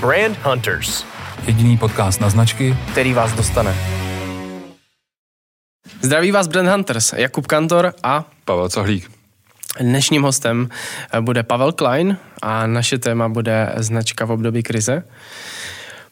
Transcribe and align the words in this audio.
Brand 0.00 0.38
Hunters. 0.42 1.04
Jediný 1.46 1.78
podcast 1.78 2.20
na 2.20 2.30
značky, 2.30 2.76
který 2.92 3.12
vás 3.12 3.32
dostane. 3.32 3.74
Zdraví 6.00 6.30
vás 6.30 6.46
Brand 6.46 6.68
Hunters, 6.68 7.12
Jakub 7.12 7.46
Kantor 7.46 7.94
a 8.02 8.24
Pavel 8.44 8.68
Cahlík. 8.68 9.10
Dnešním 9.80 10.22
hostem 10.22 10.68
bude 11.20 11.42
Pavel 11.42 11.72
Klein 11.72 12.16
a 12.42 12.66
naše 12.66 12.98
téma 12.98 13.28
bude 13.28 13.72
značka 13.76 14.24
v 14.24 14.30
období 14.30 14.62
krize. 14.62 15.02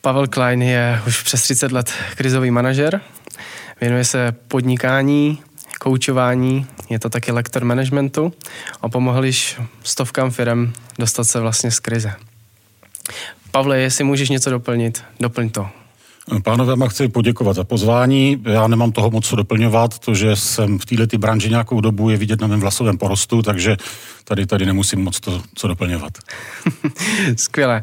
Pavel 0.00 0.26
Klein 0.26 0.62
je 0.62 1.00
už 1.06 1.22
přes 1.22 1.42
30 1.42 1.72
let 1.72 1.92
krizový 2.14 2.50
manažer, 2.50 3.00
věnuje 3.80 4.04
se 4.04 4.32
podnikání, 4.48 5.42
koučování, 5.80 6.66
je 6.90 6.98
to 6.98 7.10
taky 7.10 7.32
lektor 7.32 7.64
managementu 7.64 8.32
a 8.82 8.88
pomohl 8.88 9.24
již 9.24 9.60
stovkám 9.82 10.30
firm 10.30 10.72
dostat 10.98 11.24
se 11.24 11.40
vlastně 11.40 11.70
z 11.70 11.80
krize. 11.80 12.14
Pavle, 13.56 13.78
jestli 13.78 14.04
můžeš 14.04 14.28
něco 14.28 14.50
doplnit, 14.50 15.04
doplň 15.20 15.50
to. 15.50 15.68
Pánové, 16.44 16.76
vám 16.76 16.88
chci 16.88 17.08
poděkovat 17.08 17.56
za 17.56 17.64
pozvání. 17.64 18.42
Já 18.52 18.68
nemám 18.68 18.92
toho 18.92 19.10
moc 19.10 19.28
co 19.28 19.36
doplňovat, 19.36 19.98
to, 19.98 20.14
že 20.14 20.36
jsem 20.36 20.78
v 20.78 20.86
této 20.86 21.18
branži 21.18 21.50
nějakou 21.50 21.80
dobu 21.80 22.10
je 22.10 22.16
vidět 22.16 22.40
na 22.40 22.46
mém 22.46 22.60
vlasovém 22.60 22.98
porostu, 22.98 23.42
takže 23.42 23.76
tady, 24.24 24.46
tady 24.46 24.66
nemusím 24.66 25.00
moc 25.00 25.20
to 25.20 25.42
co 25.54 25.68
doplňovat. 25.68 26.12
Skvěle. 27.36 27.82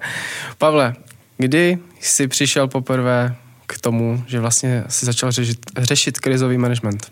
Pavle, 0.57 0.95
kdy 1.37 1.77
jsi 1.99 2.27
přišel 2.27 2.67
poprvé 2.67 3.35
k 3.67 3.81
tomu, 3.81 4.23
že 4.27 4.39
vlastně 4.39 4.83
si 4.87 5.05
začal 5.05 5.31
řešit, 5.31 5.59
řešit 5.77 6.19
krizový 6.19 6.57
management? 6.57 7.11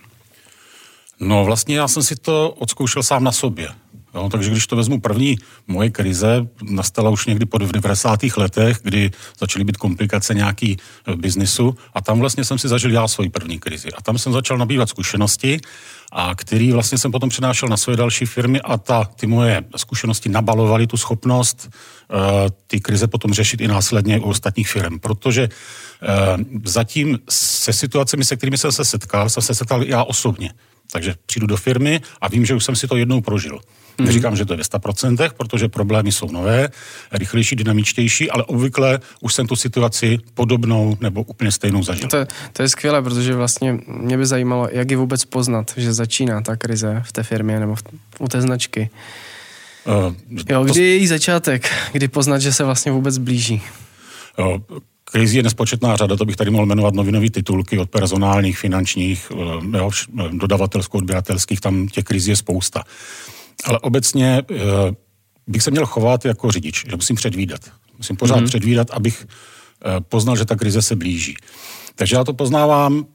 No 1.20 1.46
vlastně 1.46 1.78
já 1.78 1.88
jsem 1.88 2.04
si 2.04 2.16
to 2.16 2.50
odzkoušel 2.50 3.04
sám 3.04 3.24
na 3.24 3.32
sobě. 3.32 3.70
Jo, 4.16 4.30
takže 4.30 4.50
když 4.50 4.68
to 4.68 4.76
vezmu 4.76 5.02
první, 5.02 5.36
moje 5.68 5.90
krize 5.90 6.48
nastala 6.64 7.10
už 7.10 7.26
někdy 7.26 7.46
po 7.46 7.58
90. 7.58 8.20
letech, 8.38 8.78
kdy 8.84 9.12
začaly 9.40 9.66
být 9.66 9.78
komplikace 9.78 10.34
nějaký 10.34 10.78
v 11.08 11.16
biznisu 11.16 11.76
a 11.94 12.02
tam 12.02 12.20
vlastně 12.20 12.46
jsem 12.46 12.58
si 12.58 12.68
zažil 12.68 12.92
já 12.92 13.08
svoji 13.08 13.30
první 13.30 13.60
krizi. 13.60 13.92
A 13.92 14.02
tam 14.02 14.18
jsem 14.18 14.34
začal 14.34 14.58
nabývat 14.58 14.90
zkušenosti, 14.90 15.60
a 16.12 16.36
který 16.36 16.72
vlastně 16.72 16.98
jsem 16.98 17.12
potom 17.12 17.30
přenášel 17.30 17.70
na 17.70 17.78
své 17.78 17.96
další 17.96 18.26
firmy 18.26 18.62
a 18.62 18.78
ta, 18.78 19.04
ty 19.04 19.28
moje 19.28 19.64
zkušenosti 19.76 20.30
nabalovaly 20.30 20.88
tu 20.88 20.98
schopnost 20.98 21.70
uh, 21.70 22.20
ty 22.68 22.80
krize 22.80 23.08
potom 23.08 23.34
řešit 23.34 23.62
i 23.62 23.68
následně 23.68 24.20
u 24.20 24.24
ostatních 24.24 24.70
firm, 24.70 25.00
protože 25.00 25.50
uh, 25.50 26.44
zatím 26.66 27.20
se 27.30 27.74
situacemi, 27.74 28.26
se 28.26 28.36
kterými 28.36 28.58
jsem 28.58 28.72
se 28.72 28.86
setkal, 28.86 29.30
jsem 29.30 29.44
se 29.44 29.56
setkal 29.56 29.84
já 29.84 30.04
osobně. 30.04 30.54
Takže 30.92 31.16
přijdu 31.26 31.48
do 31.48 31.58
firmy 31.58 32.02
a 32.22 32.28
vím, 32.28 32.46
že 32.46 32.56
už 32.56 32.66
jsem 32.66 32.76
si 32.76 32.88
to 32.88 32.98
jednou 32.98 33.22
prožil. 33.22 33.56
Mm-hmm. 33.58 34.06
Neříkám, 34.06 34.36
že 34.36 34.46
to 34.46 34.54
je 34.54 34.58
ve 34.58 34.64
100%, 34.64 35.32
protože 35.38 35.68
problémy 35.68 36.12
jsou 36.12 36.32
nové, 36.32 36.70
rychlejší, 37.12 37.56
dynamičtější, 37.56 38.32
ale 38.32 38.44
obvykle 38.44 39.00
už 39.22 39.34
jsem 39.34 39.48
tu 39.48 39.56
situaci 39.56 40.20
podobnou 40.34 40.98
nebo 41.02 41.24
úplně 41.24 41.52
stejnou 41.52 41.84
zažil. 41.84 42.10
To, 42.10 42.26
to 42.54 42.62
je 42.62 42.70
skvělé, 42.70 43.02
protože 43.02 43.36
vlastně 43.36 43.80
mě 43.88 44.18
by 44.18 44.26
zajímalo, 44.26 44.68
jak 44.72 44.92
je 44.92 44.98
vůbec 44.98 45.26
poznat, 45.26 45.74
že 45.78 45.94
začíná 45.94 46.42
ta 46.42 46.56
krize 46.56 47.02
v 47.06 47.12
té 47.12 47.24
firmě 47.24 47.60
nebo 47.60 47.76
v, 47.76 47.84
u 48.20 48.28
té 48.28 48.42
značky. 48.42 48.90
Uh, 49.86 50.16
jo, 50.50 50.64
kdy 50.64 50.82
je 50.82 50.96
její 50.96 51.08
začátek, 51.08 51.70
kdy 51.92 52.08
poznat, 52.08 52.40
že 52.40 52.54
se 52.54 52.64
vlastně 52.64 52.92
vůbec 52.92 53.18
blíží? 53.18 53.62
Krizí 55.12 55.38
je 55.38 55.44
nespočetná 55.44 55.96
řada, 55.96 56.16
to 56.16 56.26
bych 56.26 56.36
tady 56.36 56.52
mohl 56.52 56.66
jmenovat 56.66 56.94
novinové 56.94 57.30
titulky 57.30 57.80
od 57.80 57.90
personálních, 57.90 58.60
finančních, 58.60 59.32
jo, 59.74 59.90
dodavatelsko-odběratelských, 60.32 61.60
tam 61.60 61.88
těch 61.88 62.04
krizí 62.04 62.30
je 62.30 62.36
spousta. 62.36 62.84
Ale 63.64 63.80
obecně 63.80 64.42
eh, 64.52 64.56
bych 65.48 65.64
se 65.64 65.72
měl 65.72 65.86
chovat 65.86 66.26
jako 66.26 66.52
řidič, 66.52 66.86
že 66.90 66.96
musím 66.96 67.16
předvídat. 67.16 67.62
Musím 67.98 68.16
pořád 68.16 68.40
mm-hmm. 68.40 68.46
předvídat, 68.46 68.92
abych 68.92 69.28
eh, 69.28 70.02
poznal, 70.02 70.36
že 70.36 70.46
ta 70.46 70.56
krize 70.56 70.82
se 70.82 70.96
blíží. 70.96 71.36
Takže 71.96 72.16
já 72.16 72.24
to 72.24 72.34
poznávám, 72.34 73.06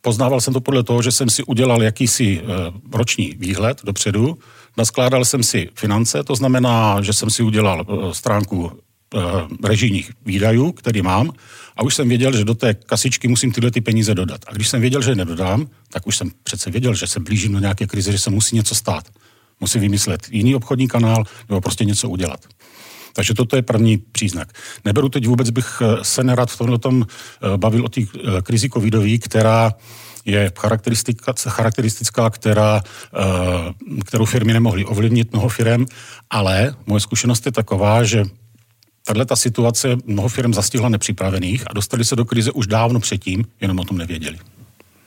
poznával 0.00 0.40
jsem 0.40 0.54
to 0.54 0.60
podle 0.60 0.82
toho, 0.82 1.02
že 1.02 1.12
jsem 1.12 1.30
si 1.30 1.42
udělal 1.42 1.82
jakýsi 1.82 2.40
eh, 2.42 2.46
roční 2.92 3.34
výhled 3.38 3.80
dopředu, 3.84 4.38
naskládal 4.76 5.24
jsem 5.24 5.42
si 5.42 5.68
finance, 5.74 6.22
to 6.22 6.34
znamená, 6.34 7.02
že 7.02 7.12
jsem 7.12 7.30
si 7.30 7.42
udělal 7.42 7.86
stránku 8.12 8.72
režijních 9.64 10.12
výdajů, 10.26 10.72
který 10.72 11.02
mám, 11.02 11.30
a 11.76 11.82
už 11.82 11.94
jsem 11.94 12.08
věděl, 12.08 12.36
že 12.36 12.44
do 12.44 12.54
té 12.54 12.74
kasičky 12.74 13.28
musím 13.28 13.52
tyhle 13.52 13.70
ty 13.70 13.80
peníze 13.80 14.14
dodat. 14.14 14.40
A 14.46 14.52
když 14.52 14.68
jsem 14.68 14.80
věděl, 14.80 15.02
že 15.02 15.10
je 15.10 15.14
nedodám, 15.14 15.66
tak 15.92 16.06
už 16.06 16.16
jsem 16.16 16.30
přece 16.42 16.70
věděl, 16.70 16.94
že 16.94 17.06
se 17.06 17.20
blížím 17.20 17.52
do 17.52 17.58
nějaké 17.58 17.86
krize, 17.86 18.12
že 18.12 18.18
se 18.18 18.30
musí 18.30 18.56
něco 18.56 18.74
stát 18.74 19.04
musí 19.60 19.78
vymyslet 19.78 20.26
jiný 20.30 20.54
obchodní 20.54 20.88
kanál 20.88 21.24
nebo 21.48 21.60
prostě 21.60 21.84
něco 21.84 22.08
udělat. 22.08 22.46
Takže 23.12 23.34
toto 23.34 23.56
je 23.56 23.62
první 23.62 23.98
příznak. 23.98 24.52
Neberu 24.84 25.08
teď 25.08 25.26
vůbec, 25.26 25.50
bych 25.50 25.82
eh, 25.82 26.04
se 26.04 26.24
nerad 26.24 26.50
v 26.50 26.58
tomhle 26.58 26.78
tom 26.78 27.06
eh, 27.06 27.56
bavil 27.56 27.84
o 27.84 27.88
té 27.88 28.00
eh, 28.00 28.42
krizi 28.42 28.70
covidový, 28.70 29.18
která 29.18 29.72
je 30.24 30.52
charakteristická, 30.58 31.32
charakteristická 31.48 32.30
která, 32.30 32.82
kterou 34.06 34.24
firmy 34.24 34.52
nemohly 34.52 34.84
ovlivnit, 34.84 35.32
mnoho 35.32 35.48
firm, 35.48 35.86
ale 36.30 36.74
moje 36.86 37.00
zkušenost 37.00 37.46
je 37.46 37.52
taková, 37.52 38.04
že 38.04 38.24
tahle 39.04 39.26
ta 39.26 39.36
situace 39.36 39.96
mnoho 40.04 40.28
firm 40.28 40.54
zastihla 40.54 40.88
nepřipravených 40.88 41.64
a 41.70 41.74
dostali 41.74 42.04
se 42.04 42.16
do 42.16 42.24
krize 42.24 42.52
už 42.52 42.66
dávno 42.66 43.00
předtím, 43.00 43.44
jenom 43.60 43.78
o 43.78 43.84
tom 43.84 43.98
nevěděli. 43.98 44.38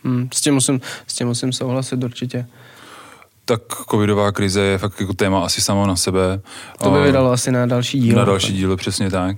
Hmm, 0.04 0.30
s, 0.34 0.42
tím 0.42 0.54
musím, 0.54 0.81
s 1.08 1.14
tím 1.14 1.28
musím 1.28 1.54
souhlasit 1.54 2.03
určitě 2.03 2.46
tak 3.46 3.62
covidová 3.92 4.32
krize 4.32 4.62
je 4.62 4.78
fakt 4.78 5.00
jako 5.00 5.14
téma 5.14 5.46
asi 5.46 5.62
samo 5.62 5.88
na 5.88 5.96
sebe. 5.96 6.42
To 6.84 6.92
by 6.92 7.02
vydalo 7.02 7.32
asi 7.32 7.52
na 7.52 7.66
další 7.66 8.00
díl. 8.00 8.16
Na 8.16 8.26
další 8.26 8.53
díl, 8.53 8.78
přesně 8.78 9.09
tak. 9.09 9.38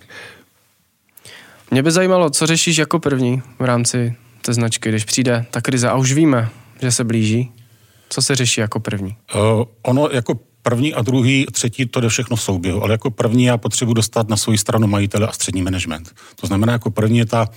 Mě 1.72 1.84
by 1.84 1.92
zajímalo, 1.92 2.30
co 2.30 2.46
řešíš 2.46 2.78
jako 2.78 3.00
první 3.00 3.42
v 3.60 3.64
rámci 3.64 4.16
té 4.42 4.54
značky, 4.54 4.90
když 4.90 5.06
přijde 5.06 5.46
ta 5.52 5.62
krize 5.62 5.90
a 5.90 5.96
už 5.96 6.14
víme, 6.14 6.50
že 6.82 6.92
se 6.92 7.04
blíží. 7.04 7.52
Co 8.10 8.22
se 8.22 8.36
řeší 8.36 8.62
jako 8.62 8.80
první? 8.80 9.16
Uh, 9.36 9.64
ono 9.82 10.10
jako 10.12 10.40
první 10.66 10.94
a 10.94 11.02
druhý, 11.02 11.46
třetí, 11.52 11.86
to 11.86 12.02
jde 12.02 12.10
všechno 12.10 12.36
v 12.36 12.42
souběhu, 12.42 12.84
ale 12.84 12.94
jako 12.94 13.12
první 13.12 13.46
já 13.46 13.58
potřebuji 13.58 13.94
dostat 13.94 14.30
na 14.30 14.38
svou 14.38 14.58
stranu 14.58 14.88
majitele 14.88 15.28
a 15.28 15.32
střední 15.32 15.62
management. 15.62 16.16
To 16.36 16.48
znamená, 16.48 16.74
jako 16.74 16.92
první 16.92 17.18
je 17.18 17.26
ta 17.26 17.50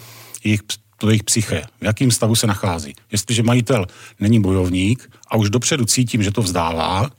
jejich 0.44 0.60
to 0.98 1.10
jejich 1.10 1.22
psyché, 1.22 1.62
v 1.80 1.84
jakém 1.84 2.10
stavu 2.10 2.36
se 2.36 2.46
nachází. 2.46 2.94
Jestliže 3.12 3.42
majitel 3.42 3.86
není 4.20 4.40
bojovník 4.40 5.10
a 5.28 5.36
už 5.36 5.50
dopředu 5.50 5.84
cítím, 5.84 6.22
že 6.22 6.30
to 6.30 6.42
vzdává, 6.42 7.10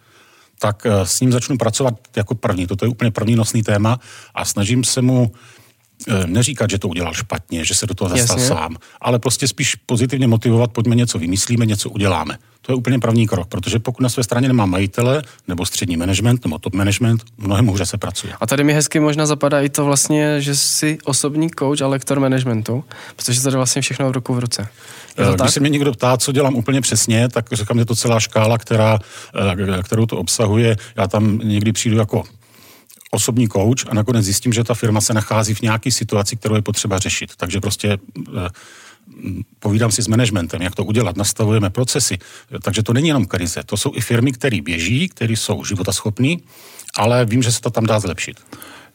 tak 0.59 0.85
eh, 0.85 1.05
s 1.05 1.19
ním 1.19 1.31
začnu 1.31 1.57
pracovat 1.57 1.93
jako 2.15 2.35
první. 2.35 2.67
Toto 2.67 2.85
je 2.85 2.89
úplně 2.89 3.11
první 3.11 3.35
nosný 3.35 3.63
téma 3.63 3.99
a 4.35 4.45
snažím 4.45 4.83
se 4.83 5.01
mu 5.01 5.31
eh, 6.07 6.27
neříkat, 6.27 6.69
že 6.69 6.77
to 6.77 6.87
udělal 6.87 7.13
špatně, 7.13 7.65
že 7.65 7.73
se 7.75 7.87
do 7.87 7.93
toho 7.93 8.17
zastal 8.17 8.39
sám, 8.39 8.77
ale 9.01 9.19
prostě 9.19 9.47
spíš 9.47 9.75
pozitivně 9.75 10.27
motivovat, 10.27 10.71
pojďme 10.71 10.95
něco 10.95 11.19
vymyslíme, 11.19 11.65
něco 11.65 11.89
uděláme. 11.89 12.37
To 12.61 12.71
je 12.71 12.75
úplně 12.75 12.99
první 12.99 13.27
krok, 13.27 13.47
protože 13.47 13.79
pokud 13.79 14.03
na 14.03 14.09
své 14.09 14.23
straně 14.23 14.47
nemá 14.47 14.65
majitele, 14.65 15.23
nebo 15.47 15.65
střední 15.65 15.97
management, 15.97 16.45
nebo 16.45 16.59
top 16.59 16.73
management, 16.73 17.23
mnohem 17.37 17.67
hůře 17.67 17.85
se 17.85 17.97
pracuje. 17.97 18.33
A 18.41 18.47
tady 18.47 18.63
mi 18.63 18.73
hezky 18.73 18.99
možná 18.99 19.25
zapadá 19.25 19.61
i 19.61 19.69
to 19.69 19.85
vlastně, 19.85 20.41
že 20.41 20.55
jsi 20.55 20.97
osobní 21.03 21.49
coach 21.59 21.81
a 21.81 21.87
lektor 21.87 22.19
managementu, 22.19 22.83
protože 23.15 23.41
to 23.41 23.49
je 23.49 23.55
vlastně 23.55 23.81
všechno 23.81 24.09
v 24.09 24.11
ruku 24.11 24.33
v 24.33 24.39
ruce. 24.39 24.67
Je 25.17 25.25
to 25.25 25.31
Když 25.31 25.37
tak? 25.37 25.49
se 25.49 25.59
mě 25.59 25.69
někdo 25.69 25.91
ptá, 25.91 26.17
co 26.17 26.31
dělám 26.31 26.55
úplně 26.55 26.81
přesně, 26.81 27.29
tak 27.29 27.45
říkám, 27.51 27.79
že 27.79 27.85
to 27.85 27.95
celá 27.95 28.19
škála, 28.19 28.57
která, 28.57 28.99
eh, 29.79 29.83
kterou 29.83 30.05
to 30.05 30.17
obsahuje. 30.17 30.77
Já 30.95 31.07
tam 31.07 31.37
někdy 31.43 31.71
přijdu 31.71 31.97
jako 31.97 32.23
osobní 33.11 33.49
coach 33.49 33.87
a 33.89 33.93
nakonec 33.93 34.25
zjistím, 34.25 34.53
že 34.53 34.63
ta 34.63 34.73
firma 34.73 35.01
se 35.01 35.13
nachází 35.13 35.53
v 35.53 35.61
nějaké 35.61 35.91
situaci, 35.91 36.35
kterou 36.35 36.55
je 36.55 36.61
potřeba 36.61 36.99
řešit. 36.99 37.31
Takže 37.37 37.59
prostě 37.59 37.97
eh, 38.37 38.49
povídám 39.59 39.91
si 39.91 40.01
s 40.01 40.07
managementem, 40.07 40.61
jak 40.61 40.75
to 40.75 40.83
udělat, 40.83 41.17
nastavujeme 41.17 41.69
procesy. 41.69 42.17
Takže 42.61 42.83
to 42.83 42.93
není 42.93 43.07
jenom 43.07 43.25
krize, 43.25 43.63
to 43.65 43.77
jsou 43.77 43.91
i 43.95 44.01
firmy, 44.01 44.31
které 44.31 44.61
běží, 44.61 45.09
které 45.09 45.33
jsou 45.33 45.65
životaschopné, 45.65 46.35
ale 46.95 47.25
vím, 47.25 47.43
že 47.43 47.51
se 47.51 47.61
to 47.61 47.69
tam 47.69 47.85
dá 47.85 47.99
zlepšit. 47.99 48.37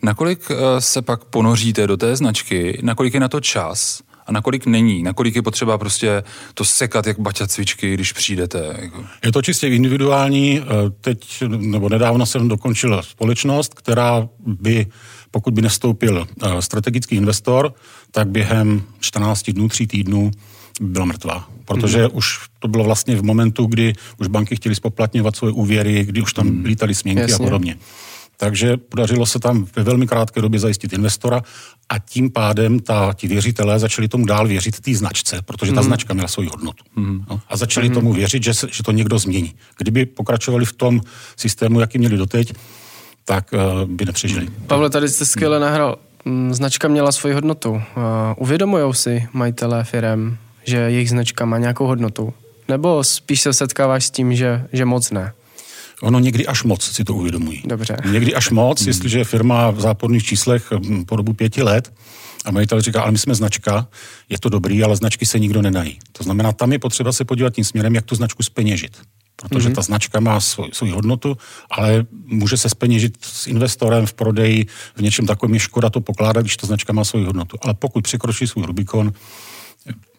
Nakolik 0.02 0.40
eh, 0.50 0.80
se 0.80 1.02
pak 1.02 1.24
ponoříte 1.24 1.86
do 1.86 1.96
té 1.96 2.16
značky, 2.16 2.78
nakolik 2.82 3.14
je 3.14 3.20
na 3.20 3.28
to 3.28 3.40
čas 3.40 4.02
a 4.26 4.32
nakolik 4.32 4.66
není, 4.66 5.02
nakolik 5.02 5.36
je 5.36 5.42
potřeba 5.42 5.78
prostě 5.78 6.22
to 6.54 6.64
sekat 6.64 7.06
jak 7.06 7.18
baťa 7.18 7.46
cvičky, 7.46 7.94
když 7.94 8.12
přijdete? 8.12 8.76
Jako? 8.78 9.04
Je 9.24 9.32
to 9.32 9.42
čistě 9.42 9.68
individuální. 9.68 10.60
Eh, 10.60 10.64
teď, 11.00 11.42
nebo 11.46 11.88
nedávno 11.88 12.26
jsem 12.26 12.48
dokončil 12.48 13.02
společnost, 13.02 13.74
která 13.74 14.28
by 14.46 14.86
pokud 15.34 15.54
by 15.54 15.62
nestoupil 15.62 16.26
eh, 16.42 16.62
strategický 16.62 17.16
investor, 17.16 17.74
tak 18.14 18.28
během 18.28 18.82
14 19.00 19.50
dnů, 19.50 19.68
3 19.68 19.86
týdnů 19.86 20.30
by 20.80 20.86
byla 20.86 21.04
mrtvá. 21.04 21.48
Protože 21.64 22.02
mm. 22.02 22.10
už 22.12 22.38
to 22.58 22.68
bylo 22.68 22.84
vlastně 22.84 23.16
v 23.16 23.22
momentu, 23.22 23.66
kdy 23.66 23.92
už 24.18 24.26
banky 24.26 24.56
chtěly 24.56 24.74
spoplatňovat 24.74 25.36
svoje 25.36 25.52
úvěry, 25.52 26.04
kdy 26.04 26.22
už 26.22 26.32
tam 26.32 26.46
mm. 26.46 26.64
lítaly 26.64 26.94
směnky 26.94 27.20
Jasně. 27.20 27.34
a 27.34 27.38
podobně. 27.38 27.76
Takže 28.36 28.76
podařilo 28.76 29.26
se 29.26 29.38
tam 29.38 29.66
ve 29.76 29.82
velmi 29.82 30.06
krátké 30.06 30.40
době 30.40 30.60
zajistit 30.60 30.92
investora 30.92 31.42
a 31.88 31.98
tím 31.98 32.30
pádem 32.30 32.80
ta, 32.80 33.12
ti 33.14 33.28
věřitelé 33.28 33.78
začali 33.78 34.08
tomu 34.08 34.26
dál 34.26 34.48
věřit 34.48 34.80
té 34.80 34.94
značce, 34.94 35.42
protože 35.44 35.72
ta 35.72 35.80
mm. 35.80 35.86
značka 35.86 36.14
měla 36.14 36.28
svoji 36.28 36.48
hodnotu. 36.48 36.84
Mm. 36.96 37.24
No, 37.30 37.40
a 37.48 37.56
začali 37.56 37.88
mm. 37.88 37.94
tomu 37.94 38.12
věřit, 38.12 38.42
že, 38.42 38.54
se, 38.54 38.68
že 38.72 38.82
to 38.82 38.92
někdo 38.92 39.18
změní. 39.18 39.54
Kdyby 39.78 40.06
pokračovali 40.06 40.64
v 40.64 40.72
tom 40.72 41.00
systému, 41.36 41.80
jaký 41.80 41.98
měli 41.98 42.16
doteď, 42.16 42.54
tak 43.24 43.52
uh, 43.52 43.90
by 43.90 44.04
nepřežili. 44.04 44.48
Pavle, 44.66 44.90
tady 44.90 45.08
jste 45.08 45.26
skvěle 45.26 45.60
nahrál 45.60 45.98
značka 46.50 46.88
měla 46.88 47.12
svoji 47.12 47.34
hodnotu. 47.34 47.70
Uh, 47.70 47.82
uvědomují 48.36 48.94
si 48.94 49.28
majitelé 49.32 49.84
firem, 49.84 50.38
že 50.64 50.76
jejich 50.76 51.10
značka 51.10 51.44
má 51.44 51.58
nějakou 51.58 51.86
hodnotu? 51.86 52.34
Nebo 52.68 53.04
spíš 53.04 53.40
se 53.40 53.52
setkáváš 53.52 54.04
s 54.04 54.10
tím, 54.10 54.34
že, 54.34 54.66
že 54.72 54.84
moc 54.84 55.10
ne? 55.10 55.32
Ono 56.02 56.18
někdy 56.18 56.46
až 56.46 56.62
moc 56.62 56.82
si 56.82 57.04
to 57.04 57.14
uvědomují. 57.14 57.62
Dobře. 57.64 57.96
Někdy 58.12 58.34
až 58.34 58.50
moc, 58.50 58.80
hmm. 58.80 58.88
jestliže 58.88 59.18
je 59.18 59.24
firma 59.24 59.70
v 59.70 59.80
záporných 59.80 60.24
číslech 60.24 60.72
hm, 60.72 61.04
po 61.04 61.16
dobu 61.16 61.32
pěti 61.32 61.62
let 61.62 61.92
a 62.44 62.50
majitel 62.50 62.80
říká, 62.80 63.02
ale 63.02 63.12
my 63.12 63.18
jsme 63.18 63.34
značka, 63.34 63.86
je 64.28 64.38
to 64.38 64.48
dobrý, 64.48 64.84
ale 64.84 64.96
značky 64.96 65.26
se 65.26 65.38
nikdo 65.38 65.62
nenají. 65.62 65.98
To 66.12 66.24
znamená, 66.24 66.52
tam 66.52 66.72
je 66.72 66.78
potřeba 66.78 67.12
se 67.12 67.24
podívat 67.24 67.54
tím 67.54 67.64
směrem, 67.64 67.94
jak 67.94 68.04
tu 68.04 68.14
značku 68.14 68.42
speněžit. 68.42 68.96
Protože 69.36 69.68
mm-hmm. 69.68 69.74
ta 69.74 69.82
značka 69.82 70.20
má 70.20 70.40
svou, 70.40 70.66
svou 70.72 70.90
hodnotu, 70.90 71.36
ale 71.70 72.06
může 72.24 72.56
se 72.56 72.68
speněžit 72.68 73.18
s 73.20 73.46
investorem 73.46 74.06
v 74.06 74.12
prodeji, 74.12 74.66
v 74.96 75.02
něčem 75.02 75.26
takovém 75.26 75.54
je 75.54 75.60
škoda 75.60 75.90
to 75.90 76.00
pokládat, 76.00 76.40
když 76.40 76.56
ta 76.56 76.66
značka 76.66 76.92
má 76.92 77.04
svou 77.04 77.24
hodnotu. 77.24 77.56
Ale 77.62 77.74
pokud 77.74 78.04
překročí 78.04 78.46
svůj 78.46 78.64
Rubikon, 78.64 79.12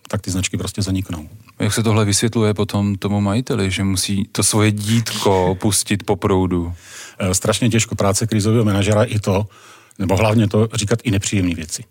tak 0.08 0.22
ty 0.22 0.32
značky 0.32 0.58
prostě 0.58 0.82
zaniknou. 0.82 1.30
Jak 1.60 1.74
se 1.74 1.84
tohle 1.84 2.06
vysvětluje 2.06 2.54
potom 2.54 2.96
tomu 2.96 3.22
majiteli, 3.22 3.72
že 3.72 3.84
musí 3.84 4.30
to 4.32 4.44
svoje 4.44 4.72
dítko 4.72 5.58
pustit 5.62 6.04
po 6.04 6.16
proudu? 6.16 6.74
Eh, 7.20 7.34
strašně 7.34 7.70
těžko 7.70 7.96
práce 7.96 8.28
krizového 8.28 8.66
manažera 8.66 9.04
i 9.04 9.20
to, 9.20 9.48
nebo 10.00 10.18
hlavně 10.18 10.48
to 10.48 10.70
říkat 10.74 11.00
i 11.04 11.12
nepříjemné 11.12 11.56
věci. 11.56 11.84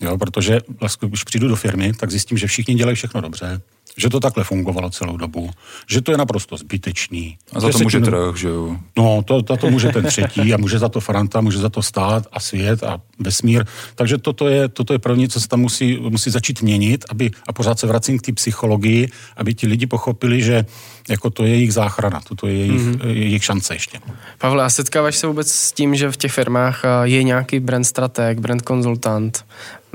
Jo, 0.00 0.18
protože 0.18 0.60
vlastně, 0.80 1.08
když 1.08 1.24
přijdu 1.24 1.48
do 1.48 1.56
firmy, 1.56 1.92
tak 1.92 2.10
zjistím, 2.10 2.38
že 2.38 2.46
všichni 2.46 2.74
dělají 2.74 2.96
všechno 2.96 3.20
dobře, 3.20 3.60
že 3.96 4.10
to 4.10 4.20
takhle 4.20 4.44
fungovalo 4.44 4.90
celou 4.90 5.16
dobu, 5.16 5.50
že 5.88 6.00
to 6.00 6.12
je 6.12 6.18
naprosto 6.18 6.56
zbytečný. 6.56 7.38
A 7.52 7.60
za 7.60 7.68
to 7.68 7.78
může 7.78 7.98
tím... 7.98 8.04
trh, 8.04 8.36
že 8.36 8.48
jo? 8.48 8.76
No, 8.98 9.22
to, 9.24 9.42
to, 9.42 9.56
to 9.56 9.70
může 9.70 9.88
ten 9.88 10.04
třetí 10.04 10.54
a 10.54 10.56
může 10.56 10.78
za 10.78 10.88
to 10.88 11.00
Franta, 11.00 11.40
může 11.40 11.58
za 11.58 11.68
to 11.68 11.82
stát 11.82 12.26
a 12.32 12.40
svět 12.40 12.82
a 12.82 13.00
vesmír. 13.22 13.64
Takže 13.94 14.18
toto 14.18 14.48
je, 14.48 14.68
toto 14.68 14.92
je 14.92 14.98
první, 14.98 15.28
co 15.28 15.40
se 15.40 15.48
tam 15.48 15.60
musí, 15.60 15.96
musí 15.96 16.30
začít 16.30 16.62
měnit, 16.62 17.04
aby, 17.08 17.30
a 17.48 17.52
pořád 17.52 17.78
se 17.78 17.86
vracím 17.86 18.18
k 18.18 18.22
té 18.22 18.32
psychologii, 18.32 19.08
aby 19.36 19.54
ti 19.54 19.66
lidi 19.66 19.86
pochopili, 19.86 20.42
že 20.42 20.64
jako 21.08 21.30
to 21.30 21.44
je 21.44 21.50
jejich 21.50 21.72
záchrana, 21.72 22.20
toto 22.28 22.46
je 22.46 22.56
jejich, 22.56 22.80
mm-hmm. 22.80 23.06
jejich 23.06 23.44
šance 23.44 23.74
ještě. 23.74 23.98
Pavel, 24.38 24.60
a 24.60 24.70
setkáváš 24.70 25.16
se 25.16 25.26
vůbec 25.26 25.52
s 25.52 25.72
tím, 25.72 25.94
že 25.94 26.10
v 26.10 26.16
těch 26.16 26.32
firmách 26.32 26.82
je 27.02 27.22
nějaký 27.22 27.60
brand 27.60 27.84
strateg, 27.84 28.40
brand 28.40 28.62
konzultant, 28.62 29.44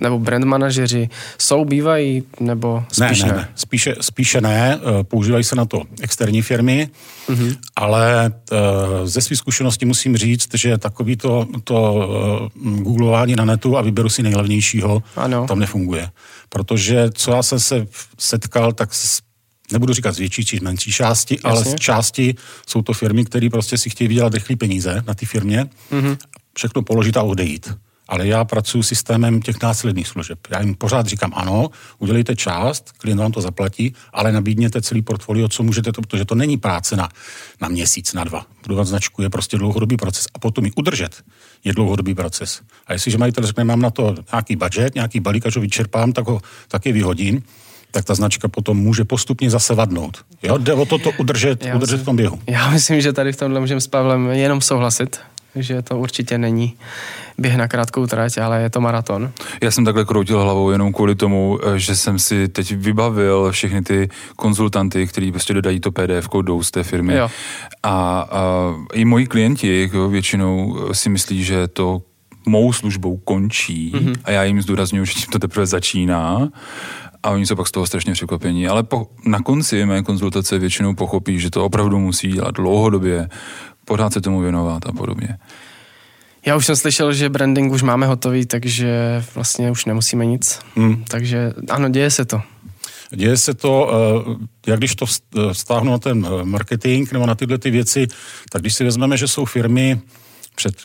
nebo 0.01 0.19
brand 0.19 0.45
manažeři 0.45 1.09
jsou, 1.37 1.65
bývají, 1.65 2.23
nebo 2.39 2.83
spíš 2.91 3.23
ne? 3.23 3.29
Ne, 3.29 3.35
ne, 3.35 3.47
spíše, 3.55 3.95
spíše 4.01 4.41
ne, 4.41 4.79
eh, 4.79 5.03
používají 5.03 5.43
se 5.43 5.55
na 5.55 5.65
to 5.65 5.83
externí 6.01 6.41
firmy, 6.41 6.89
mm-hmm. 7.29 7.57
ale 7.75 8.33
eh, 8.51 8.57
ze 9.03 9.21
své 9.21 9.35
zkušenosti 9.35 9.85
musím 9.85 10.17
říct, 10.17 10.49
že 10.53 10.77
takový 10.77 11.17
to, 11.17 11.47
to 11.63 12.09
eh, 12.55 12.61
googlování 13.17 13.35
na 13.35 13.45
netu 13.45 13.77
a 13.77 13.81
vyberu 13.81 14.09
si 14.09 14.23
nejlevnějšího, 14.23 15.03
ano. 15.15 15.47
tam 15.47 15.59
nefunguje. 15.59 16.09
Protože 16.49 17.09
co 17.13 17.31
já 17.31 17.43
jsem 17.43 17.59
se 17.59 17.87
setkal, 18.17 18.73
tak 18.73 18.89
nebudu 19.71 19.93
říkat 19.93 20.15
z 20.15 20.17
větší 20.17 20.45
či 20.45 20.59
menší 20.59 20.91
části, 20.91 21.35
Jasně. 21.35 21.49
ale 21.49 21.65
z 21.65 21.75
části 21.75 22.35
jsou 22.67 22.81
to 22.81 22.93
firmy, 22.93 23.25
které 23.25 23.49
prostě 23.49 23.77
si 23.77 23.89
chtějí 23.89 24.07
vydělat 24.07 24.33
rychlé 24.33 24.55
peníze 24.55 25.03
na 25.07 25.13
ty 25.13 25.25
firmě, 25.25 25.69
mm-hmm. 25.91 26.17
všechno 26.53 26.81
položit 26.81 27.17
a 27.17 27.23
odejít 27.23 27.73
ale 28.07 28.27
já 28.27 28.45
pracuji 28.45 28.83
systémem 28.83 29.41
těch 29.41 29.61
následných 29.61 30.07
služeb. 30.07 30.39
Já 30.49 30.61
jim 30.61 30.75
pořád 30.75 31.05
říkám, 31.05 31.31
ano, 31.35 31.69
udělejte 31.99 32.35
část, 32.35 32.91
klient 32.91 33.19
vám 33.19 33.31
to 33.31 33.41
zaplatí, 33.41 33.93
ale 34.13 34.31
nabídněte 34.31 34.81
celý 34.81 35.01
portfolio, 35.01 35.47
co 35.47 35.63
můžete, 35.63 35.91
to, 35.91 36.01
protože 36.01 36.25
to 36.25 36.35
není 36.35 36.57
práce 36.57 36.95
na, 36.95 37.09
na 37.61 37.67
měsíc, 37.67 38.13
na 38.13 38.23
dva. 38.23 38.45
Budovat 38.63 38.87
značku 38.87 39.21
je 39.21 39.29
prostě 39.29 39.57
dlouhodobý 39.57 39.97
proces 39.97 40.25
a 40.33 40.39
potom 40.39 40.65
ji 40.65 40.71
udržet 40.75 41.23
je 41.67 41.73
dlouhodobý 41.73 42.15
proces. 42.15 42.61
A 42.87 42.93
jestliže 42.93 43.17
majitel 43.17 43.45
řekne, 43.45 43.63
mám 43.63 43.81
na 43.81 43.89
to 43.89 44.15
nějaký 44.31 44.55
budget, 44.55 44.95
nějaký 44.95 45.19
balík, 45.19 45.45
až 45.45 45.55
ho 45.55 45.61
vyčerpám, 45.61 46.11
tak 46.11 46.27
ho 46.27 46.41
taky 46.67 46.91
vyhodím, 46.91 47.43
tak 47.91 48.05
ta 48.05 48.15
značka 48.15 48.47
potom 48.47 48.77
může 48.77 49.03
postupně 49.03 49.49
zase 49.49 49.75
vadnout. 49.75 50.17
Jo, 50.43 50.57
jde 50.57 50.73
o 50.73 50.85
to, 50.85 50.97
to 50.97 51.11
udržet, 51.17 51.65
já 51.65 51.75
udržet 51.75 51.97
v 51.97 52.05
tom 52.05 52.15
běhu. 52.15 52.39
Já 52.47 52.69
myslím, 52.69 53.01
že 53.01 53.13
tady 53.13 53.33
v 53.33 53.37
tomhle 53.37 53.59
můžeme 53.59 53.81
s 53.81 53.87
Pavlem 53.87 54.27
jenom 54.27 54.61
souhlasit, 54.61 55.19
že 55.63 55.81
to 55.81 55.99
určitě 55.99 56.37
není 56.37 56.73
běh 57.37 57.57
na 57.57 57.67
krátkou 57.67 58.07
trať, 58.07 58.37
ale 58.37 58.61
je 58.61 58.69
to 58.69 58.81
maraton. 58.81 59.31
Já 59.63 59.71
jsem 59.71 59.85
takhle 59.85 60.05
kroutil 60.05 60.43
hlavou 60.43 60.71
jenom 60.71 60.93
kvůli 60.93 61.15
tomu, 61.15 61.59
eh, 61.63 61.79
že 61.79 61.95
jsem 61.95 62.19
si 62.19 62.47
teď 62.47 62.71
vybavil 62.71 63.51
všechny 63.51 63.81
ty 63.81 64.09
konzultanty, 64.35 65.07
kteří 65.07 65.31
prostě 65.31 65.53
dodají 65.53 65.79
to 65.79 65.91
PDF, 65.91 66.29
jdou 66.41 66.63
z 66.63 66.71
té 66.71 66.83
firmy. 66.83 67.15
Jo. 67.15 67.29
A, 67.83 67.89
a 68.31 68.73
i 68.93 69.05
moji 69.05 69.27
klienti 69.27 69.81
jako 69.81 70.09
většinou 70.09 70.77
si 70.91 71.09
myslí, 71.09 71.43
že 71.43 71.67
to 71.67 72.01
mou 72.45 72.73
službou 72.73 73.17
končí 73.17 73.91
mm-hmm. 73.95 74.15
a 74.23 74.31
já 74.31 74.43
jim 74.43 74.61
zdůraznuju, 74.61 75.05
že 75.05 75.13
tím 75.13 75.31
to 75.31 75.39
teprve 75.39 75.65
začíná 75.65 76.49
a 77.23 77.29
oni 77.29 77.45
jsou 77.45 77.55
pak 77.55 77.67
z 77.67 77.71
toho 77.71 77.87
strašně 77.87 78.13
překvapení. 78.13 78.67
Ale 78.67 78.83
po, 78.83 79.07
na 79.25 79.39
konci 79.41 79.85
mé 79.85 80.03
konzultace 80.03 80.59
většinou 80.59 80.95
pochopí, 80.95 81.39
že 81.39 81.49
to 81.49 81.65
opravdu 81.65 81.99
musí 81.99 82.27
dělat 82.27 82.55
dlouhodobě, 82.55 83.29
pořád 83.87 84.13
se 84.13 84.21
tomu 84.21 84.39
věnovat 84.41 84.85
a 84.85 84.91
podobně. 84.91 85.37
Já 86.45 86.55
už 86.55 86.65
jsem 86.65 86.75
slyšel, 86.75 87.13
že 87.13 87.29
branding 87.29 87.71
už 87.73 87.81
máme 87.81 88.07
hotový, 88.07 88.45
takže 88.45 89.23
vlastně 89.35 89.71
už 89.71 89.85
nemusíme 89.85 90.25
nic. 90.25 90.59
Hmm. 90.75 91.03
Takže 91.07 91.53
ano, 91.69 91.89
děje 91.89 92.11
se 92.11 92.25
to. 92.25 92.41
Děje 93.15 93.37
se 93.37 93.53
to, 93.53 93.91
eh, 93.91 94.71
jak 94.71 94.79
když 94.79 94.95
to 94.95 95.05
vztáhnu 95.53 95.91
na 95.91 95.97
ten 95.97 96.27
eh, 96.27 96.45
marketing 96.45 97.11
nebo 97.11 97.25
na 97.25 97.35
tyhle 97.35 97.57
ty 97.57 97.71
věci, 97.71 98.07
tak 98.51 98.61
když 98.61 98.75
si 98.75 98.83
vezmeme, 98.83 99.17
že 99.17 99.27
jsou 99.27 99.45
firmy 99.45 100.01
před 100.55 100.75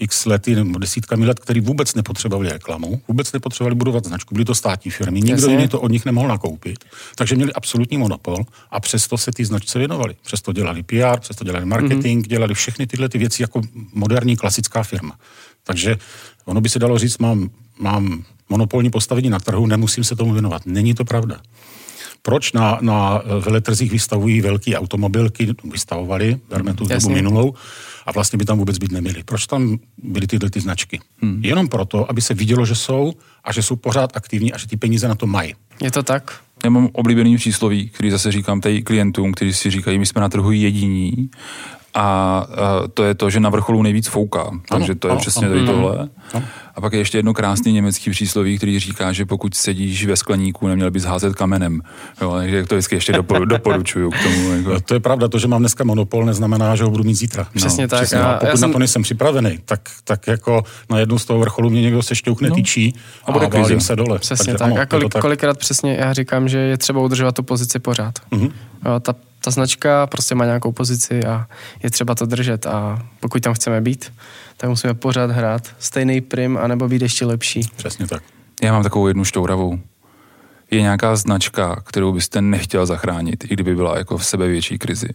x 0.00 0.26
lety 0.26 0.54
nebo 0.54 0.78
desítkami 0.78 1.26
let, 1.26 1.38
který 1.38 1.60
vůbec 1.60 1.94
nepotřebovali 1.94 2.48
reklamu, 2.48 3.02
vůbec 3.08 3.32
nepotřebovali 3.32 3.74
budovat 3.74 4.06
značku, 4.06 4.34
byly 4.34 4.44
to 4.44 4.54
státní 4.54 4.90
firmy, 4.90 5.20
nikdo 5.20 5.48
jiný 5.50 5.68
to 5.68 5.80
od 5.80 5.90
nich 5.90 6.04
nemohl 6.04 6.28
nakoupit, 6.28 6.84
takže 7.14 7.36
měli 7.36 7.52
absolutní 7.52 7.98
monopol 7.98 8.36
a 8.70 8.80
přesto 8.80 9.18
se 9.18 9.32
ty 9.32 9.44
značce 9.44 9.78
věnovali. 9.78 10.16
Přesto 10.22 10.52
dělali 10.52 10.82
PR, 10.82 11.20
přesto 11.20 11.44
dělali 11.44 11.66
marketing, 11.66 12.24
mm-hmm. 12.24 12.28
dělali 12.28 12.54
všechny 12.54 12.86
tyhle 12.86 13.08
ty 13.08 13.18
věci 13.18 13.42
jako 13.42 13.60
moderní 13.92 14.36
klasická 14.36 14.82
firma. 14.82 15.18
Takže 15.64 15.96
ono 16.44 16.60
by 16.60 16.68
se 16.68 16.78
dalo 16.78 16.98
říct, 16.98 17.18
mám, 17.18 17.50
mám 17.78 18.24
monopolní 18.48 18.90
postavení 18.90 19.30
na 19.30 19.40
trhu, 19.40 19.66
nemusím 19.66 20.04
se 20.04 20.16
tomu 20.16 20.32
věnovat. 20.32 20.62
Není 20.66 20.94
to 20.94 21.04
pravda. 21.04 21.40
Proč 22.22 22.52
na, 22.52 22.78
na 22.80 23.22
veletrzích 23.40 23.92
vystavují 23.92 24.40
velké 24.40 24.76
automobilky, 24.76 25.54
vystavovali, 25.64 26.38
berme 26.50 26.74
tu 26.74 26.86
dobu 26.86 27.10
minulou, 27.10 27.54
a 28.06 28.12
vlastně 28.12 28.36
by 28.36 28.44
tam 28.44 28.58
vůbec 28.58 28.78
být 28.78 28.92
neměli. 28.92 29.22
Proč 29.22 29.46
tam 29.46 29.78
byly 30.02 30.26
tyhle 30.26 30.50
ty 30.50 30.60
značky? 30.60 31.00
Hmm. 31.22 31.40
Jenom 31.44 31.68
proto, 31.68 32.10
aby 32.10 32.20
se 32.20 32.34
vidělo, 32.34 32.66
že 32.66 32.74
jsou 32.74 33.12
a 33.44 33.52
že 33.52 33.62
jsou 33.62 33.76
pořád 33.76 34.16
aktivní 34.16 34.52
a 34.52 34.58
že 34.58 34.66
ty 34.66 34.76
peníze 34.76 35.08
na 35.08 35.14
to 35.14 35.26
mají. 35.26 35.54
Je 35.82 35.90
to 35.90 36.02
tak? 36.02 36.40
Já 36.64 36.70
mám 36.70 36.88
oblíbený 36.92 37.36
přísloví, 37.36 37.88
který 37.88 38.10
zase 38.10 38.32
říkám 38.32 38.60
tady 38.60 38.82
klientům, 38.82 39.32
kteří 39.32 39.52
si 39.52 39.70
říkají, 39.70 39.98
my 39.98 40.06
jsme 40.06 40.20
na 40.20 40.28
trhu 40.28 40.52
jediní 40.52 41.30
a, 41.94 42.02
a 42.02 42.46
to 42.94 43.04
je 43.04 43.14
to, 43.14 43.30
že 43.30 43.40
na 43.40 43.50
vrcholu 43.50 43.82
nejvíc 43.82 44.08
fouká. 44.08 44.50
Takže 44.68 44.94
to 44.94 45.08
je 45.08 45.12
ano, 45.12 45.20
přesně 45.20 45.46
ano, 45.46 45.54
tady 45.54 45.66
tohle. 45.66 46.08
Ano. 46.34 46.44
A 46.74 46.80
pak 46.80 46.92
je 46.92 46.98
ještě 46.98 47.18
jedno 47.18 47.34
krásný 47.34 47.72
německý 47.72 48.10
přísloví, 48.10 48.56
který 48.56 48.78
říká, 48.78 49.12
že 49.12 49.26
pokud 49.26 49.54
sedíš 49.54 50.06
ve 50.06 50.16
skleníku, 50.16 50.68
neměl 50.68 50.90
bys 50.90 51.04
házet 51.04 51.34
kamenem. 51.34 51.80
Jo, 52.20 52.34
takže 52.36 52.64
to 52.66 52.74
vždycky 52.74 52.94
ještě 52.94 53.12
doporu, 53.12 53.44
doporučuju 53.44 54.10
k 54.10 54.22
tomu. 54.22 54.52
Jako. 54.52 54.80
To 54.80 54.94
je 54.94 55.00
pravda, 55.00 55.28
to, 55.28 55.38
že 55.38 55.48
mám 55.48 55.62
dneska 55.62 55.84
monopol, 55.84 56.24
neznamená, 56.24 56.76
že 56.76 56.84
ho 56.84 56.90
budu 56.90 57.04
mít 57.04 57.14
zítra. 57.14 57.46
Přesně 57.54 57.84
no, 57.84 57.88
tak. 57.88 58.00
Přesně, 58.00 58.18
a 58.18 58.32
pokud 58.32 58.46
já 58.46 58.56
jsem... 58.56 58.68
na 58.68 58.72
to 58.72 58.78
nejsem 58.78 59.02
připravený, 59.02 59.58
tak, 59.64 59.80
tak 60.04 60.26
jako 60.26 60.62
na 60.90 60.98
jednu 60.98 61.18
z 61.18 61.24
toho 61.24 61.40
vrcholu 61.40 61.70
mě 61.70 61.82
někdo 61.82 62.02
se 62.02 62.14
šťoukne 62.14 62.48
no. 62.48 62.54
tyčí 62.54 62.94
a, 63.24 63.32
bude 63.32 63.46
a 63.46 63.80
se 63.80 63.96
dole. 63.96 64.18
Přesně 64.18 64.44
takže, 64.44 64.58
tak. 64.58 64.72
Ano, 64.72 64.80
a 64.80 64.86
kolik, 64.86 65.12
tak. 65.12 65.22
kolikrát 65.22 65.58
přesně 65.58 65.96
já 66.00 66.12
říkám, 66.12 66.48
že 66.48 66.58
je 66.58 66.76
třeba 66.76 67.00
udržovat 67.00 67.34
tu 67.34 67.42
pozici 67.42 67.78
pořád. 67.78 68.14
Mm-hmm. 68.32 68.52
Jo, 68.86 69.00
ta 69.00 69.14
ta 69.40 69.50
značka 69.50 70.06
prostě 70.06 70.34
má 70.34 70.44
nějakou 70.44 70.72
pozici 70.72 71.24
a 71.24 71.46
je 71.82 71.90
třeba 71.90 72.14
to 72.14 72.26
držet 72.26 72.66
a 72.66 73.06
pokud 73.20 73.42
tam 73.42 73.54
chceme 73.54 73.80
být, 73.80 74.12
tak 74.56 74.70
musíme 74.70 74.94
pořád 74.94 75.30
hrát 75.30 75.68
stejný 75.78 76.20
prim, 76.20 76.56
anebo 76.56 76.88
být 76.88 77.02
ještě 77.02 77.26
lepší. 77.26 77.60
Přesně 77.76 78.06
tak. 78.06 78.22
Já 78.62 78.72
mám 78.72 78.82
takovou 78.82 79.08
jednu 79.08 79.24
štouravou. 79.24 79.78
Je 80.70 80.80
nějaká 80.80 81.16
značka, 81.16 81.82
kterou 81.86 82.12
byste 82.12 82.42
nechtěl 82.42 82.86
zachránit, 82.86 83.44
i 83.44 83.48
kdyby 83.48 83.74
byla 83.74 83.98
jako 83.98 84.18
v 84.18 84.26
sebe 84.26 84.48
větší 84.48 84.78
krizi? 84.78 85.08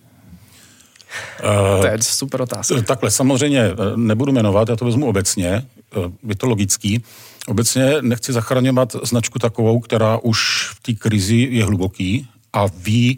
Uh, 1.44 1.82
to 1.82 1.88
je 1.88 1.98
super 2.02 2.42
otázka. 2.42 2.82
Takhle, 2.82 3.12
samozřejmě 3.12 3.60
eh, 3.60 3.76
nebudu 3.96 4.32
jmenovat, 4.32 4.70
já 4.70 4.76
to 4.76 4.86
vezmu 4.86 5.06
obecně, 5.06 5.66
uh, 5.96 6.12
je 6.28 6.36
to 6.36 6.48
logický. 6.48 7.04
Obecně 7.48 7.94
nechci 8.02 8.34
zachraňovat 8.34 8.96
značku 9.04 9.40
takovou, 9.40 9.80
která 9.80 10.18
už 10.18 10.70
v 10.76 10.80
té 10.80 10.94
krizi 10.94 11.48
je 11.52 11.66
hluboký 11.66 12.28
a 12.54 12.66
ví, 12.78 13.18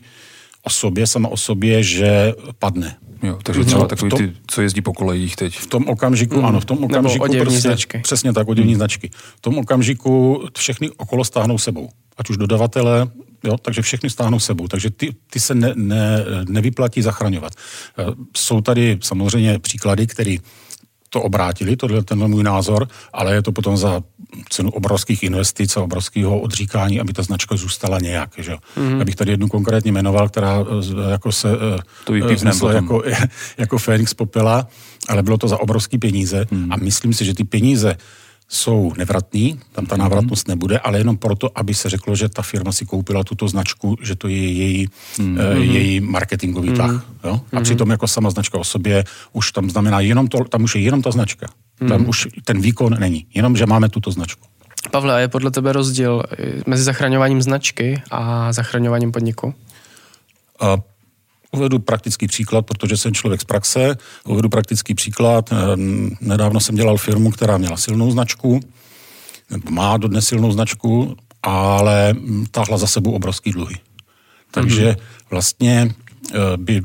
o 0.68 0.70
sobě, 0.70 1.08
sama 1.08 1.30
o 1.30 1.38
sobě, 1.38 1.84
že 1.84 2.34
padne. 2.60 2.96
Jo, 3.24 3.40
takže 3.44 3.64
třeba 3.64 3.82
no, 3.82 3.88
takový 3.88 4.10
tom, 4.10 4.20
ty, 4.20 4.34
co 4.48 4.62
jezdí 4.62 4.82
po 4.82 4.94
kolejích 4.94 5.36
teď. 5.36 5.56
V 5.56 5.68
tom 5.68 5.84
okamžiku, 5.88 6.40
mm. 6.40 6.46
ano, 6.46 6.60
v 6.60 6.66
tom 6.66 6.84
okamžiku 6.84 7.28
Nebo 7.28 7.44
prostě, 7.44 7.62
značky. 7.62 8.00
přesně 8.00 8.34
tak, 8.34 8.48
oděvní 8.48 8.74
mm. 8.74 8.78
značky. 8.78 9.10
V 9.38 9.42
tom 9.42 9.58
okamžiku 9.58 10.44
všechny 10.58 10.90
okolo 10.90 11.24
stáhnou 11.24 11.58
sebou. 11.58 11.90
Ať 12.18 12.30
už 12.30 12.38
dodavatele, 12.38 13.08
jo, 13.44 13.58
takže 13.62 13.82
všechny 13.82 14.10
stáhnou 14.10 14.40
sebou. 14.40 14.68
Takže 14.68 14.90
ty, 14.90 15.16
ty 15.30 15.40
se 15.40 15.56
ne, 15.56 15.72
ne, 15.76 16.26
nevyplatí 16.50 17.02
zachraňovat. 17.02 17.54
Eh, 17.56 18.04
jsou 18.38 18.62
tady 18.62 18.98
samozřejmě 19.02 19.60
příklady, 19.60 20.08
které 20.08 20.36
to 21.10 21.22
obrátili, 21.22 21.76
tohle 21.76 22.04
ten 22.04 22.28
můj 22.28 22.44
názor, 22.44 22.88
ale 23.14 23.34
je 23.34 23.42
to 23.42 23.52
potom 23.52 23.78
za 23.78 24.02
cenu 24.50 24.70
obrovských 24.70 25.24
investic 25.24 25.78
a 25.78 25.82
obrovského 25.82 26.40
odříkání, 26.40 27.00
aby 27.00 27.14
ta 27.14 27.24
značka 27.24 27.56
zůstala 27.56 28.00
nějak. 28.00 28.30
Že? 28.38 28.56
Mm-hmm. 28.78 29.02
Abych 29.02 29.16
tady 29.16 29.32
jednu 29.32 29.48
konkrétně 29.48 29.92
jmenoval, 29.92 30.30
která 30.30 30.60
eh, 30.60 31.12
jako 31.12 31.32
se 31.32 31.50
eh, 31.52 31.82
to 32.04 32.14
vznesla 32.14 32.74
jako, 32.74 33.04
jako 33.58 33.78
Fénix 33.78 34.14
popela, 34.14 34.68
ale 35.08 35.24
bylo 35.24 35.38
to 35.38 35.48
za 35.48 35.62
obrovský 35.62 35.98
peníze 35.98 36.46
mm. 36.52 36.72
a 36.72 36.76
myslím 36.76 37.14
si, 37.14 37.26
že 37.26 37.34
ty 37.34 37.44
peníze 37.44 37.98
jsou 38.48 38.94
nevratný, 38.98 39.60
tam 39.72 39.86
ta 39.86 39.98
návratnost 39.98 40.48
nebude, 40.48 40.80
ale 40.80 40.98
jenom 40.98 41.18
proto, 41.18 41.50
aby 41.56 41.74
se 41.74 41.89
řeklo, 41.89 42.16
že 42.16 42.30
ta 42.30 42.42
firma 42.42 42.72
si 42.72 42.86
koupila 42.86 43.24
tuto 43.24 43.48
značku, 43.48 43.96
že 44.01 44.16
to 44.16 44.27
je 44.27 44.51
její, 44.51 44.88
mm-hmm. 44.88 45.58
její 45.58 46.00
marketingový 46.00 46.70
mm-hmm. 46.70 46.77
tah. 46.77 47.06
Jo? 47.24 47.42
A 47.51 47.56
mm-hmm. 47.56 47.63
přitom 47.63 47.89
jako 47.89 48.08
sama 48.08 48.30
značka 48.30 48.58
o 48.58 48.63
sobě 48.63 49.04
už 49.34 49.51
tam 49.51 49.70
znamená 49.70 50.00
jenom 50.00 50.27
to, 50.27 50.44
tam 50.44 50.63
už 50.63 50.75
je 50.75 50.82
jenom 50.82 51.01
ta 51.01 51.12
značka. 51.12 51.48
Mm-hmm. 51.48 51.88
Tam 51.89 52.10
už 52.10 52.27
ten 52.44 52.62
výkon 52.62 52.96
není, 53.00 53.25
jenom, 53.34 53.56
že 53.56 53.66
máme 53.66 53.89
tuto 53.89 54.12
značku. 54.12 54.48
Pavle, 54.92 55.13
a 55.16 55.20
je 55.20 55.27
podle 55.27 55.51
tebe 55.51 55.74
rozdíl 55.74 56.24
mezi 56.68 56.84
zachraňováním 56.84 57.42
značky 57.42 58.01
a 58.12 58.54
zachraňováním 58.54 59.12
podniku? 59.12 59.54
Uh, 60.62 60.80
Uvedu 61.51 61.80
praktický 61.80 62.27
příklad, 62.27 62.66
protože 62.66 62.98
jsem 62.98 63.13
člověk 63.13 63.42
z 63.42 63.44
praxe. 63.44 63.98
Uvedu 64.25 64.50
praktický 64.50 64.94
příklad. 64.94 65.50
Ehm, 65.51 66.12
nedávno 66.22 66.60
jsem 66.60 66.75
dělal 66.75 66.98
firmu, 66.98 67.32
která 67.32 67.58
měla 67.58 67.77
silnou 67.77 68.12
značku, 68.12 68.60
má 69.70 69.98
dodnes 69.98 70.27
silnou 70.27 70.51
značku, 70.51 71.18
ale 71.44 72.16
táhla 72.51 72.77
za 72.77 72.88
sebou 72.88 73.12
obrovský 73.12 73.51
dluhy. 73.51 73.75
Takže 74.51 74.92
mm-hmm. 74.92 75.04
vlastně 75.30 75.96
eh, 76.34 76.38
by 76.58 76.82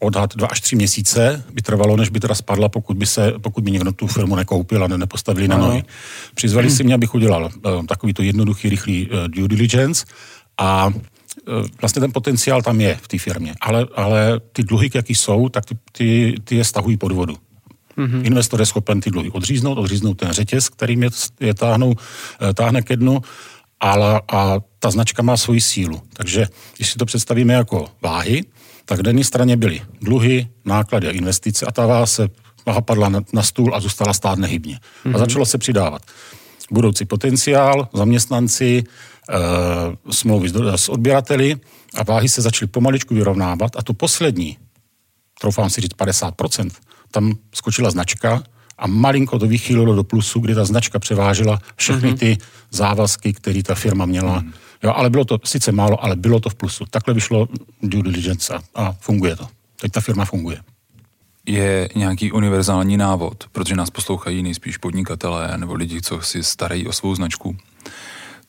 odhad 0.00 0.36
dva 0.36 0.48
až 0.48 0.60
tři 0.60 0.76
měsíce 0.76 1.44
by 1.52 1.62
trvalo, 1.62 1.96
než 1.96 2.08
by 2.08 2.20
teda 2.20 2.34
spadla, 2.34 2.68
pokud 2.68 2.96
by, 2.96 3.06
se, 3.06 3.32
pokud 3.40 3.64
by 3.64 3.70
někdo 3.70 3.92
tu 3.92 4.06
firmu 4.06 4.36
nekoupil 4.36 4.84
a 4.84 4.86
ne, 4.86 4.98
nepostavili 4.98 5.48
na 5.48 5.58
nohy. 5.58 5.84
Přizvali 6.34 6.68
mm. 6.68 6.74
si 6.74 6.84
mě, 6.84 6.94
abych 6.94 7.14
udělal 7.14 7.44
uh, 7.44 7.86
takovýto 7.86 8.22
jednoduchý, 8.22 8.68
rychlý 8.68 9.08
uh, 9.10 9.28
due 9.28 9.48
diligence 9.48 10.04
a 10.58 10.90
Eh, 10.90 11.19
vlastně 11.80 12.00
ten 12.00 12.12
potenciál 12.12 12.62
tam 12.62 12.80
je 12.80 12.98
v 13.02 13.08
té 13.08 13.18
firmě, 13.18 13.54
ale, 13.60 13.86
ale 13.94 14.40
ty 14.52 14.62
dluhy, 14.62 14.90
jaký 14.94 15.14
jsou, 15.14 15.48
tak 15.48 15.64
ty, 15.64 15.76
ty, 15.92 16.34
ty 16.44 16.56
je 16.56 16.64
stahují 16.64 16.96
pod 16.96 17.12
vodu. 17.12 17.36
Mm-hmm. 17.98 18.26
Investor 18.26 18.60
je 18.60 18.66
schopen 18.66 19.00
ty 19.00 19.10
dluhy 19.10 19.30
odříznout, 19.30 19.78
odříznout 19.78 20.14
ten 20.14 20.32
řetěz, 20.32 20.68
kterým 20.68 21.02
je, 21.02 21.10
je 21.40 21.54
táhnou, 21.54 21.94
eh, 22.40 22.54
táhne 22.54 22.82
ke 22.82 22.96
dnu, 22.96 23.22
ale, 23.80 24.20
a 24.32 24.56
ta 24.78 24.90
značka 24.90 25.22
má 25.22 25.36
svoji 25.36 25.60
sílu. 25.60 26.02
Takže 26.12 26.46
když 26.76 26.90
si 26.90 26.98
to 26.98 27.06
představíme 27.06 27.54
jako 27.54 27.88
váhy, 28.02 28.44
tak 28.84 29.00
na 29.00 29.08
jedné 29.08 29.24
straně 29.24 29.56
byly 29.56 29.82
dluhy, 30.00 30.48
náklady 30.64 31.08
a 31.08 31.10
investice 31.10 31.66
a 31.66 31.72
ta 31.72 31.86
váha 31.86 32.06
se 32.06 32.28
váha 32.66 32.80
padla 32.80 33.08
na, 33.08 33.20
na 33.32 33.42
stůl 33.42 33.74
a 33.74 33.80
zůstala 33.80 34.12
stát 34.12 34.38
nehybně. 34.38 34.74
Mm-hmm. 34.74 35.08
A 35.08 35.08
mhm. 35.08 35.18
začalo 35.18 35.46
se 35.46 35.58
přidávat 35.58 36.02
budoucí 36.72 37.04
potenciál, 37.04 37.88
zaměstnanci, 37.92 38.84
Eh, 38.84 39.19
smlouvy 40.10 40.48
s 40.74 40.88
odběrateli 40.88 41.56
a 41.94 42.02
váhy 42.02 42.28
se 42.28 42.42
začaly 42.42 42.68
pomaličku 42.68 43.14
vyrovnávat 43.14 43.76
a 43.76 43.82
tu 43.82 43.92
poslední, 43.92 44.58
troufám 45.40 45.70
si 45.70 45.80
říct 45.80 45.96
50%, 45.96 46.70
tam 47.10 47.34
skočila 47.54 47.90
značka 47.90 48.42
a 48.78 48.86
malinko 48.86 49.38
to 49.38 49.46
vychýlilo 49.46 49.94
do 49.94 50.04
plusu, 50.04 50.40
kdy 50.40 50.54
ta 50.54 50.64
značka 50.64 50.98
převážela 50.98 51.58
všechny 51.76 52.08
mhm. 52.08 52.18
ty 52.18 52.38
závazky, 52.70 53.32
které 53.32 53.62
ta 53.62 53.74
firma 53.74 54.06
měla. 54.06 54.40
Mm. 54.40 54.52
Jo, 54.82 54.92
ale 54.96 55.10
bylo 55.10 55.24
to 55.24 55.38
sice 55.44 55.72
málo, 55.72 56.04
ale 56.04 56.16
bylo 56.16 56.40
to 56.40 56.50
v 56.50 56.54
plusu. 56.54 56.84
Takhle 56.90 57.14
vyšlo 57.14 57.48
due 57.82 58.02
diligence 58.02 58.54
a, 58.54 58.60
a 58.74 58.92
funguje 58.92 59.36
to. 59.36 59.48
Teď 59.80 59.92
ta 59.92 60.00
firma 60.00 60.24
funguje. 60.24 60.58
Je 61.46 61.88
nějaký 61.94 62.32
univerzální 62.32 62.96
návod, 62.96 63.44
protože 63.52 63.76
nás 63.76 63.90
poslouchají 63.90 64.42
nejspíš 64.42 64.76
podnikatelé 64.76 65.58
nebo 65.58 65.74
lidi, 65.74 66.00
co 66.02 66.20
si 66.20 66.42
starají 66.42 66.86
o 66.86 66.92
svou 66.92 67.14
značku 67.14 67.56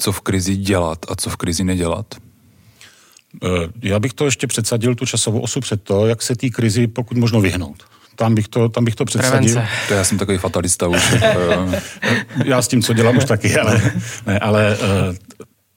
co 0.01 0.11
v 0.11 0.21
krizi 0.21 0.57
dělat 0.57 1.05
a 1.09 1.15
co 1.15 1.29
v 1.29 1.35
krizi 1.35 1.63
nedělat? 1.63 2.05
Eh, 3.43 3.47
já 3.81 3.99
bych 3.99 4.13
to 4.13 4.25
ještě 4.25 4.47
předsadil, 4.47 4.95
tu 4.95 5.05
časovou 5.05 5.39
osu 5.39 5.59
před 5.59 5.83
to, 5.83 6.07
jak 6.07 6.21
se 6.21 6.35
té 6.35 6.49
krizi 6.49 6.87
pokud 6.87 7.17
možno 7.17 7.41
vyhnout. 7.41 7.83
Tam 8.15 8.35
bych 8.35 8.47
to, 8.47 8.69
tam 8.69 8.85
bych 8.85 8.95
to 8.95 9.05
předsadil. 9.05 9.53
Prevence. 9.53 9.87
To 9.87 9.93
já 9.93 10.03
jsem 10.03 10.17
takový 10.17 10.37
fatalista 10.37 10.87
už. 10.87 11.13
já 12.45 12.61
s 12.61 12.67
tím, 12.67 12.81
co 12.81 12.93
dělám 12.93 13.17
už 13.17 13.25
taky, 13.25 13.57
ale, 13.57 13.81
ne, 14.27 14.39
ale 14.39 14.77
eh, 14.81 15.15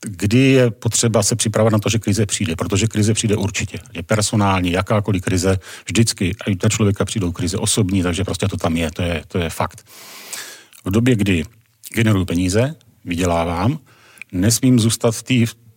kdy 0.01 0.39
je 0.39 0.71
potřeba 0.71 1.23
se 1.23 1.37
připravovat 1.37 1.73
na 1.73 1.79
to, 1.79 1.89
že 1.89 1.99
krize 1.99 2.27
přijde, 2.27 2.57
protože 2.57 2.87
krize 2.87 3.15
přijde 3.15 3.37
určitě. 3.37 3.79
Je 3.93 4.03
personální, 4.03 4.73
jakákoliv 4.73 5.23
krize, 5.23 5.59
vždycky, 5.87 6.37
a 6.47 6.51
i 6.51 6.57
na 6.63 6.69
člověka 6.69 7.05
přijdou 7.05 7.33
krize 7.33 7.59
osobní, 7.59 8.03
takže 8.03 8.25
prostě 8.25 8.49
to 8.49 8.57
tam 8.57 8.77
je, 8.77 8.91
to 8.91 9.03
je, 9.03 9.25
to 9.29 9.39
je 9.39 9.51
fakt. 9.51 9.85
V 10.85 10.91
době, 10.91 11.17
kdy 11.17 11.45
generuju 11.95 12.25
peníze, 12.25 12.75
vydělávám, 13.05 13.79
nesmím 14.35 14.81
zůstat 14.81 15.15
v 15.15 15.23
té 15.23 15.35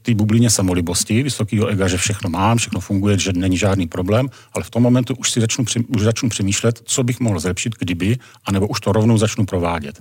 té 0.07 0.15
bublině 0.15 0.49
samolibosti, 0.49 1.23
vysokého 1.23 1.67
ega, 1.67 1.87
že 1.87 1.97
všechno 1.97 2.29
mám, 2.29 2.57
všechno 2.57 2.79
funguje, 2.79 3.19
že 3.19 3.33
není 3.33 3.57
žádný 3.57 3.87
problém, 3.87 4.29
ale 4.53 4.63
v 4.63 4.69
tom 4.69 4.83
momentu 4.83 5.15
už 5.15 5.31
si 5.31 5.41
začnu, 5.41 5.65
už 5.87 6.01
začnu 6.01 6.29
přemýšlet, 6.29 6.81
co 6.83 7.03
bych 7.03 7.19
mohl 7.19 7.39
zlepšit, 7.39 7.75
kdyby, 7.79 8.17
anebo 8.45 8.67
už 8.67 8.79
to 8.79 8.91
rovnou 8.91 9.17
začnu 9.17 9.45
provádět. 9.45 9.99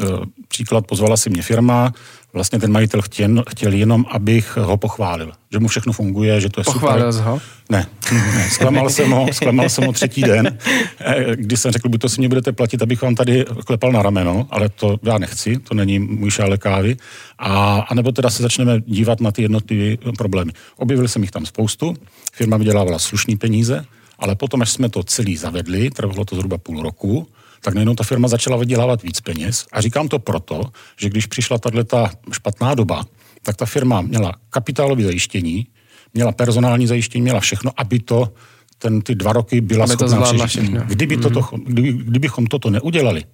E, 0.00 0.04
příklad, 0.48 0.86
pozvala 0.86 1.16
si 1.16 1.30
mě 1.30 1.42
firma, 1.42 1.92
vlastně 2.32 2.58
ten 2.58 2.72
majitel 2.72 3.02
chtěl, 3.02 3.44
chtěl 3.50 3.72
jenom, 3.72 4.04
abych 4.10 4.56
ho 4.56 4.76
pochválil, 4.76 5.32
že 5.52 5.58
mu 5.58 5.68
všechno 5.68 5.92
funguje, 5.92 6.40
že 6.40 6.48
to 6.48 6.60
je 6.60 6.64
Pochválil 6.64 7.12
super. 7.12 7.26
ho? 7.28 7.40
Ne, 7.70 7.86
ne 8.12 8.50
zklamal, 8.50 8.90
jsem 8.90 9.10
ho, 9.10 9.26
zklamal 9.32 9.68
jsem 9.68 9.84
ho 9.84 9.92
třetí 9.92 10.22
den, 10.22 10.58
eh, 11.00 11.36
když 11.36 11.60
jsem 11.60 11.72
řekl, 11.72 11.88
buď 11.88 12.00
to 12.00 12.08
si 12.08 12.20
mě 12.20 12.28
budete 12.28 12.52
platit, 12.52 12.82
abych 12.82 13.02
vám 13.02 13.14
tady 13.14 13.44
klepal 13.66 13.92
na 13.92 14.02
rameno, 14.02 14.46
ale 14.50 14.68
to 14.68 14.96
já 15.02 15.18
nechci, 15.18 15.58
to 15.58 15.74
není 15.74 15.98
můj 15.98 16.30
šále 16.30 16.58
kávy, 16.58 16.96
a, 17.38 17.80
a 17.80 17.94
nebo 17.94 18.12
teda 18.12 18.30
se 18.30 18.42
začneme 18.42 18.80
dívat 18.80 19.20
na 19.20 19.30
ty 19.30 19.42
jednotlivé 19.42 19.96
problémy. 20.18 20.52
Objevil 20.76 21.08
jsem 21.08 21.22
jich 21.22 21.30
tam 21.30 21.46
spoustu, 21.46 21.96
firma 22.32 22.56
vydělávala 22.56 22.98
slušný 22.98 23.36
peníze, 23.36 23.84
ale 24.18 24.34
potom, 24.34 24.62
až 24.62 24.70
jsme 24.70 24.88
to 24.88 25.02
celý 25.02 25.36
zavedli, 25.36 25.90
trvalo 25.90 26.24
to 26.24 26.36
zhruba 26.36 26.58
půl 26.58 26.82
roku, 26.82 27.26
tak 27.64 27.74
najednou 27.74 27.94
ta 27.94 28.04
firma 28.04 28.28
začala 28.28 28.56
vydělávat 28.56 29.02
víc 29.02 29.20
peněz. 29.20 29.66
A 29.72 29.80
říkám 29.80 30.08
to 30.08 30.18
proto, 30.18 30.64
že 31.00 31.08
když 31.08 31.26
přišla 31.26 31.58
tato 31.58 32.06
špatná 32.32 32.74
doba, 32.74 33.04
tak 33.42 33.56
ta 33.56 33.66
firma 33.66 34.00
měla 34.00 34.32
kapitálové 34.50 35.02
zajištění, 35.02 35.66
měla 36.14 36.32
personální 36.32 36.86
zajištění, 36.86 37.22
měla 37.22 37.40
všechno, 37.40 37.70
aby 37.76 37.98
to 37.98 38.32
ten, 38.78 39.00
ty 39.00 39.14
dva 39.14 39.32
roky 39.32 39.60
byla 39.60 39.84
aby 39.84 39.92
schopná 39.92 40.32
to 40.32 40.44
přežít. 40.46 40.70
Kdyby 40.70 41.16
toto, 41.16 41.48
kdyby, 41.66 41.92
kdybychom 41.92 42.46
toto 42.46 42.70
neudělali, 42.70 43.24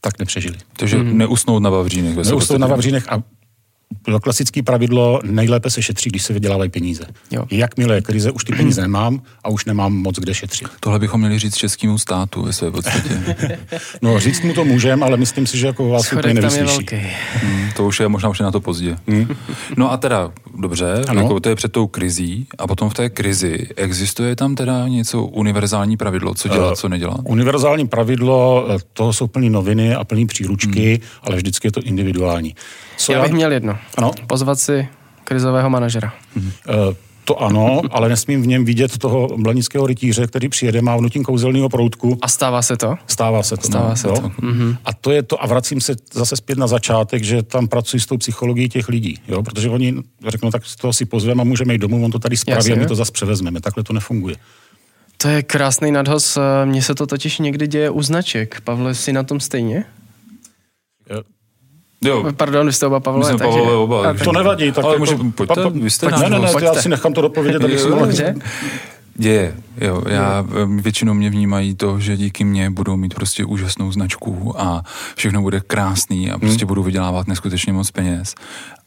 tak 0.00 0.18
nepřežili. 0.18 0.56
Takže 0.76 0.96
mm. 0.96 1.18
neusnout 1.18 1.62
na 1.62 1.70
Vavřínech. 1.70 2.16
Neusnout 2.16 2.60
na 2.60 2.66
Vavřínech 2.66 3.12
a 3.12 3.22
to 4.02 4.20
klasické 4.20 4.62
pravidlo, 4.62 5.20
nejlépe 5.24 5.70
se 5.70 5.82
šetří, 5.82 6.10
když 6.10 6.22
se 6.22 6.32
vydělávají 6.32 6.70
peníze. 6.70 7.04
Jo. 7.30 7.44
Jakmile 7.50 7.94
je 7.94 8.00
krize, 8.00 8.30
už 8.30 8.44
ty 8.44 8.52
peníze 8.52 8.80
nemám 8.80 9.22
a 9.44 9.48
už 9.48 9.64
nemám 9.64 9.92
moc 9.92 10.18
kde 10.18 10.34
šetřit. 10.34 10.68
Tohle 10.80 10.98
bychom 10.98 11.20
měli 11.20 11.38
říct 11.38 11.56
českému 11.56 11.98
státu 11.98 12.42
ve 12.42 12.52
své 12.52 12.70
podstatě. 12.70 13.36
no 14.02 14.20
říct 14.20 14.42
mu 14.42 14.54
to 14.54 14.64
můžeme, 14.64 15.06
ale 15.06 15.16
myslím 15.16 15.46
si, 15.46 15.58
že 15.58 15.66
jako 15.66 15.88
vás 15.88 16.12
úplně 16.12 16.34
nevyslyší. 16.34 16.86
Hmm, 17.32 17.68
to 17.76 17.86
už 17.86 18.00
je 18.00 18.08
možná 18.08 18.28
už 18.28 18.38
je 18.38 18.44
na 18.44 18.50
to 18.50 18.60
pozdě. 18.60 18.96
Hmm. 19.08 19.28
No 19.76 19.92
a 19.92 19.96
teda, 19.96 20.32
dobře, 20.58 21.04
jako 21.14 21.40
to 21.40 21.48
je 21.48 21.54
před 21.54 21.72
tou 21.72 21.86
krizí 21.86 22.46
a 22.58 22.66
potom 22.66 22.90
v 22.90 22.94
té 22.94 23.08
krizi 23.08 23.68
existuje 23.76 24.36
tam 24.36 24.54
teda 24.54 24.88
něco 24.88 25.22
univerzální 25.22 25.96
pravidlo, 25.96 26.34
co 26.34 26.48
dělat, 26.48 26.68
uh, 26.68 26.74
co 26.74 26.88
nedělat? 26.88 27.20
Univerzální 27.24 27.88
pravidlo, 27.88 28.66
eh, 28.70 28.78
toho 28.92 29.12
jsou 29.12 29.26
plný 29.26 29.50
noviny 29.50 29.94
a 29.94 30.04
plný 30.04 30.26
příručky, 30.26 30.88
hmm. 30.88 31.08
ale 31.22 31.36
vždycky 31.36 31.68
je 31.68 31.72
to 31.72 31.82
individuální. 31.82 32.54
Co 32.96 33.12
já 33.12 33.22
bych 33.22 33.30
já... 33.30 33.36
měl 33.36 33.52
jedno. 33.52 33.78
Ano? 33.96 34.10
Pozvat 34.26 34.58
si 34.58 34.88
krizového 35.24 35.70
manažera. 35.70 36.12
Mm-hmm. 36.36 36.88
Uh, 36.88 36.94
to 37.24 37.42
ano, 37.42 37.82
ale 37.90 38.08
nesmím 38.08 38.42
v 38.42 38.46
něm 38.46 38.64
vidět 38.64 38.98
toho 38.98 39.28
blanického 39.36 39.86
rytíře, 39.86 40.26
který 40.26 40.48
přijede, 40.48 40.82
má 40.82 40.96
vnutím 40.96 41.24
kouzelného 41.24 41.68
proutku. 41.68 42.18
A 42.22 42.28
stává 42.28 42.62
se 42.62 42.76
to? 42.76 42.96
Stává 43.06 43.42
se 43.42 43.56
to. 43.56 43.62
Stává 43.62 43.88
no, 43.88 43.96
se 43.96 44.08
jo? 44.08 44.14
to. 44.14 44.28
Mm-hmm. 44.28 44.76
A 44.84 44.92
to 44.92 45.10
je 45.10 45.22
to, 45.22 45.42
a 45.42 45.46
vracím 45.46 45.80
se 45.80 45.96
zase 46.12 46.36
zpět 46.36 46.58
na 46.58 46.66
začátek, 46.66 47.24
že 47.24 47.42
tam 47.42 47.68
pracuji 47.68 48.00
s 48.00 48.06
tou 48.06 48.16
psychologií 48.16 48.68
těch 48.68 48.88
lidí, 48.88 49.18
jo? 49.28 49.42
protože 49.42 49.68
oni 49.68 49.94
řeknou, 50.28 50.50
tak 50.50 50.62
toho 50.80 50.92
si 50.92 51.04
pozveme 51.04 51.40
a 51.40 51.44
můžeme 51.44 51.74
jít 51.74 51.78
domů, 51.78 52.04
on 52.04 52.10
to 52.10 52.18
tady 52.18 52.36
spraví 52.36 52.72
a 52.72 52.76
my 52.76 52.86
to 52.86 52.94
zase 52.94 53.12
převezmeme. 53.12 53.60
Takhle 53.60 53.84
to 53.84 53.92
nefunguje. 53.92 54.36
To 55.16 55.28
je 55.28 55.42
krásný 55.42 55.92
nadhoz. 55.92 56.38
Mně 56.64 56.82
se 56.82 56.94
to 56.94 57.06
totiž 57.06 57.38
někdy 57.38 57.66
děje 57.66 57.90
u 57.90 58.02
značek. 58.02 58.60
Pavle, 58.60 58.94
jsi 58.94 59.12
na 59.12 59.22
tom 59.22 59.40
stejně? 59.40 59.84
Jo. 62.04 62.32
Pardon, 62.36 62.66
vy 62.66 62.72
jste 62.72 62.86
oba 62.86 63.00
Pavlové. 63.00 63.32
My 63.32 63.38
jsme 63.38 63.46
takže... 63.46 63.58
Pavlové 63.58 63.76
oba. 63.76 64.02
Takže... 64.02 64.24
To 64.24 64.32
nevadí. 64.32 64.72
Tak 64.72 64.84
ale 64.84 64.94
jako, 64.94 65.00
může, 65.00 65.16
pojďte, 65.34 65.62
pa, 65.62 65.68
vy 65.68 65.90
jste 65.90 66.06
ne, 66.06 66.30
ne, 66.30 66.38
ne, 66.38 66.48
já 66.62 66.74
si 66.74 66.88
nechám 66.88 67.12
to 67.12 67.20
dopovědět, 67.20 67.64
abych 67.64 67.80
si 67.80 67.88
mohl... 67.88 68.12
Je, 69.18 69.54
jo, 69.80 70.02
já 70.08 70.44
většinou 70.80 71.14
mě 71.14 71.30
vnímají 71.30 71.74
to, 71.74 72.00
že 72.00 72.16
díky 72.16 72.44
mně 72.44 72.70
budou 72.70 72.96
mít 72.96 73.14
prostě 73.14 73.44
úžasnou 73.44 73.92
značku 73.92 74.54
a 74.58 74.82
všechno 75.14 75.42
bude 75.42 75.60
krásný 75.60 76.30
a 76.30 76.38
prostě 76.38 76.64
hmm. 76.64 76.68
budou 76.68 76.82
vydělávat 76.82 77.28
neskutečně 77.28 77.72
moc 77.72 77.90
peněz. 77.90 78.34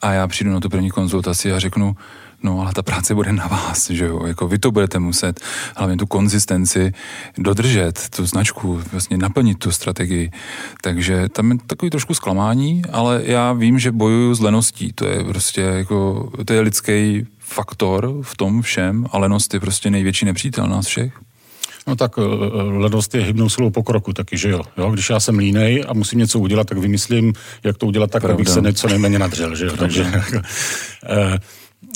A 0.01 0.13
já 0.13 0.27
přijdu 0.27 0.51
na 0.51 0.59
tu 0.59 0.69
první 0.69 0.89
konzultaci 0.89 1.53
a 1.53 1.59
řeknu, 1.59 1.95
No 2.43 2.61
ale 2.61 2.73
ta 2.73 2.81
práce 2.81 3.15
bude 3.15 3.33
na 3.33 3.47
vás, 3.47 3.89
že 3.89 4.05
jo, 4.05 4.25
jako 4.25 4.47
vy 4.47 4.59
to 4.59 4.71
budete 4.71 4.99
muset 4.99 5.39
hlavně 5.75 5.97
tu 5.97 6.05
konzistenci 6.07 6.91
dodržet, 7.37 8.09
tu 8.15 8.25
značku, 8.25 8.81
vlastně 8.91 9.17
naplnit 9.17 9.59
tu 9.59 9.71
strategii. 9.71 10.31
Takže 10.81 11.29
tam 11.29 11.51
je 11.51 11.57
takový 11.67 11.89
trošku 11.89 12.13
zklamání, 12.13 12.81
ale 12.91 13.21
já 13.25 13.53
vím, 13.53 13.79
že 13.79 13.91
bojuju 13.91 14.33
s 14.35 14.39
leností, 14.39 14.93
to 14.93 15.07
je 15.07 15.23
prostě 15.23 15.61
jako, 15.61 16.29
to 16.45 16.53
je 16.53 16.59
lidský 16.59 17.27
faktor 17.39 18.13
v 18.21 18.37
tom 18.37 18.61
všem 18.61 19.05
a 19.11 19.17
lenost 19.17 19.53
je 19.53 19.59
prostě 19.59 19.89
největší 19.89 20.25
nepřítel 20.25 20.67
nás 20.67 20.85
všech. 20.85 21.13
No 21.87 21.95
tak 21.95 22.11
eh, 22.17 22.21
ledost 22.61 23.15
je 23.15 23.21
hybnou 23.21 23.49
silou 23.49 23.69
pokroku 23.69 24.13
taky, 24.13 24.37
že 24.37 24.49
jo? 24.49 24.61
jo? 24.77 24.91
Když 24.91 25.09
já 25.09 25.19
jsem 25.19 25.37
línej 25.37 25.83
a 25.87 25.93
musím 25.93 26.19
něco 26.19 26.39
udělat, 26.39 26.67
tak 26.67 26.77
vymyslím, 26.77 27.33
jak 27.63 27.77
to 27.77 27.85
udělat 27.85 28.11
tak, 28.11 28.21
Pravda. 28.21 28.35
abych 28.35 28.49
se 28.49 28.61
něco 28.61 28.87
nejméně 28.87 29.19
nadřel, 29.19 29.55
že 29.55 29.65
jo? 29.65 29.77
Takže, 29.77 30.03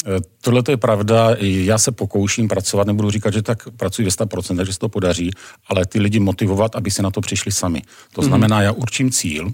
eh, 0.05 0.21
tohle 0.41 0.63
je 0.69 0.77
pravda, 0.77 1.35
já 1.39 1.77
se 1.77 1.91
pokouším 1.91 2.47
pracovat, 2.47 2.87
nebudu 2.87 3.09
říkat, 3.09 3.33
že 3.33 3.41
tak 3.41 3.69
pracuji 3.77 4.03
ve 4.03 4.11
100%, 4.11 4.65
že 4.65 4.73
se 4.73 4.79
to 4.79 4.89
podaří, 4.89 5.31
ale 5.67 5.85
ty 5.85 5.99
lidi 5.99 6.19
motivovat, 6.19 6.75
aby 6.75 6.91
se 6.91 7.01
na 7.01 7.11
to 7.11 7.21
přišli 7.21 7.51
sami. 7.51 7.81
To 8.13 8.21
mhm. 8.21 8.27
znamená, 8.27 8.61
já 8.61 8.71
určím 8.71 9.11
cíl, 9.11 9.51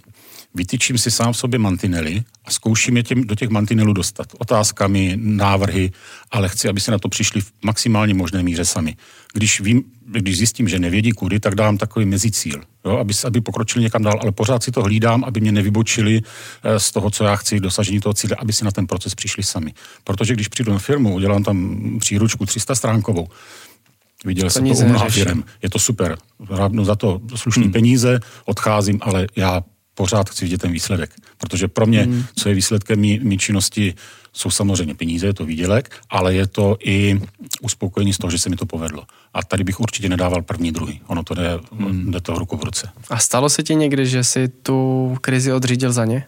vytyčím 0.54 0.98
si 0.98 1.12
sám 1.12 1.34
v 1.34 1.38
sobě 1.38 1.60
mantinely 1.60 2.24
a 2.46 2.52
zkouším 2.52 2.98
je 2.98 3.04
těm, 3.04 3.28
do 3.28 3.36
těch 3.36 3.50
mantinelů 3.50 3.94
dostat. 3.94 4.28
Otázkami, 4.38 5.14
návrhy, 5.22 5.92
ale 6.32 6.50
chci, 6.50 6.70
aby 6.70 6.80
se 6.80 6.92
na 6.92 7.00
to 7.00 7.10
přišli 7.10 7.42
v 7.42 7.52
maximálně 7.62 8.14
možné 8.14 8.44
míře 8.44 8.66
sami. 8.66 8.96
Když, 9.34 9.62
vím, 9.62 9.84
když 10.06 10.38
zjistím, 10.38 10.68
že 10.68 10.80
nevědí 10.80 11.12
kudy, 11.12 11.40
tak 11.40 11.56
dám 11.56 11.78
takový 11.78 12.06
mezicíl, 12.06 12.62
jo, 12.86 12.98
aby, 12.98 13.14
aby 13.26 13.42
pokročili 13.42 13.84
někam 13.84 14.04
dál, 14.04 14.20
ale 14.22 14.32
pořád 14.32 14.64
si 14.64 14.72
to 14.72 14.84
hlídám, 14.84 15.24
aby 15.24 15.42
mě 15.42 15.52
nevybočili 15.52 16.22
eh, 16.64 16.80
z 16.80 16.92
toho, 16.92 17.10
co 17.12 17.24
já 17.24 17.36
chci, 17.36 17.60
dosažení 17.60 18.00
toho 18.00 18.14
cíle, 18.14 18.36
aby 18.40 18.54
si 18.54 18.66
na 18.66 18.72
ten 18.72 18.88
proces 18.88 19.16
přišli 19.16 19.44
sami. 19.44 19.74
Protože 20.04 20.34
když 20.34 20.48
přijdu 20.48 20.72
na 20.72 20.80
firmu, 20.80 21.14
udělám 21.14 21.44
tam 21.44 21.80
příručku 22.00 22.46
300 22.46 22.76
stránkovou, 22.76 23.28
Viděl 24.26 24.50
jsem 24.50 24.68
to 24.68 24.74
u 24.74 24.88
mnoha 24.88 25.10
firm. 25.10 25.44
Je 25.62 25.70
to 25.70 25.80
super. 25.80 26.18
Rábnu 26.50 26.86
za 26.86 26.96
to 26.96 27.22
slušný 27.36 27.64
hmm. 27.64 27.72
peníze, 27.72 28.20
odcházím, 28.46 29.00
ale 29.02 29.28
já 29.36 29.62
pořád 29.98 30.30
chci 30.30 30.46
vidět 30.46 30.62
ten 30.62 30.72
výsledek. 30.72 31.12
Protože 31.38 31.68
pro 31.68 31.86
mě, 31.86 32.02
hmm. 32.02 32.24
co 32.36 32.50
je 32.50 32.56
výsledkem 32.56 33.00
mý, 33.00 33.20
mý 33.20 33.38
činnosti, 33.38 33.94
jsou 34.34 34.52
samozřejmě 34.52 34.96
peníze, 34.96 35.28
je 35.28 35.34
to 35.34 35.46
výdělek, 35.46 35.96
ale 36.10 36.34
je 36.34 36.48
to 36.48 36.78
i 36.84 37.22
uspokojení 37.62 38.14
z 38.14 38.18
toho, 38.18 38.32
že 38.32 38.40
se 38.40 38.50
mi 38.50 38.56
to 38.56 38.66
povedlo. 38.66 39.04
A 39.34 39.44
tady 39.44 39.64
bych 39.64 39.80
určitě 39.80 40.10
nedával 40.10 40.42
první, 40.42 40.72
druhý. 40.72 41.02
Ono 41.08 41.24
to 41.24 41.34
jde, 41.34 41.60
hmm. 41.72 42.12
jde 42.12 42.22
to 42.22 42.40
ruku 42.40 42.58
v 42.58 42.64
ruce. 42.64 42.90
A 43.10 43.18
stalo 43.18 43.50
se 43.50 43.64
ti 43.64 43.76
někdy, 43.76 44.06
že 44.06 44.24
si 44.24 44.48
tu 44.48 45.18
krizi 45.22 45.54
odřídil 45.54 45.92
za 45.92 46.06
ně? 46.06 46.26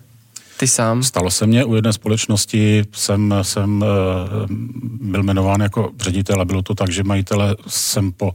Ty 0.58 0.68
sám? 0.68 1.04
Stalo 1.04 1.32
se 1.32 1.48
mně, 1.48 1.66
u 1.66 1.76
jedné 1.76 1.94
společnosti 1.94 2.84
jsem, 2.94 3.34
jsem 3.42 3.84
eh, 3.84 4.48
byl 5.02 5.24
jmenován 5.24 5.62
jako 5.62 5.92
ředitel 6.02 6.42
a 6.42 6.46
bylo 6.46 6.62
to 6.62 6.76
tak, 6.76 6.92
že 6.92 7.04
majitele 7.04 7.56
jsem 7.68 8.12
po 8.12 8.32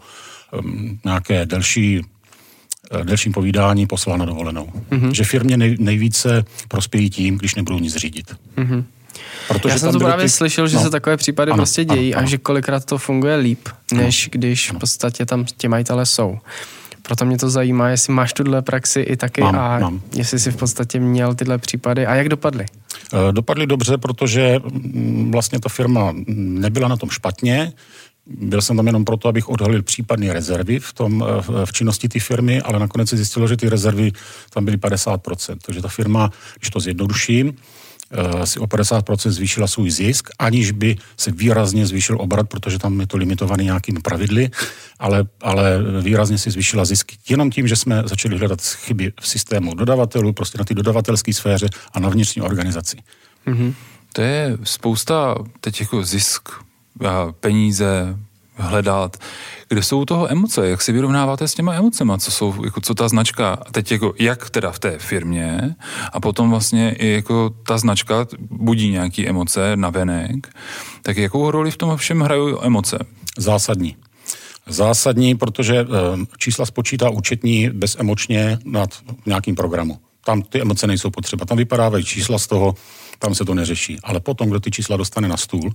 nějaké 1.04 1.46
delší 1.46 2.00
delším 3.02 3.32
povídání 3.32 3.86
poslal 3.86 4.18
na 4.18 4.24
dovolenou. 4.24 4.68
Mm-hmm. 4.90 5.10
Že 5.10 5.24
firmě 5.24 5.56
nej, 5.56 5.76
nejvíce 5.78 6.44
prospějí 6.68 7.10
tím, 7.10 7.38
když 7.38 7.54
nebudou 7.54 7.78
nic 7.78 7.96
řídit. 7.96 8.36
Mm-hmm. 8.56 8.84
Protože 9.48 9.74
Já 9.74 9.78
jsem 9.78 9.92
to 9.92 9.98
právě 9.98 10.24
ty... 10.24 10.28
slyšel, 10.28 10.68
že 10.68 10.76
no. 10.76 10.82
se 10.82 10.90
takové 10.90 11.16
případy 11.16 11.50
ano, 11.50 11.56
prostě 11.58 11.84
dějí 11.84 12.14
ano, 12.14 12.18
ano. 12.18 12.26
a 12.26 12.30
že 12.30 12.38
kolikrát 12.38 12.84
to 12.84 12.98
funguje 12.98 13.36
líp, 13.36 13.68
než 13.92 14.26
ano. 14.26 14.30
když 14.32 14.70
ano. 14.70 14.78
v 14.78 14.80
podstatě 14.80 15.26
tam 15.26 15.44
ti 15.56 15.68
majitele 15.68 16.06
jsou. 16.06 16.38
Proto 17.02 17.24
mě 17.24 17.38
to 17.38 17.50
zajímá, 17.50 17.88
jestli 17.88 18.12
máš 18.12 18.32
tuhle 18.32 18.62
praxi 18.62 19.00
i 19.00 19.16
taky 19.16 19.40
mám, 19.40 19.56
a 19.56 19.78
mám. 19.78 20.00
jestli 20.14 20.38
jsi 20.38 20.50
v 20.50 20.56
podstatě 20.56 21.00
měl 21.00 21.34
tyhle 21.34 21.58
případy 21.58 22.06
a 22.06 22.14
jak 22.14 22.28
dopadly? 22.28 22.66
Eh, 23.12 23.32
dopadly 23.32 23.66
dobře, 23.66 23.98
protože 23.98 24.58
mm, 24.72 25.30
vlastně 25.32 25.60
ta 25.60 25.68
firma 25.68 26.14
nebyla 26.36 26.88
na 26.88 26.96
tom 26.96 27.10
špatně, 27.10 27.72
byl 28.26 28.62
jsem 28.62 28.76
tam 28.76 28.86
jenom 28.86 29.04
proto, 29.04 29.28
abych 29.28 29.48
odhalil 29.48 29.82
případné 29.82 30.32
rezervy 30.32 30.80
v, 30.80 30.92
tom, 30.92 31.24
v 31.64 31.72
činnosti 31.72 32.08
té 32.08 32.20
firmy, 32.20 32.60
ale 32.60 32.78
nakonec 32.78 33.08
se 33.08 33.16
zjistilo, 33.16 33.48
že 33.48 33.56
ty 33.56 33.68
rezervy 33.68 34.12
tam 34.50 34.64
byly 34.64 34.76
50%. 34.76 35.56
Takže 35.62 35.82
ta 35.82 35.88
firma, 35.88 36.30
když 36.58 36.70
to 36.70 36.80
zjednoduším, 36.80 37.56
eh, 38.10 38.46
si 38.46 38.60
o 38.60 38.66
50% 38.66 39.30
zvýšila 39.30 39.66
svůj 39.66 39.90
zisk, 39.90 40.30
aniž 40.38 40.70
by 40.70 40.96
se 41.16 41.30
výrazně 41.30 41.86
zvýšil 41.86 42.16
obrat, 42.20 42.48
protože 42.48 42.78
tam 42.78 43.00
je 43.00 43.06
to 43.06 43.16
limitovaný 43.16 43.64
nějakými 43.64 44.00
pravidly, 44.00 44.50
ale, 44.98 45.24
ale 45.40 45.78
výrazně 46.02 46.38
si 46.38 46.50
zvýšila 46.50 46.84
zisk 46.84 47.12
jenom 47.28 47.50
tím, 47.50 47.68
že 47.68 47.76
jsme 47.76 48.02
začali 48.06 48.38
hledat 48.38 48.60
chyby 48.60 49.12
v 49.20 49.28
systému 49.28 49.74
dodavatelů, 49.74 50.32
prostě 50.32 50.58
na 50.58 50.64
té 50.64 50.74
dodavatelské 50.74 51.32
sféře 51.32 51.68
a 51.92 52.00
na 52.00 52.08
vnitřní 52.08 52.42
organizaci. 52.42 52.96
Mm-hmm. 53.46 53.74
To 54.12 54.22
je 54.22 54.58
spousta 54.64 55.34
teď 55.60 55.80
jako 55.80 56.04
zisk 56.04 56.48
peníze, 57.40 58.16
hledat, 58.56 59.16
kde 59.68 59.82
jsou 59.82 60.00
u 60.00 60.04
toho 60.04 60.32
emoce, 60.32 60.68
jak 60.68 60.82
si 60.82 60.92
vyrovnáváte 60.92 61.48
s 61.48 61.54
těma 61.54 61.74
emocema, 61.74 62.18
co 62.18 62.30
jsou, 62.30 62.64
jako 62.64 62.80
co 62.80 62.94
ta 62.94 63.08
značka, 63.08 63.56
teď 63.72 63.92
jako 63.92 64.14
jak 64.18 64.50
teda 64.50 64.72
v 64.72 64.78
té 64.78 64.98
firmě 64.98 65.74
a 66.12 66.20
potom 66.20 66.50
vlastně 66.50 66.92
i 66.98 67.08
jako 67.08 67.50
ta 67.66 67.78
značka 67.78 68.26
budí 68.40 68.90
nějaký 68.90 69.28
emoce 69.28 69.76
na 69.76 69.90
venek, 69.90 70.48
tak 71.02 71.16
jakou 71.16 71.50
roli 71.50 71.70
v 71.70 71.76
tom 71.76 71.96
všem 71.96 72.20
hrají 72.20 72.54
emoce? 72.62 72.98
Zásadní. 73.38 73.96
Zásadní, 74.66 75.34
protože 75.34 75.76
e, 75.76 75.86
čísla 76.38 76.66
spočítá 76.66 77.10
účetní 77.10 77.70
bezemočně 77.70 78.58
nad 78.64 78.90
nějakým 79.26 79.54
programu. 79.54 79.98
Tam 80.24 80.42
ty 80.42 80.60
emoce 80.60 80.86
nejsou 80.86 81.10
potřeba. 81.10 81.44
Tam 81.44 81.58
vypadávají 81.58 82.04
čísla 82.04 82.38
z 82.38 82.46
toho, 82.46 82.74
tam 83.18 83.34
se 83.34 83.44
to 83.44 83.54
neřeší. 83.54 83.98
Ale 84.02 84.20
potom, 84.20 84.48
kdo 84.48 84.60
ty 84.60 84.70
čísla 84.70 84.96
dostane 84.96 85.28
na 85.28 85.36
stůl, 85.36 85.72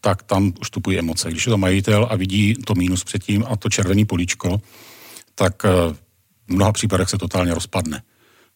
tak 0.00 0.22
tam 0.22 0.52
vstupují 0.62 0.98
emoce. 0.98 1.30
Když 1.30 1.46
je 1.46 1.50
to 1.50 1.58
majitel 1.58 2.08
a 2.10 2.16
vidí 2.16 2.54
to 2.54 2.74
mínus 2.74 3.04
předtím 3.04 3.44
a 3.48 3.56
to 3.56 3.68
červený 3.68 4.04
políčko, 4.04 4.60
tak 5.34 5.64
eh, 5.64 5.94
v 6.46 6.54
mnoha 6.54 6.72
případech 6.72 7.08
se 7.08 7.18
totálně 7.18 7.54
rozpadne. 7.54 8.02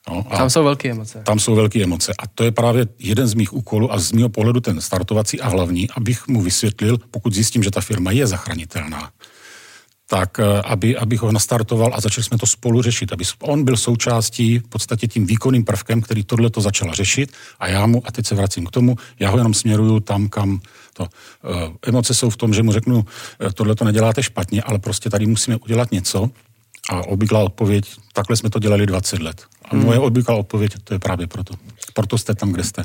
No, 0.09 0.27
a 0.31 0.37
tam 0.37 0.51
jsou 0.51 0.65
velké 0.65 0.91
emoce. 0.91 1.23
Tam 1.27 1.39
jsou 1.39 1.55
velké 1.55 1.83
emoce. 1.83 2.13
A 2.19 2.27
to 2.27 2.45
je 2.45 2.53
právě 2.53 2.87
jeden 2.99 3.27
z 3.27 3.35
mých 3.35 3.53
úkolů 3.53 3.93
a 3.93 3.99
z 3.99 4.13
mého 4.13 4.29
pohledu 4.29 4.61
ten 4.61 4.81
startovací 4.81 5.41
a 5.41 5.49
hlavní, 5.49 5.91
abych 5.91 6.29
mu 6.29 6.43
vysvětlil, 6.43 6.99
pokud 7.11 7.35
zjistím, 7.35 7.63
že 7.63 7.71
ta 7.71 7.81
firma 7.81 8.11
je 8.11 8.27
zachránitelná, 8.27 9.11
tak 10.07 10.39
eh, 10.39 10.63
aby, 10.63 10.97
abych 10.97 11.21
ho 11.21 11.33
nastartoval 11.33 11.91
a 11.95 12.01
začali 12.01 12.25
jsme 12.25 12.39
to 12.39 12.47
spolu 12.47 12.83
řešit, 12.83 13.13
aby 13.13 13.25
on 13.43 13.65
byl 13.65 13.77
součástí, 13.77 14.59
v 14.59 14.69
podstatě 14.69 15.09
tím 15.09 15.27
výkonným 15.27 15.65
prvkem, 15.65 16.01
který 16.01 16.25
tohle 16.25 16.51
to 16.51 16.61
začal 16.61 16.95
řešit 16.95 17.33
a 17.61 17.69
já 17.69 17.87
mu, 17.87 18.03
a 18.05 18.13
teď 18.13 18.27
se 18.27 18.35
vracím 18.35 18.67
k 18.67 18.71
tomu, 18.71 18.97
já 19.21 19.31
ho 19.31 19.39
jenom 19.39 19.55
směruju 19.55 20.01
tam, 20.01 20.29
kam 20.29 20.61
to. 20.93 21.07
Eh, 21.45 21.89
emoce 21.89 22.15
jsou 22.15 22.31
v 22.31 22.37
tom, 22.37 22.55
že 22.55 22.63
mu 22.63 22.73
řeknu, 22.73 23.05
eh, 23.41 23.53
tohle 23.53 23.75
to 23.75 23.85
neděláte 23.85 24.23
špatně, 24.23 24.63
ale 24.63 24.79
prostě 24.79 25.11
tady 25.11 25.27
musíme 25.27 25.57
udělat 25.57 25.93
něco 25.93 26.31
a 26.91 27.07
obvyklá 27.07 27.41
odpověď, 27.41 27.85
takhle 28.13 28.37
jsme 28.37 28.51
to 28.51 28.59
dělali 28.59 28.87
20 28.87 29.23
let. 29.23 29.43
A 29.65 29.77
hmm. 29.77 29.85
moje 29.85 29.99
obvyklá 29.99 30.35
odpověď, 30.35 30.73
to 30.85 30.95
je 30.95 30.99
právě 30.99 31.27
proto. 31.27 31.55
Proto 31.95 32.19
jste 32.19 32.35
tam, 32.35 32.53
kde 32.53 32.65
jste. 32.65 32.85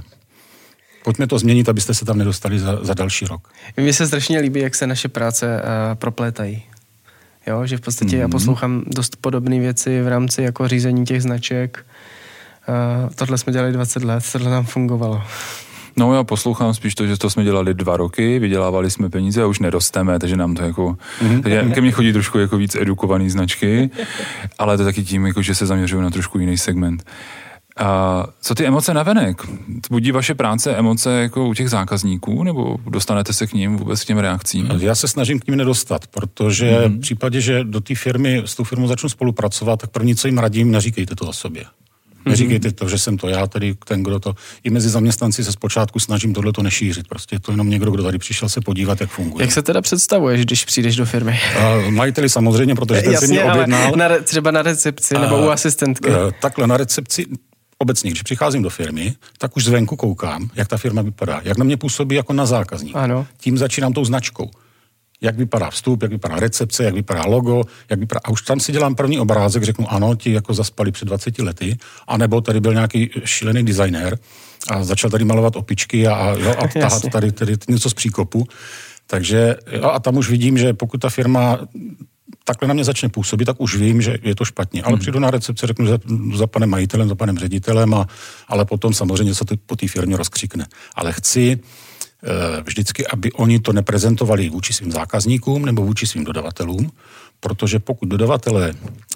Pojďme 1.04 1.28
to 1.28 1.40
změnit, 1.40 1.70
abyste 1.70 1.94
se 1.94 2.06
tam 2.06 2.18
nedostali 2.18 2.60
za, 2.60 2.80
za 2.82 2.94
další 2.94 3.26
rok. 3.26 3.54
Mně 3.78 3.94
se 3.94 4.08
strašně 4.08 4.40
líbí, 4.40 4.60
jak 4.60 4.76
se 4.76 4.88
naše 4.88 5.08
práce 5.08 5.62
uh, 5.62 5.96
proplétají. 5.96 6.64
Jo, 7.50 7.66
že 7.66 7.78
v 7.78 7.82
podstatě 7.82 8.16
mm-hmm. 8.16 8.20
já 8.20 8.28
mhm. 8.28 8.32
poslouchám 8.32 8.84
dost 8.88 9.16
podobné 9.22 9.60
věci 9.60 10.02
v 10.02 10.08
rámci 10.08 10.42
jako 10.42 10.68
řízení 10.68 11.06
těch 11.06 11.22
značek. 11.22 11.86
Uh, 12.70 13.10
tohle 13.16 13.38
jsme 13.38 13.54
dělali 13.54 13.72
20 13.74 14.04
let, 14.04 14.24
tohle 14.32 14.52
nám 14.52 14.66
fungovalo. 14.66 15.22
No 15.98 16.16
já 16.16 16.24
poslouchám 16.24 16.74
spíš 16.74 16.96
to, 16.96 17.08
že 17.08 17.18
to 17.18 17.30
jsme 17.30 17.44
dělali 17.44 17.74
dva 17.74 17.98
roky, 17.98 18.40
vydělávali 18.40 18.92
jsme 18.92 19.10
peníze 19.10 19.44
a 19.44 19.46
už 19.46 19.60
nerosteme, 19.60 20.20
takže 20.20 20.38
nám 20.38 20.56
to 20.56 20.64
jako, 20.64 20.98
mm-hmm. 21.22 21.42
takže 21.44 21.62
ke 21.74 21.82
mně 21.82 21.92
chodí 21.92 22.14
trošku 22.14 22.40
jako 22.40 22.58
víc 22.58 22.76
edukovaný 22.76 23.30
značky, 23.30 23.90
ale 24.58 24.78
to 24.78 24.84
taky 24.84 25.04
tím, 25.04 25.26
jako, 25.26 25.42
že 25.42 25.56
se 25.56 25.66
zaměřují 25.66 26.04
na 26.04 26.10
trošku 26.10 26.40
jiný 26.40 26.58
segment. 26.58 27.04
A 27.80 28.26
co 28.42 28.56
ty 28.56 28.66
emoce 28.66 28.94
navenek? 28.94 29.42
Budí 29.90 30.12
vaše 30.12 30.36
práce 30.36 30.76
emoce 30.76 31.22
jako 31.22 31.48
u 31.48 31.54
těch 31.54 31.70
zákazníků, 31.70 32.44
nebo 32.44 32.78
dostanete 32.90 33.34
se 33.34 33.48
k 33.48 33.54
ním 33.54 33.78
vůbec 33.78 34.04
k 34.04 34.06
těm 34.06 34.18
reakcím? 34.18 34.72
Já 34.80 34.96
se 34.96 35.08
snažím 35.08 35.40
k 35.40 35.48
ním 35.48 35.58
nedostat, 35.58 36.08
protože 36.08 36.72
mm-hmm. 36.72 36.98
v 36.98 37.02
případě, 37.02 37.42
že 37.42 37.64
do 37.64 37.82
té 37.82 37.96
firmy, 37.96 38.44
s 38.46 38.56
tou 38.56 38.64
firmou 38.64 38.88
začnu 38.88 39.10
spolupracovat, 39.10 39.80
tak 39.80 39.90
první, 39.90 40.16
co 40.16 40.28
jim 40.28 40.38
radím, 40.38 40.72
neříkejte 40.72 41.16
to 41.16 41.26
o 41.26 41.34
sobě. 41.34 41.66
Neříkejte 42.26 42.72
to, 42.72 42.90
že 42.90 42.98
jsem 42.98 43.18
to 43.18 43.28
já, 43.28 43.48
tedy 43.48 43.76
ten, 43.86 44.04
kdo 44.04 44.20
to... 44.20 44.36
I 44.64 44.70
mezi 44.70 44.90
zaměstnanci 44.90 45.44
se 45.44 45.52
zpočátku 45.52 46.00
snažím 46.00 46.34
tohle 46.34 46.54
to 46.54 46.64
nešířit. 46.64 47.08
Prostě 47.08 47.36
je 47.36 47.40
to 47.40 47.52
jenom 47.52 47.70
někdo, 47.70 47.92
kdo 47.92 48.04
tady 48.04 48.18
přišel 48.18 48.50
se 48.50 48.62
podívat, 48.62 49.02
jak 49.02 49.10
funguje. 49.10 49.44
Jak 49.44 49.52
se 49.52 49.62
teda 49.62 49.82
představuješ, 49.82 50.46
když 50.46 50.66
přijdeš 50.66 50.96
do 50.96 51.06
firmy? 51.06 51.40
Uh, 51.58 51.92
majiteli 51.92 52.30
samozřejmě, 52.30 52.76
protože 52.76 53.02
ten 53.02 53.18
si 53.18 53.28
mě 53.28 53.44
objednal. 53.44 53.92
Na, 53.96 54.10
třeba 54.24 54.52
na 54.52 54.62
recepci 54.62 55.16
uh, 55.16 55.22
nebo 55.22 55.46
u 55.46 55.50
asistentky. 55.50 56.10
Uh, 56.10 56.16
takhle 56.42 56.68
na 56.68 56.78
recepci 56.78 57.26
obecně, 57.82 58.12
když 58.12 58.22
přicházím 58.22 58.64
do 58.64 58.70
firmy, 58.70 59.16
tak 59.38 59.58
už 59.58 59.64
zvenku 59.64 59.96
koukám, 59.96 60.50
jak 60.56 60.68
ta 60.68 60.78
firma 60.78 61.02
vypadá, 61.02 61.42
jak 61.44 61.58
na 61.58 61.66
mě 61.66 61.78
působí 61.78 62.16
jako 62.16 62.34
na 62.34 62.46
zákazník. 62.46 62.96
Ano. 62.96 63.28
Tím 63.38 63.58
začínám 63.58 63.94
tou 63.94 64.06
značkou 64.06 64.52
jak 65.22 65.36
vypadá 65.36 65.70
vstup, 65.70 66.02
jak 66.02 66.12
vypadá 66.12 66.36
recepce, 66.36 66.84
jak 66.84 66.94
vypadá 66.94 67.26
logo, 67.26 67.64
jak 67.90 68.00
vypadá... 68.00 68.22
A 68.24 68.30
už 68.30 68.42
tam 68.42 68.60
si 68.60 68.72
dělám 68.72 68.96
první 68.96 69.20
obrázek, 69.20 69.64
řeknu 69.64 69.92
ano, 69.92 70.16
ti 70.16 70.34
jako 70.34 70.54
zaspali 70.54 70.92
před 70.92 71.06
20 71.06 71.40
lety, 71.40 71.78
anebo 72.08 72.42
tady 72.42 72.60
byl 72.60 72.74
nějaký 72.74 73.10
šílený 73.26 73.64
designér 73.64 74.20
a 74.70 74.84
začal 74.84 75.10
tady 75.10 75.26
malovat 75.26 75.56
opičky 75.56 76.08
a, 76.08 76.16
a, 76.16 76.30
jo, 76.32 76.56
a 76.58 76.68
tahat 76.80 77.04
tady, 77.12 77.32
tady 77.32 77.56
něco 77.70 77.90
z 77.90 77.94
příkopu. 77.94 78.48
Takže 79.08 79.56
a 79.84 80.00
tam 80.00 80.18
už 80.18 80.30
vidím, 80.30 80.58
že 80.58 80.74
pokud 80.74 80.98
ta 80.98 81.10
firma 81.10 81.60
takhle 82.44 82.68
na 82.68 82.74
mě 82.74 82.84
začne 82.84 83.10
působit, 83.10 83.46
tak 83.46 83.62
už 83.62 83.76
vím, 83.76 84.02
že 84.02 84.18
je 84.22 84.36
to 84.36 84.46
špatně. 84.46 84.84
Ale 84.84 84.94
hmm. 84.94 85.00
přijdu 85.00 85.20
na 85.20 85.32
recepci, 85.32 85.68
řeknu 85.68 85.86
za, 85.86 86.00
za 86.36 86.48
panem 86.48 86.70
majitelem, 86.70 87.10
za 87.10 87.16
panem 87.16 87.38
ředitelem, 87.38 87.94
a, 87.94 88.08
ale 88.48 88.66
potom 88.66 88.94
samozřejmě 88.94 89.36
se 89.36 89.46
to 89.46 89.56
po 89.66 89.76
té 89.76 89.88
firmě 89.88 90.18
rozkřikne. 90.18 90.68
Ale 90.96 91.14
chci 91.14 91.52
e, 91.52 92.62
vždycky, 92.62 93.08
aby 93.08 93.32
oni 93.32 93.60
to 93.60 93.74
neprezentovali 93.74 94.50
vůči 94.50 94.74
svým 94.74 94.92
zákazníkům 94.92 95.66
nebo 95.66 95.86
vůči 95.86 96.08
svým 96.08 96.24
dodavatelům, 96.24 96.92
protože 97.40 97.80
pokud 97.80 98.10
dodavatelé 98.10 98.74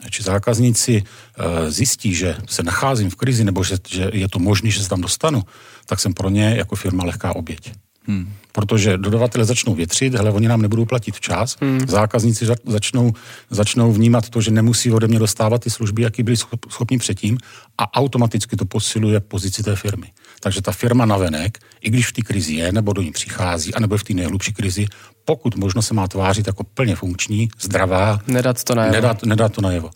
či 0.09 0.23
zákazníci 0.23 1.03
e, 1.03 1.71
zjistí, 1.71 2.15
že 2.15 2.35
se 2.45 2.63
nacházím 2.63 3.09
v 3.09 3.15
krizi 3.15 3.43
nebo 3.43 3.63
že, 3.63 3.77
že 3.89 4.09
je 4.13 4.27
to 4.27 4.39
možné, 4.39 4.69
že 4.69 4.83
se 4.83 4.89
tam 4.89 5.01
dostanu, 5.01 5.43
tak 5.85 5.99
jsem 5.99 6.13
pro 6.13 6.29
ně 6.29 6.53
jako 6.57 6.75
firma 6.75 7.03
lehká 7.03 7.35
oběť. 7.35 7.71
Hmm. 8.07 8.33
Protože 8.51 8.97
dodavatele 8.97 9.45
začnou 9.45 9.75
větřit, 9.75 10.13
hele, 10.13 10.31
oni 10.31 10.47
nám 10.47 10.61
nebudou 10.61 10.85
platit 10.85 11.15
včas, 11.15 11.57
hmm. 11.61 11.79
zákazníci 11.87 12.45
začnou, 12.65 13.13
začnou 13.49 13.93
vnímat 13.93 14.29
to, 14.29 14.41
že 14.41 14.51
nemusí 14.51 14.91
ode 14.91 15.07
mě 15.07 15.19
dostávat 15.19 15.61
ty 15.61 15.69
služby, 15.69 16.01
jaký 16.01 16.23
byli 16.23 16.37
schopni 16.69 16.97
předtím 16.97 17.37
a 17.77 17.93
automaticky 17.93 18.55
to 18.55 18.65
posiluje 18.65 19.19
pozici 19.19 19.63
té 19.63 19.75
firmy. 19.75 20.07
Takže 20.39 20.61
ta 20.61 20.71
firma 20.71 21.05
navenek, 21.05 21.57
i 21.81 21.89
když 21.89 22.07
v 22.07 22.11
té 22.11 22.21
krizi 22.21 22.53
je, 22.53 22.71
nebo 22.71 22.93
do 22.93 23.01
ní 23.01 23.11
přichází, 23.11 23.73
anebo 23.73 23.97
v 23.97 24.03
té 24.03 24.13
nejhlubší 24.13 24.53
krizi, 24.53 24.85
pokud 25.25 25.55
možno 25.55 25.81
se 25.81 25.93
má 25.93 26.07
tvářit 26.07 26.47
jako 26.47 26.63
plně 26.63 26.95
funkční, 26.95 27.49
zdravá, 27.61 28.19
nedat 28.27 28.63
to 28.63 28.75
najevo. 28.75 28.95
Nedat, 28.95 29.23
nedat 29.23 29.53
to 29.53 29.61
najevo. 29.61 29.89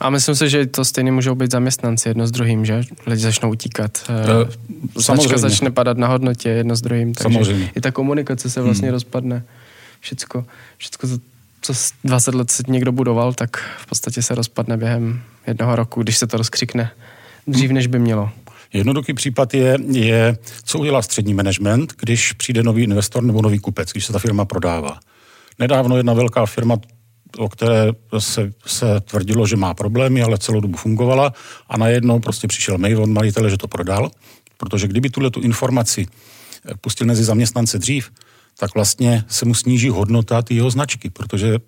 A 0.00 0.10
myslím 0.10 0.34
si, 0.34 0.48
že 0.48 0.66
to 0.66 0.84
stejně 0.84 1.12
můžou 1.12 1.34
být 1.34 1.50
zaměstnanci 1.50 2.08
jedno 2.08 2.26
s 2.26 2.30
druhým, 2.30 2.64
že? 2.64 2.82
Lidi 3.06 3.22
začnou 3.22 3.50
utíkat. 3.50 4.10
Uh, 4.94 5.02
Značka 5.02 5.38
začne 5.38 5.70
padat 5.70 5.98
na 5.98 6.06
hodnotě 6.06 6.48
jedno 6.48 6.76
s 6.76 6.80
druhým. 6.80 7.14
Takže 7.14 7.34
Samozřejmě. 7.34 7.70
i 7.76 7.80
ta 7.80 7.90
komunikace 7.90 8.50
se 8.50 8.62
vlastně 8.62 8.88
hmm. 8.88 8.94
rozpadne. 8.94 9.44
Všecko, 10.00 10.44
všecko, 10.78 11.06
co 11.62 11.72
20 12.04 12.34
let 12.34 12.50
se 12.50 12.62
někdo 12.68 12.92
budoval, 12.92 13.32
tak 13.32 13.56
v 13.78 13.86
podstatě 13.86 14.22
se 14.22 14.34
rozpadne 14.34 14.76
během 14.76 15.22
jednoho 15.46 15.76
roku, 15.76 16.02
když 16.02 16.18
se 16.18 16.26
to 16.26 16.36
rozkřikne. 16.36 16.90
Dřív, 17.46 17.70
než 17.70 17.86
by 17.86 17.98
mělo. 17.98 18.30
Jednoduchý 18.72 19.14
případ 19.14 19.54
je, 19.54 19.78
je, 19.90 20.38
co 20.64 20.78
udělá 20.78 21.02
střední 21.02 21.34
management, 21.34 21.94
když 22.00 22.32
přijde 22.32 22.62
nový 22.62 22.82
investor 22.82 23.22
nebo 23.22 23.42
nový 23.42 23.58
kupec, 23.58 23.92
když 23.92 24.06
se 24.06 24.12
ta 24.12 24.18
firma 24.18 24.44
prodává. 24.44 25.00
Nedávno 25.58 25.96
jedna 25.96 26.14
velká 26.14 26.46
firma 26.46 26.76
o 27.38 27.48
které 27.48 27.92
se, 28.18 28.52
se 28.66 29.00
tvrdilo, 29.00 29.46
že 29.46 29.56
má 29.56 29.74
problémy, 29.74 30.22
ale 30.22 30.38
celou 30.38 30.60
dobu 30.60 30.76
fungovala 30.76 31.32
a 31.68 31.78
najednou 31.78 32.20
prostě 32.20 32.48
přišel 32.48 32.78
mail 32.78 33.02
od 33.02 33.10
majitele, 33.10 33.50
že 33.50 33.56
to 33.56 33.68
prodal, 33.68 34.10
protože 34.56 34.88
kdyby 34.88 35.10
tuhle 35.10 35.30
tu 35.30 35.40
informaci 35.40 36.06
pustil 36.80 37.06
mezi 37.06 37.24
zaměstnance 37.24 37.78
dřív, 37.78 38.10
tak 38.58 38.74
vlastně 38.74 39.24
se 39.28 39.44
mu 39.44 39.54
sníží 39.54 39.88
hodnota 39.88 40.42
té 40.42 40.54
jeho 40.54 40.70
značky, 40.70 41.10
protože 41.10 41.58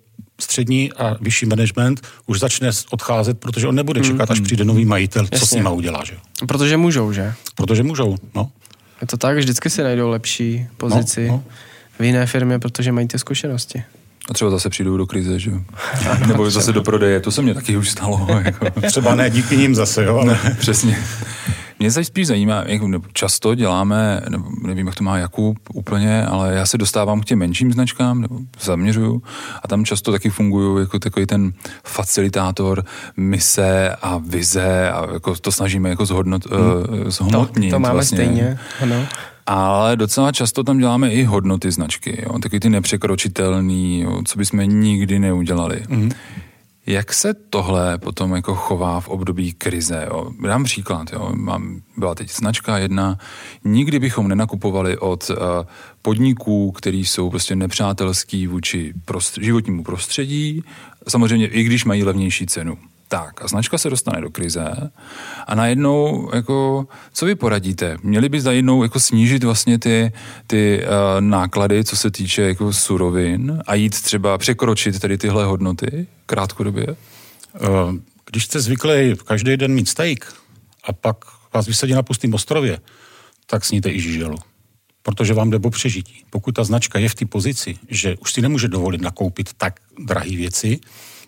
střední 0.41 0.93
a 0.93 1.17
vyšší 1.21 1.45
management 1.45 2.01
už 2.25 2.39
začne 2.39 2.69
odcházet, 2.91 3.39
protože 3.39 3.67
on 3.67 3.75
nebude 3.75 4.01
čekat, 4.01 4.31
až 4.31 4.39
mm-hmm. 4.39 4.43
přijde 4.43 4.65
nový 4.65 4.85
majitel, 4.85 5.23
Jasně. 5.23 5.39
co 5.39 5.45
s 5.45 5.53
nima 5.53 5.69
udělá. 5.69 6.03
Že? 6.05 6.17
Protože 6.47 6.77
můžou, 6.77 7.13
že? 7.13 7.33
Protože 7.55 7.83
můžou, 7.83 8.17
no. 8.35 8.51
Je 9.01 9.07
to 9.07 9.17
tak, 9.17 9.37
vždycky 9.37 9.69
si 9.69 9.83
najdou 9.83 10.09
lepší 10.09 10.67
pozici 10.77 11.27
no, 11.27 11.33
no. 11.33 11.43
v 11.99 12.03
jiné 12.03 12.25
firmě, 12.25 12.59
protože 12.59 12.91
mají 12.91 13.07
ty 13.07 13.19
zkušenosti. 13.19 13.83
A 14.29 14.33
třeba 14.33 14.51
zase 14.51 14.69
přijdou 14.69 14.97
do 14.97 15.05
krize, 15.05 15.39
že 15.39 15.51
jo? 15.51 15.59
Nebo 16.27 16.51
zase 16.51 16.73
do 16.73 16.81
prodeje, 16.81 17.19
to 17.19 17.31
se 17.31 17.41
mě 17.41 17.53
taky 17.53 17.77
už 17.77 17.89
stalo. 17.89 18.27
Jako. 18.43 18.81
Třeba 18.87 19.15
ne 19.15 19.29
díky 19.29 19.57
ním 19.57 19.75
zase, 19.75 20.03
jo? 20.03 20.17
Ale... 20.17 20.25
Ne, 20.43 20.55
přesně. 20.59 20.97
Mě 21.79 21.91
se 21.91 22.03
spíš 22.03 22.27
zajímá, 22.27 22.63
jak 22.65 22.81
často 23.13 23.55
děláme, 23.55 24.21
nebo 24.29 24.45
nevím, 24.67 24.87
jak 24.87 24.95
to 24.95 25.03
má 25.03 25.17
Jakub 25.17 25.57
úplně, 25.73 26.25
ale 26.25 26.53
já 26.53 26.65
se 26.65 26.77
dostávám 26.77 27.21
k 27.21 27.25
těm 27.25 27.39
menším 27.39 27.73
značkám, 27.73 28.21
nebo 28.21 28.39
zaměřuju 28.61 29.21
a 29.63 29.67
tam 29.67 29.85
často 29.85 30.11
taky 30.11 30.29
funguju 30.29 30.77
jako 30.77 30.99
takový 30.99 31.25
ten 31.25 31.53
facilitátor 31.83 32.85
mise 33.17 33.95
a 34.01 34.17
vize 34.17 34.91
a 34.91 35.13
jako 35.13 35.35
to 35.35 35.51
snažíme 35.51 35.89
jako 35.89 36.05
zhodnot, 36.05 36.45
hmm. 36.45 36.61
uh, 36.61 37.09
zhmotnit. 37.09 37.71
To, 37.71 37.75
to 37.75 37.79
máme 37.79 37.93
vlastně. 37.93 38.17
stejně, 38.17 38.59
ano 38.81 39.07
ale 39.45 39.95
docela 39.95 40.31
často 40.31 40.63
tam 40.63 40.77
děláme 40.77 41.11
i 41.11 41.23
hodnoty 41.23 41.71
značky, 41.71 42.23
jo? 42.25 42.39
taky 42.39 42.59
ty 42.59 42.69
nepřekročitelný, 42.69 44.01
jo? 44.01 44.21
co 44.25 44.37
bychom 44.37 44.59
nikdy 44.59 45.19
neudělali. 45.19 45.81
Mm-hmm. 45.81 46.11
Jak 46.85 47.13
se 47.13 47.33
tohle 47.33 47.97
potom 47.97 48.35
jako 48.35 48.55
chová 48.55 48.99
v 48.99 49.09
období 49.09 49.53
krize? 49.53 50.07
Jo? 50.07 50.31
Dám 50.47 50.63
příklad. 50.63 51.13
Jo? 51.13 51.31
Mám, 51.35 51.81
byla 51.97 52.15
teď 52.15 52.31
značka 52.31 52.77
jedna. 52.77 53.17
Nikdy 53.63 53.99
bychom 53.99 54.27
nenakupovali 54.27 54.97
od 54.97 55.29
uh, 55.29 55.37
podniků, 56.01 56.71
který 56.71 57.05
jsou 57.05 57.29
prostě 57.29 57.55
nepřátelský 57.55 58.47
vůči 58.47 58.93
prost- 59.05 59.41
životnímu 59.41 59.83
prostředí, 59.83 60.63
samozřejmě 61.07 61.47
i 61.47 61.63
když 61.63 61.85
mají 61.85 62.03
levnější 62.03 62.45
cenu. 62.45 62.77
Tak 63.13 63.41
a 63.41 63.47
značka 63.47 63.77
se 63.77 63.89
dostane 63.89 64.21
do 64.21 64.29
krize 64.29 64.91
a 65.47 65.55
najednou, 65.55 66.29
jako, 66.35 66.87
co 67.13 67.25
vy 67.25 67.35
poradíte? 67.35 67.97
Měli 68.03 68.29
by 68.29 68.41
najednou 68.41 68.83
jako 68.83 68.99
snížit 68.99 69.43
vlastně 69.43 69.79
ty, 69.79 70.11
ty 70.47 70.83
uh, 70.83 71.21
náklady, 71.21 71.83
co 71.83 71.97
se 71.97 72.11
týče 72.11 72.41
jako 72.41 72.73
surovin 72.73 73.61
a 73.67 73.75
jít 73.75 74.01
třeba 74.01 74.37
překročit 74.37 74.99
tady 74.99 75.17
tyhle 75.17 75.45
hodnoty 75.45 76.07
krátkodobě? 76.25 76.87
Uh, 76.87 77.95
když 78.29 78.45
jste 78.45 78.59
zvyklý 78.59 79.15
každý 79.25 79.57
den 79.57 79.73
mít 79.73 79.89
steak 79.89 80.33
a 80.83 80.93
pak 80.93 81.17
vás 81.53 81.67
vysadí 81.67 81.93
na 81.93 82.03
pustém 82.03 82.33
ostrově, 82.33 82.79
tak 83.45 83.65
sníte 83.65 83.91
i 83.91 83.99
žiželu 83.99 84.37
protože 85.05 85.33
vám 85.33 85.49
jde 85.49 85.59
o 85.63 85.69
přežití. 85.69 86.23
Pokud 86.29 86.51
ta 86.51 86.63
značka 86.63 86.99
je 86.99 87.09
v 87.09 87.15
té 87.15 87.25
pozici, 87.25 87.77
že 87.89 88.15
už 88.19 88.33
si 88.33 88.41
nemůže 88.41 88.67
dovolit 88.67 89.01
nakoupit 89.01 89.49
tak 89.57 89.79
drahé 89.99 90.29
věci, 90.29 90.79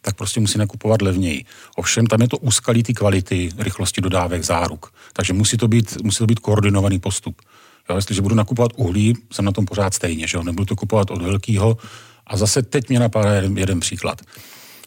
tak 0.05 0.15
prostě 0.15 0.39
musí 0.39 0.57
nakupovat 0.57 1.01
levněji. 1.01 1.45
Ovšem 1.75 2.07
tam 2.07 2.21
je 2.21 2.27
to 2.27 2.37
úskalí 2.37 2.83
ty 2.83 2.93
kvality, 2.93 3.49
rychlosti 3.57 4.01
dodávek, 4.01 4.43
záruk. 4.43 4.93
Takže 5.13 5.33
musí 5.33 5.57
to 5.57 5.67
být, 5.67 5.97
musí 6.03 6.17
to 6.17 6.25
být 6.25 6.39
koordinovaný 6.39 6.99
postup. 6.99 7.41
Jo, 7.89 7.95
jestliže 7.95 8.21
budu 8.21 8.35
nakupovat 8.35 8.71
uhlí, 8.75 9.13
jsem 9.31 9.45
na 9.45 9.51
tom 9.51 9.65
pořád 9.65 9.93
stejně, 9.93 10.27
že 10.27 10.37
jo? 10.37 10.43
nebudu 10.43 10.65
to 10.65 10.75
kupovat 10.75 11.11
od 11.11 11.21
velkého. 11.21 11.77
A 12.27 12.37
zase 12.37 12.61
teď 12.61 12.89
mě 12.89 12.99
napadá 12.99 13.33
jeden, 13.33 13.57
jeden 13.57 13.79
příklad. 13.79 14.21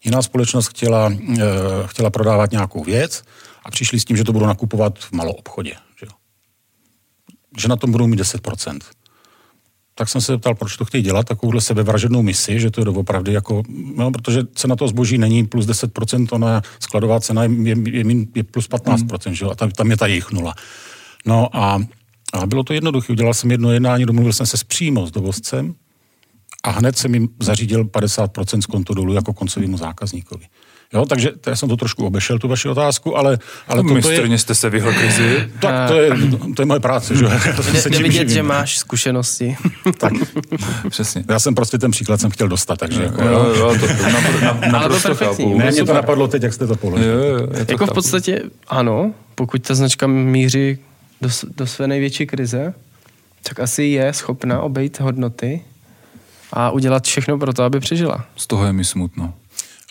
Jiná 0.04 0.22
společnost 0.22 0.68
chtěla, 0.68 1.12
e, 1.12 1.44
chtěla 1.86 2.10
prodávat 2.10 2.50
nějakou 2.50 2.84
věc 2.84 3.22
a 3.64 3.70
přišli 3.70 4.00
s 4.00 4.04
tím, 4.04 4.16
že 4.16 4.24
to 4.24 4.32
budou 4.32 4.46
nakupovat 4.46 4.98
v 4.98 5.12
malou 5.12 5.32
obchodě. 5.32 5.74
Že, 6.00 6.06
jo? 6.06 6.12
že 7.58 7.68
na 7.68 7.76
tom 7.76 7.92
budou 7.92 8.06
mít 8.06 8.20
10% 8.20 8.78
tak 9.98 10.08
jsem 10.08 10.20
se 10.20 10.32
zeptal, 10.32 10.54
proč 10.54 10.76
to 10.76 10.84
chtějí 10.84 11.04
dělat, 11.04 11.26
takovouhle 11.26 11.60
sebevražednou 11.60 12.22
misi, 12.22 12.60
že 12.60 12.70
to 12.70 12.80
je 12.80 12.84
doopravdy 12.84 13.32
jako, 13.32 13.62
no, 13.96 14.10
protože 14.10 14.42
cena 14.54 14.76
toho 14.76 14.88
zboží 14.88 15.18
není 15.18 15.46
plus 15.46 15.66
10%, 15.66 16.26
ona 16.30 16.62
skladová 16.80 17.20
cena 17.20 17.42
je, 17.42 17.50
je, 17.62 17.76
je, 17.90 18.04
je 18.34 18.42
plus 18.42 18.68
15%, 18.68 19.26
hmm. 19.26 19.34
že? 19.34 19.46
a 19.46 19.54
tam, 19.54 19.70
tam 19.70 19.90
je 19.90 19.96
ta 19.96 20.06
jejich 20.06 20.30
nula. 20.30 20.54
No 21.26 21.56
a, 21.56 21.82
a 22.32 22.46
bylo 22.46 22.62
to 22.62 22.72
jednoduché, 22.72 23.12
udělal 23.12 23.34
jsem 23.34 23.50
jedno 23.50 23.72
jednání, 23.72 24.06
domluvil 24.06 24.32
jsem 24.32 24.46
se 24.46 24.56
s 24.56 24.64
přímo 24.64 25.06
s 25.06 25.10
dovozcem 25.10 25.74
a 26.64 26.70
hned 26.70 26.98
jsem 26.98 27.14
jim 27.14 27.28
zařídil 27.40 27.84
50% 27.84 28.60
z 28.60 28.66
konto 28.66 28.94
dolů 28.94 29.14
jako 29.14 29.32
koncovému 29.32 29.76
zákazníkovi. 29.76 30.44
Jo, 30.94 31.06
takže 31.06 31.30
já 31.46 31.56
jsem 31.56 31.68
to 31.68 31.76
trošku 31.76 32.06
obešel, 32.06 32.38
tu 32.38 32.48
vaši 32.48 32.68
otázku, 32.68 33.16
ale... 33.16 33.38
ale 33.68 33.82
no, 33.82 33.94
Mistrně 33.94 34.34
je... 34.34 34.38
jste 34.38 34.54
se 34.54 34.70
vyhl 34.70 34.92
krizi. 34.92 35.48
Tak 35.60 35.88
to 35.88 36.00
je, 36.00 36.10
to 36.56 36.62
je 36.62 36.66
moje 36.66 36.80
práce, 36.80 37.16
že? 37.16 37.24
Jde 37.88 37.98
vidět, 38.02 38.28
že 38.28 38.42
máš 38.42 38.78
zkušenosti. 38.78 39.56
tak, 39.98 40.12
přesně. 40.88 41.24
Já 41.28 41.38
jsem 41.38 41.54
prostě 41.54 41.78
ten 41.78 41.90
příklad 41.90 42.20
jsem 42.20 42.30
chtěl 42.30 42.48
dostat, 42.48 42.78
takže 42.78 43.02
jako... 43.02 43.22
Jo, 43.22 43.30
jo, 43.30 43.54
jo 43.56 43.76
to, 43.80 43.86
to 43.86 44.02
na, 44.42 44.68
na, 44.72 44.88
to 44.88 45.00
perfektní. 45.00 45.58
Ne, 45.58 45.70
mě 45.70 45.84
to 45.84 45.94
napadlo 45.94 46.28
teď, 46.28 46.42
jak 46.42 46.52
jste 46.52 46.66
to 46.66 46.76
položili. 46.76 47.10
Jo, 47.10 47.18
jo, 47.18 47.46
to 47.46 47.72
jako 47.72 47.86
v 47.86 47.92
podstatě 47.92 48.42
ano, 48.68 49.14
pokud 49.34 49.62
ta 49.62 49.74
značka 49.74 50.06
míří 50.06 50.78
do, 51.20 51.28
do 51.56 51.66
své 51.66 51.86
největší 51.86 52.26
krize, 52.26 52.74
tak 53.42 53.60
asi 53.60 53.82
je 53.84 54.12
schopna 54.12 54.60
obejít 54.60 55.00
hodnoty 55.00 55.60
a 56.52 56.70
udělat 56.70 57.04
všechno 57.04 57.38
pro 57.38 57.52
to, 57.52 57.62
aby 57.62 57.80
přežila. 57.80 58.24
Z 58.36 58.46
toho 58.46 58.66
je 58.66 58.72
mi 58.72 58.84
smutno. 58.84 59.34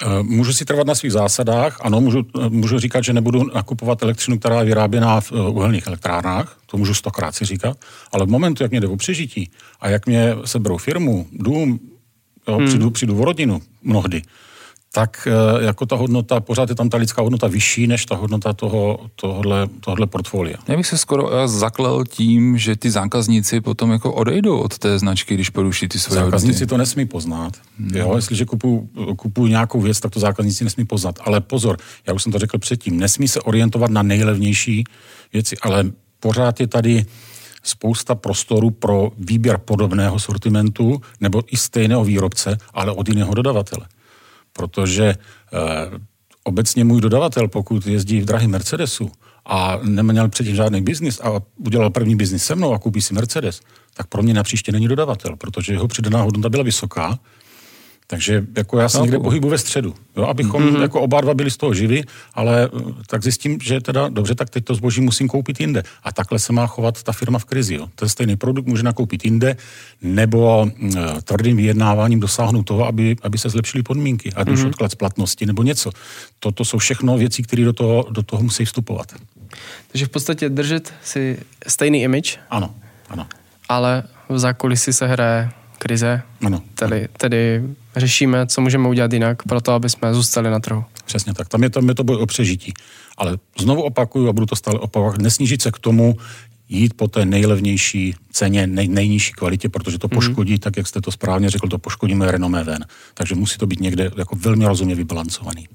Eh, 0.02 0.24
můžu 0.24 0.54
si 0.54 0.66
trvat 0.66 0.88
na 0.88 0.96
svých 0.96 1.12
zásadách, 1.12 1.78
ano, 1.82 2.02
můžu, 2.02 2.26
eh, 2.46 2.50
můžu 2.50 2.80
říkat, 2.80 3.04
že 3.04 3.14
nebudu 3.14 3.44
nakupovat 3.54 4.04
elektřinu, 4.04 4.40
která 4.40 4.60
je 4.60 4.66
vyráběná 4.66 5.22
v 5.22 5.32
eh, 5.32 5.50
uhelných 5.50 5.88
elektrárnách, 5.88 6.58
to 6.66 6.78
můžu 6.78 6.94
stokrát 6.94 7.36
si 7.36 7.46
říkat, 7.46 7.78
ale 8.12 8.26
v 8.26 8.30
momentu, 8.30 8.64
jak 8.64 8.72
mě 8.72 8.82
jde 8.82 8.88
o 8.88 8.98
přežití 8.98 9.50
a 9.80 9.90
jak 9.90 10.06
mě 10.06 10.36
seberou 10.46 10.78
firmu, 10.78 11.28
dům, 11.32 11.80
jo, 12.48 12.58
hmm. 12.58 12.68
přijdu, 12.68 12.90
přijdu 12.90 13.16
v 13.16 13.24
rodinu 13.24 13.62
mnohdy, 13.84 14.22
tak 14.92 15.28
eh, 15.28 15.66
jako 15.66 15.86
ta 15.86 15.96
hodnota, 15.96 16.40
pořád 16.40 16.70
je 16.70 16.76
tam 16.76 16.90
ta 16.90 16.98
lidská 16.98 17.22
hodnota 17.22 17.48
vyšší 17.48 17.88
než 17.88 18.06
ta 18.06 18.16
hodnota 18.16 18.54
toho, 18.54 19.00
tohohle, 19.16 19.68
tohohle 19.80 20.08
portfolia. 20.08 20.58
Já 20.68 20.78
bych 20.78 20.88
se 20.88 20.98
skoro 20.98 21.34
eh, 21.34 21.48
zaklel 21.48 22.06
tím, 22.06 22.58
že 22.58 22.76
ty 22.76 22.92
zákazníci 22.92 23.62
potom 23.62 23.92
jako 23.92 24.14
odejdou 24.14 24.60
od 24.60 24.78
té 24.78 25.00
značky, 25.00 25.34
když 25.34 25.50
poruší 25.50 25.88
ty 25.88 26.00
svoje 26.00 26.22
Zákazníci 26.22 26.54
hodnoty. 26.54 26.70
to 26.70 26.78
nesmí 26.78 27.06
poznat. 27.06 27.54
Hmm. 27.80 27.96
Jo, 27.96 28.14
jestliže 28.16 28.46
kupuju, 28.46 28.90
kupuju 29.18 29.48
nějakou 29.48 29.82
věc, 29.82 30.00
tak 30.00 30.12
to 30.12 30.20
zákazníci 30.20 30.64
nesmí 30.64 30.86
poznat. 30.86 31.20
Ale 31.22 31.42
pozor, 31.42 31.78
já 32.08 32.14
už 32.14 32.24
jsem 32.24 32.32
to 32.32 32.40
řekl 32.40 32.58
předtím, 32.58 33.00
nesmí 33.00 33.28
se 33.28 33.42
orientovat 33.42 33.92
na 33.92 34.02
nejlevnější 34.02 34.84
věci, 35.34 35.56
ale 35.62 35.84
pořád 36.20 36.60
je 36.60 36.68
tady 36.68 37.06
spousta 37.64 38.16
prostoru 38.16 38.70
pro 38.70 39.12
výběr 39.18 39.58
podobného 39.58 40.20
sortimentu 40.20 41.02
nebo 41.22 41.42
i 41.52 41.58
stejného 41.58 42.04
výrobce, 42.04 42.58
ale 42.74 42.92
od 42.92 43.10
jiného 43.10 43.34
dodavatele. 43.34 43.86
Protože 44.58 45.06
e, 45.06 45.16
obecně 46.44 46.84
můj 46.84 47.02
dodavatel, 47.02 47.48
pokud 47.48 47.88
jezdí 47.88 48.22
v 48.22 48.26
drahém 48.26 48.52
Mercedesu 48.52 49.12
a 49.46 49.80
neměl 49.84 50.30
předtím 50.30 50.56
žádný 50.56 50.82
biznis 50.82 51.20
a 51.20 51.42
udělal 51.58 51.90
první 51.90 52.16
biznis 52.16 52.44
se 52.44 52.56
mnou 52.56 52.74
a 52.74 52.80
koupí 52.80 53.02
si 53.02 53.14
Mercedes, 53.14 53.62
tak 53.94 54.08
pro 54.08 54.24
mě 54.24 54.34
na 54.34 54.44
příště 54.44 54.72
není 54.72 54.88
dodavatel, 54.88 55.36
protože 55.36 55.74
jeho 55.74 55.88
přidaná 55.88 56.22
hodnota 56.22 56.50
byla 56.50 56.64
vysoká 56.64 57.20
takže 58.10 58.46
jako 58.58 58.80
já 58.80 58.90
se 58.90 59.00
někde 59.02 59.20
pohybu 59.20 59.50
ve 59.50 59.58
středu, 59.58 59.96
jo, 60.18 60.24
abychom 60.24 60.64
mm-hmm. 60.64 60.82
jako 60.82 61.02
oba 61.02 61.22
dva 61.22 61.34
byli 61.34 61.52
z 61.52 61.58
toho 61.58 61.74
živi, 61.74 62.04
ale 62.34 62.70
eh, 62.74 62.94
tak 63.08 63.24
zjistím, 63.24 63.60
že 63.64 63.82
teda 63.82 64.10
dobře, 64.10 64.36
tak 64.36 64.50
teď 64.50 64.64
to 64.66 64.76
zboží 64.76 65.02
musím 65.02 65.28
koupit 65.28 65.60
jinde. 65.60 65.84
A 66.04 66.12
takhle 66.12 66.40
se 66.40 66.54
má 66.54 66.68
chovat 66.68 67.04
ta 67.04 67.12
firma 67.12 67.40
v 67.40 67.46
krizi. 67.46 67.76
Jo. 67.76 67.88
Ten 67.96 68.10
stejný 68.10 68.36
produkt 68.36 68.66
může 68.66 68.84
nakoupit 68.84 69.26
jinde, 69.26 69.58
nebo 70.02 70.68
uh, 70.82 70.96
tvrdým 71.24 71.58
vyjednáváním 71.58 72.20
dosáhnout 72.20 72.64
toho, 72.64 72.88
aby, 72.88 73.16
aby 73.22 73.38
se 73.38 73.50
zlepšily 73.50 73.84
podmínky, 73.84 74.34
ať 74.34 74.50
už 74.50 74.60
mm-hmm. 74.60 74.68
odklad 74.68 74.92
splatnosti 74.92 75.46
nebo 75.46 75.64
něco. 75.64 75.92
Toto 76.40 76.66
jsou 76.66 76.78
všechno 76.78 77.18
věci, 77.18 77.44
které 77.44 77.66
do 77.66 77.74
toho, 77.74 78.06
do 78.10 78.24
toho 78.24 78.44
musí 78.44 78.66
vstupovat. 78.66 79.14
Takže 79.92 80.06
v 80.06 80.10
podstatě 80.10 80.50
držet 80.50 80.94
si 81.04 81.40
stejný 81.68 82.02
image. 82.02 82.40
Ano, 82.50 82.76
ano. 83.10 83.28
Ale 83.70 84.04
v 84.30 84.40
zákulisí 84.40 84.94
se 84.94 85.08
hraje 85.08 85.50
krize. 85.78 86.22
Ano. 86.46 86.62
Tedy, 86.76 87.08
tedy 87.18 87.64
řešíme, 88.00 88.48
co 88.48 88.62
můžeme 88.62 88.88
udělat 88.88 89.14
jinak 89.14 89.44
pro 89.44 89.62
to, 89.62 89.72
aby 89.72 89.90
jsme 89.90 90.14
zůstali 90.14 90.50
na 90.50 90.60
trhu. 90.60 90.84
Přesně 91.06 91.34
tak. 91.34 91.48
Tam 91.48 91.64
je, 91.64 91.70
tam 91.70 91.90
je 91.90 91.96
to 91.96 92.04
boj 92.04 92.18
o 92.18 92.26
přežití. 92.26 92.74
Ale 93.18 93.38
znovu 93.60 93.82
opakuju 93.82 94.30
a 94.30 94.34
budu 94.34 94.46
to 94.46 94.56
stále 94.56 94.80
opakovat, 94.80 95.18
nesnížit 95.18 95.62
se 95.62 95.72
k 95.72 95.80
tomu, 95.80 96.18
jít 96.70 96.94
po 96.94 97.08
té 97.08 97.26
nejlevnější 97.26 98.16
ceně, 98.32 98.68
nej, 98.68 98.88
nejnižší 98.88 99.34
kvalitě, 99.34 99.70
protože 99.70 99.98
to 99.98 100.08
mhm. 100.08 100.16
poškodí, 100.16 100.52
mm. 100.52 100.58
tak 100.58 100.78
jak 100.78 100.88
jste 100.88 101.02
to 101.02 101.12
správně 101.12 101.50
řekl, 101.50 101.68
to 101.68 101.78
poškodí 101.78 102.16
moje 102.16 102.32
renomé 102.32 102.64
ven. 102.64 102.86
Takže 103.14 103.36
musí 103.36 103.58
to 103.58 103.68
být 103.68 103.80
někde 103.80 104.12
jako 104.18 104.36
velmi 104.36 104.66
rozumně 104.66 104.96
vybalancovaný. 104.96 105.68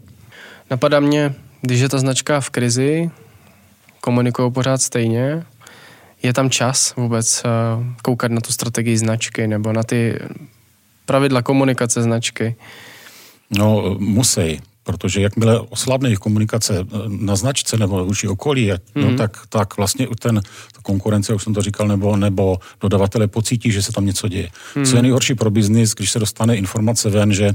Napadá 0.70 1.00
mě, 1.00 1.34
když 1.60 1.80
je 1.80 1.88
ta 1.88 1.98
značka 1.98 2.40
v 2.40 2.50
krizi, 2.50 3.10
komunikují 4.00 4.52
pořád 4.52 4.82
stejně, 4.82 5.44
je 6.22 6.32
tam 6.32 6.50
čas 6.50 6.94
vůbec 6.96 7.42
eh, 7.44 7.48
koukat 8.02 8.30
na 8.30 8.40
tu 8.40 8.52
strategii 8.52 8.98
značky 8.98 9.46
nebo 9.46 9.72
na 9.72 9.82
ty 9.82 10.18
pravidla 11.06 11.42
komunikace 11.42 12.02
značky? 12.02 12.56
No, 13.58 13.96
musí, 13.98 14.60
protože 14.82 15.20
jakmile 15.20 15.60
oslabne 15.60 16.08
jejich 16.08 16.18
komunikace 16.18 16.78
eh, 16.80 16.96
na 17.08 17.36
značce 17.36 17.76
nebo 17.76 18.04
vůči 18.04 18.28
okolí, 18.28 18.70
mm-hmm. 18.70 18.78
no, 18.94 19.08
mhm. 19.08 19.16
tak, 19.16 19.46
tak 19.48 19.76
vlastně 19.76 20.06
ten 20.18 20.40
konkurence, 20.82 21.34
už 21.34 21.42
jsem 21.42 21.54
to 21.54 21.62
říkal, 21.62 21.88
nebo, 21.88 22.16
nebo 22.16 22.58
dodavatele 22.80 23.28
pocítí, 23.28 23.72
že 23.72 23.82
se 23.82 23.92
tam 23.92 24.06
něco 24.06 24.28
děje. 24.28 24.48
Mm-hmm. 24.48 24.90
Co 24.90 24.96
je 24.96 25.02
nejhorší 25.02 25.34
pro 25.34 25.50
biznis, 25.50 25.94
když 25.94 26.10
se 26.10 26.18
dostane 26.18 26.56
informace 26.56 27.10
ven, 27.10 27.32
že, 27.32 27.50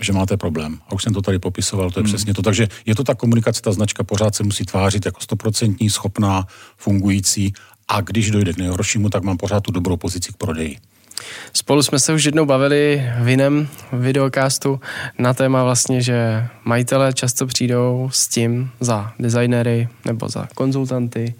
že 0.00 0.12
máte 0.12 0.36
problém. 0.36 0.78
A 0.88 0.92
už 0.92 1.02
jsem 1.02 1.14
to 1.14 1.22
tady 1.22 1.38
popisoval, 1.38 1.90
to 1.90 2.00
je 2.00 2.04
mm-hmm. 2.04 2.06
přesně 2.06 2.34
to. 2.34 2.42
Takže 2.42 2.68
je 2.86 2.94
to 2.94 3.04
ta 3.04 3.14
komunikace, 3.14 3.62
ta 3.62 3.72
značka 3.72 4.04
pořád 4.04 4.34
se 4.34 4.42
musí 4.42 4.64
tvářit 4.64 5.06
jako 5.06 5.20
stoprocentní, 5.20 5.90
schopná, 5.90 6.46
fungující 6.76 7.52
a 7.88 8.00
když 8.00 8.30
dojde 8.30 8.52
k 8.52 8.58
nejhoršímu, 8.58 9.10
tak 9.10 9.22
mám 9.22 9.36
pořád 9.36 9.60
tu 9.60 9.72
dobrou 9.72 9.96
pozici 9.96 10.32
k 10.32 10.36
prodeji. 10.36 10.76
Spolu 11.52 11.82
jsme 11.82 11.98
se 11.98 12.12
už 12.12 12.24
jednou 12.24 12.46
bavili 12.46 13.10
v 13.20 13.28
jiném 13.28 13.68
videocastu 13.92 14.80
na 15.18 15.34
téma 15.34 15.64
vlastně, 15.64 16.02
že 16.02 16.46
majitelé 16.64 17.12
často 17.12 17.46
přijdou 17.46 18.10
s 18.12 18.28
tím 18.28 18.70
za 18.80 19.12
designery 19.18 19.88
nebo 20.04 20.28
za 20.28 20.48
konzultanty, 20.54 21.34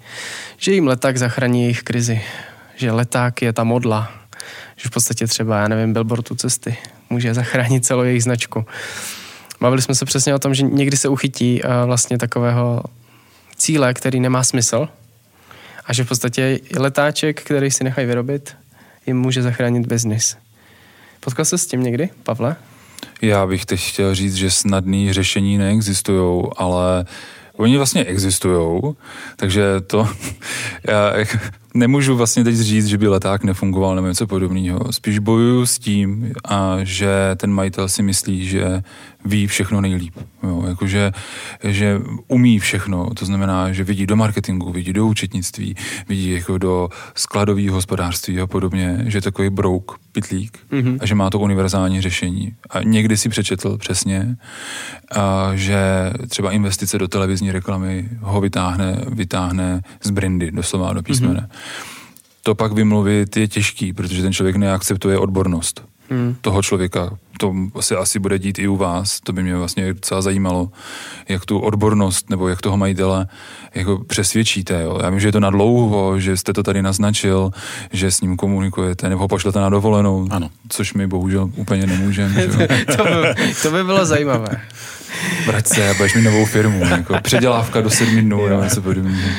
že 0.57 0.71
jim 0.71 0.87
leták 0.87 1.17
zachrání 1.17 1.61
jejich 1.61 1.83
krizi, 1.83 2.21
že 2.75 2.91
leták 2.91 3.41
je 3.41 3.53
ta 3.53 3.63
modla, 3.63 4.11
že 4.75 4.89
v 4.89 4.91
podstatě 4.91 5.27
třeba, 5.27 5.59
já 5.59 5.67
nevím, 5.67 5.93
billboardu 5.93 6.35
cesty 6.35 6.77
může 7.09 7.33
zachránit 7.33 7.85
celou 7.85 8.03
jejich 8.03 8.23
značku. 8.23 8.65
Bavili 9.61 9.81
jsme 9.81 9.95
se 9.95 10.05
přesně 10.05 10.35
o 10.35 10.39
tom, 10.39 10.53
že 10.53 10.63
někdy 10.63 10.97
se 10.97 11.07
uchytí 11.07 11.61
eh, 11.63 11.85
vlastně 11.85 12.17
takového 12.17 12.83
cíle, 13.55 13.93
který 13.93 14.19
nemá 14.19 14.43
smysl, 14.43 14.87
a 15.85 15.93
že 15.93 16.03
v 16.03 16.07
podstatě 16.07 16.59
letáček, 16.77 17.41
který 17.41 17.71
si 17.71 17.83
nechají 17.83 18.07
vyrobit, 18.07 18.55
jim 19.07 19.17
může 19.17 19.41
zachránit 19.41 19.87
biznis. 19.87 20.37
Potkal 21.19 21.45
se 21.45 21.57
s 21.57 21.67
tím 21.67 21.83
někdy, 21.83 22.09
Pavle? 22.23 22.55
Já 23.21 23.47
bych 23.47 23.65
teď 23.65 23.79
chtěl 23.79 24.15
říct, 24.15 24.35
že 24.35 24.51
snadné 24.51 25.13
řešení 25.13 25.57
neexistují, 25.57 26.43
ale 26.57 27.05
oni 27.53 27.77
vlastně 27.77 28.03
existují, 28.03 28.81
takže 29.35 29.81
to 29.87 30.09
já 30.87 31.13
nemůžu 31.75 32.15
vlastně 32.15 32.43
teď 32.43 32.55
říct, 32.55 32.85
že 32.85 32.97
by 32.97 33.07
leták 33.07 33.43
nefungoval 33.43 33.95
nebo 33.95 34.07
něco 34.07 34.27
podobného. 34.27 34.91
Spíš 34.91 35.19
bojuju 35.19 35.65
s 35.65 35.79
tím, 35.79 36.33
a 36.45 36.77
že 36.83 37.09
ten 37.37 37.51
majitel 37.51 37.89
si 37.89 38.03
myslí, 38.03 38.47
že 38.47 38.83
ví 39.25 39.47
všechno 39.47 39.81
nejlíp. 39.81 40.13
Jo, 40.43 40.63
jakože, 40.67 41.11
že 41.63 42.01
umí 42.27 42.59
všechno, 42.59 43.09
to 43.13 43.25
znamená, 43.25 43.71
že 43.71 43.83
vidí 43.83 44.05
do 44.07 44.15
marketingu, 44.15 44.71
vidí 44.71 44.93
do 44.93 45.05
účetnictví, 45.05 45.75
vidí 46.09 46.31
jako 46.31 46.57
do 46.57 46.89
skladového 47.15 47.75
hospodářství 47.75 48.39
a 48.39 48.47
podobně, 48.47 49.03
že 49.07 49.17
je 49.17 49.21
takový 49.21 49.49
brouk, 49.49 49.99
pitlík 50.11 50.59
mm-hmm. 50.71 50.97
a 51.01 51.05
že 51.05 51.15
má 51.15 51.29
to 51.29 51.39
univerzální 51.39 52.01
řešení. 52.01 52.53
A 52.69 52.83
někdy 52.83 53.17
si 53.17 53.29
přečetl 53.29 53.77
přesně, 53.77 54.37
a 55.15 55.51
že 55.55 55.79
třeba 56.29 56.51
investice 56.51 56.97
do 56.97 57.07
televizní 57.07 57.51
reklamy 57.51 58.09
ho 58.21 58.41
vytáhne, 58.41 59.01
vytáhne 59.09 59.81
z 60.03 60.09
brindy, 60.09 60.51
doslova 60.51 60.93
do 60.93 61.03
písmene. 61.03 61.39
Mm-hmm. 61.39 61.64
To 62.43 62.55
pak 62.55 62.71
vymluvit 62.71 63.37
je 63.37 63.47
těžký, 63.47 63.93
protože 63.93 64.21
ten 64.21 64.33
člověk 64.33 64.55
neakceptuje 64.55 65.17
odbornost 65.17 65.81
hmm. 66.09 66.35
toho 66.41 66.61
člověka. 66.61 67.17
To 67.39 67.53
se 67.79 67.97
asi 67.97 68.19
bude 68.19 68.39
dít 68.39 68.59
i 68.59 68.67
u 68.67 68.75
vás. 68.75 69.19
To 69.19 69.33
by 69.33 69.43
mě 69.43 69.55
vlastně 69.55 69.93
docela 69.93 70.21
zajímalo, 70.21 70.69
jak 71.29 71.45
tu 71.45 71.59
odbornost 71.59 72.29
nebo 72.29 72.47
jak 72.47 72.61
toho 72.61 72.77
majitele 72.77 73.27
jako 73.75 73.97
přesvědčíte. 73.97 74.81
Jo. 74.81 74.99
Já 75.03 75.09
vím, 75.09 75.19
že 75.19 75.27
je 75.27 75.31
to 75.31 75.39
na 75.39 75.49
dlouho, 75.49 76.19
že 76.19 76.37
jste 76.37 76.53
to 76.53 76.63
tady 76.63 76.81
naznačil, 76.81 77.51
že 77.91 78.11
s 78.11 78.21
ním 78.21 78.37
komunikujete 78.37 79.09
nebo 79.09 79.21
ho 79.21 79.27
pošlete 79.27 79.59
na 79.59 79.69
dovolenou, 79.69 80.27
ano. 80.31 80.49
což 80.69 80.93
my 80.93 81.07
bohužel 81.07 81.49
úplně 81.55 81.87
nemůžeme. 81.87 82.47
to, 82.97 83.03
by, 83.03 83.53
to 83.61 83.71
by 83.71 83.83
bylo 83.83 84.05
zajímavé. 84.05 84.61
Vrať 85.45 85.67
se, 85.67 85.93
budeš 85.97 86.15
mít 86.15 86.23
novou 86.23 86.45
firmu. 86.45 86.85
Jako 86.85 87.15
předělávka 87.21 87.81
do 87.81 87.89
sedmi 87.89 88.21
dnů 88.21 88.47
nebo 88.47 88.63
něco 88.63 88.81
podobného. 88.81 89.29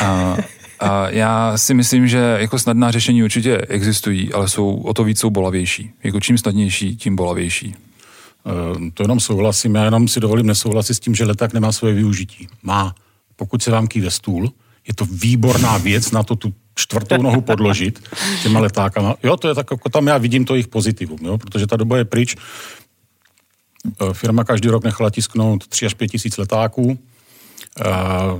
A, 0.00 0.36
a 0.80 1.10
já 1.10 1.58
si 1.58 1.74
myslím, 1.74 2.08
že 2.08 2.36
jako 2.40 2.58
snadná 2.58 2.90
řešení 2.90 3.22
určitě 3.22 3.58
existují, 3.58 4.32
ale 4.32 4.48
jsou 4.48 4.76
o 4.76 4.94
to 4.94 5.04
víc 5.04 5.20
jsou 5.20 5.30
bolavější. 5.30 5.90
Jako 6.04 6.20
čím 6.20 6.38
snadnější, 6.38 6.96
tím 6.96 7.16
bolavější. 7.16 7.74
E, 7.76 8.90
to 8.90 9.02
jenom 9.02 9.20
souhlasím. 9.20 9.74
Já 9.74 9.84
jenom 9.84 10.08
si 10.08 10.20
dovolím 10.20 10.46
nesouhlasit 10.46 10.94
s 10.94 11.00
tím, 11.00 11.14
že 11.14 11.24
leták 11.24 11.52
nemá 11.52 11.72
svoje 11.72 11.94
využití. 11.94 12.48
Má. 12.62 12.94
Pokud 13.36 13.62
se 13.62 13.70
vám 13.70 13.86
kýve 13.86 14.10
stůl, 14.10 14.52
je 14.88 14.94
to 14.94 15.04
výborná 15.04 15.78
věc 15.78 16.10
na 16.10 16.22
to 16.22 16.36
tu 16.36 16.54
čtvrtou 16.74 17.22
nohu 17.22 17.40
podložit 17.40 18.08
těma 18.42 18.60
letákama. 18.60 19.14
Jo, 19.22 19.36
to 19.36 19.48
je 19.48 19.54
tak, 19.54 19.66
jako 19.70 19.88
tam 19.88 20.06
já 20.06 20.18
vidím 20.18 20.44
to 20.44 20.54
jejich 20.54 20.68
pozitivum, 20.68 21.18
jo, 21.22 21.38
protože 21.38 21.66
ta 21.66 21.76
doba 21.76 21.96
je 21.96 22.04
pryč. 22.04 22.36
E, 22.36 24.14
firma 24.14 24.44
každý 24.44 24.68
rok 24.68 24.84
nechala 24.84 25.10
tisknout 25.10 25.66
3 25.68 25.86
až 25.86 25.94
5 25.94 26.08
tisíc 26.08 26.36
letáků, 26.36 26.98
e, 26.98 27.90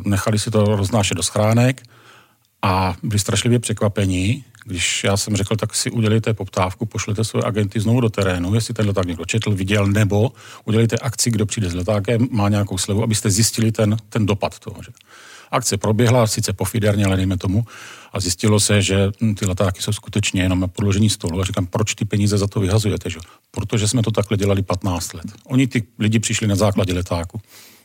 nechali 0.04 0.38
si 0.38 0.50
to 0.50 0.64
roznášet 0.64 1.16
do 1.16 1.22
schránek 1.22 1.82
a 2.62 2.94
byli 3.02 3.18
strašlivě 3.18 3.58
překvapení, 3.58 4.44
když 4.64 5.04
já 5.04 5.16
jsem 5.16 5.36
řekl, 5.36 5.56
tak 5.56 5.74
si 5.74 5.90
udělejte 5.90 6.34
poptávku, 6.34 6.86
pošlete 6.86 7.24
své 7.24 7.42
agenty 7.44 7.80
znovu 7.80 8.00
do 8.00 8.08
terénu, 8.08 8.54
jestli 8.54 8.74
ten 8.74 8.86
leták 8.86 9.06
někdo 9.06 9.24
četl, 9.24 9.54
viděl, 9.54 9.86
nebo 9.86 10.32
udělejte 10.64 10.96
akci, 10.96 11.30
kdo 11.30 11.46
přijde 11.46 11.70
s 11.70 11.74
letákem, 11.74 12.28
má 12.30 12.48
nějakou 12.48 12.78
slevu, 12.78 13.02
abyste 13.02 13.30
zjistili 13.30 13.72
ten, 13.72 13.96
ten 14.08 14.26
dopad 14.26 14.58
toho. 14.58 14.82
Že? 14.82 14.92
Akce 15.50 15.76
proběhla, 15.76 16.26
sice 16.26 16.52
pofiderně, 16.52 17.04
ale 17.04 17.16
dejme 17.16 17.36
tomu, 17.36 17.64
a 18.12 18.20
zjistilo 18.20 18.60
se, 18.60 18.82
že 18.82 19.10
ty 19.38 19.46
letáky 19.46 19.82
jsou 19.82 19.92
skutečně 19.92 20.42
jenom 20.42 20.60
na 20.60 20.66
podložení 20.66 21.10
stolu. 21.10 21.40
A 21.40 21.44
říkám, 21.44 21.66
proč 21.66 21.94
ty 21.94 22.04
peníze 22.04 22.38
za 22.38 22.46
to 22.46 22.60
vyhazujete? 22.60 23.10
Že? 23.10 23.18
Protože 23.50 23.88
jsme 23.88 24.02
to 24.02 24.10
takhle 24.10 24.36
dělali 24.36 24.62
15 24.62 25.12
let. 25.12 25.26
Oni 25.44 25.66
ty 25.66 25.82
lidi 25.98 26.18
přišli 26.18 26.46
na 26.46 26.56
základě 26.56 26.94
letáku. 26.94 27.40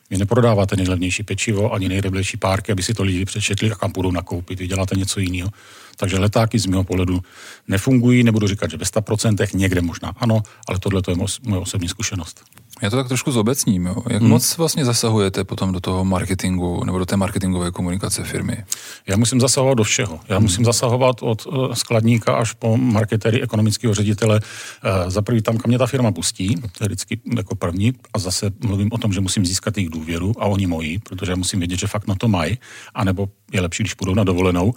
Vy 0.09 0.17
neprodáváte 0.17 0.75
nejlevnější 0.75 1.23
pečivo 1.23 1.73
ani 1.73 1.89
nejlevnější 1.89 2.37
párky, 2.37 2.71
aby 2.71 2.83
si 2.83 2.93
to 2.93 3.03
lidi 3.03 3.25
přečetli 3.25 3.71
a 3.71 3.75
kam 3.75 3.91
budou 3.91 4.11
nakoupit. 4.11 4.59
Vy 4.59 4.67
děláte 4.67 4.95
něco 4.95 5.19
jiného. 5.19 5.49
Takže 5.97 6.19
letáky 6.19 6.59
z 6.59 6.65
mého 6.65 6.83
pohledu 6.83 7.19
nefungují, 7.67 8.23
nebudu 8.23 8.47
říkat, 8.47 8.71
že 8.71 8.77
ve 8.77 8.85
100%, 8.85 9.57
někde 9.57 9.81
možná 9.81 10.13
ano, 10.17 10.43
ale 10.67 10.79
tohle 10.79 11.01
to 11.01 11.11
je 11.11 11.17
moje 11.43 11.61
osobní 11.61 11.87
zkušenost. 11.87 12.43
Já 12.81 12.89
to 12.89 12.95
tak 12.95 13.07
trošku 13.07 13.31
zobecním. 13.31 13.85
Jo. 13.85 13.95
Jak 14.09 14.21
hmm. 14.21 14.31
moc 14.31 14.57
vlastně 14.57 14.85
zasahujete 14.85 15.43
potom 15.43 15.71
do 15.71 15.79
toho 15.79 16.05
marketingu 16.05 16.83
nebo 16.83 16.99
do 16.99 17.05
té 17.05 17.17
marketingové 17.17 17.71
komunikace 17.71 18.23
firmy? 18.23 18.63
Já 19.07 19.17
musím 19.17 19.41
zasahovat 19.41 19.73
do 19.73 19.83
všeho. 19.83 20.19
Já 20.29 20.35
hmm. 20.35 20.43
musím 20.43 20.65
zasahovat 20.65 21.15
od 21.21 21.45
uh, 21.45 21.73
skladníka 21.73 22.35
až 22.35 22.53
po 22.53 22.77
marketéry, 22.77 23.41
ekonomického 23.41 23.93
ředitele. 23.93 24.39
Uh, 24.39 25.09
za 25.09 25.21
prvý 25.21 25.41
tam, 25.41 25.57
kam 25.57 25.69
mě 25.69 25.77
ta 25.77 25.85
firma 25.85 26.11
pustí, 26.11 26.55
to 26.55 26.83
je 26.83 26.87
vždycky 26.87 27.19
jako 27.35 27.55
první, 27.55 27.93
a 28.13 28.19
zase 28.19 28.51
mluvím 28.63 28.89
o 28.91 28.97
tom, 28.97 29.13
že 29.13 29.21
musím 29.21 29.45
získat 29.45 29.77
jejich 29.77 29.89
důvěru 29.89 30.33
a 30.39 30.45
oni 30.45 30.67
moji, 30.67 30.99
protože 30.99 31.31
já 31.31 31.35
musím 31.35 31.59
vědět, 31.59 31.79
že 31.79 31.87
fakt 31.87 32.07
na 32.07 32.15
to 32.15 32.27
mají, 32.27 32.57
anebo 32.95 33.29
je 33.51 33.61
lepší, 33.61 33.83
když 33.83 33.93
půjdou 33.93 34.13
na 34.13 34.23
dovolenou. 34.23 34.73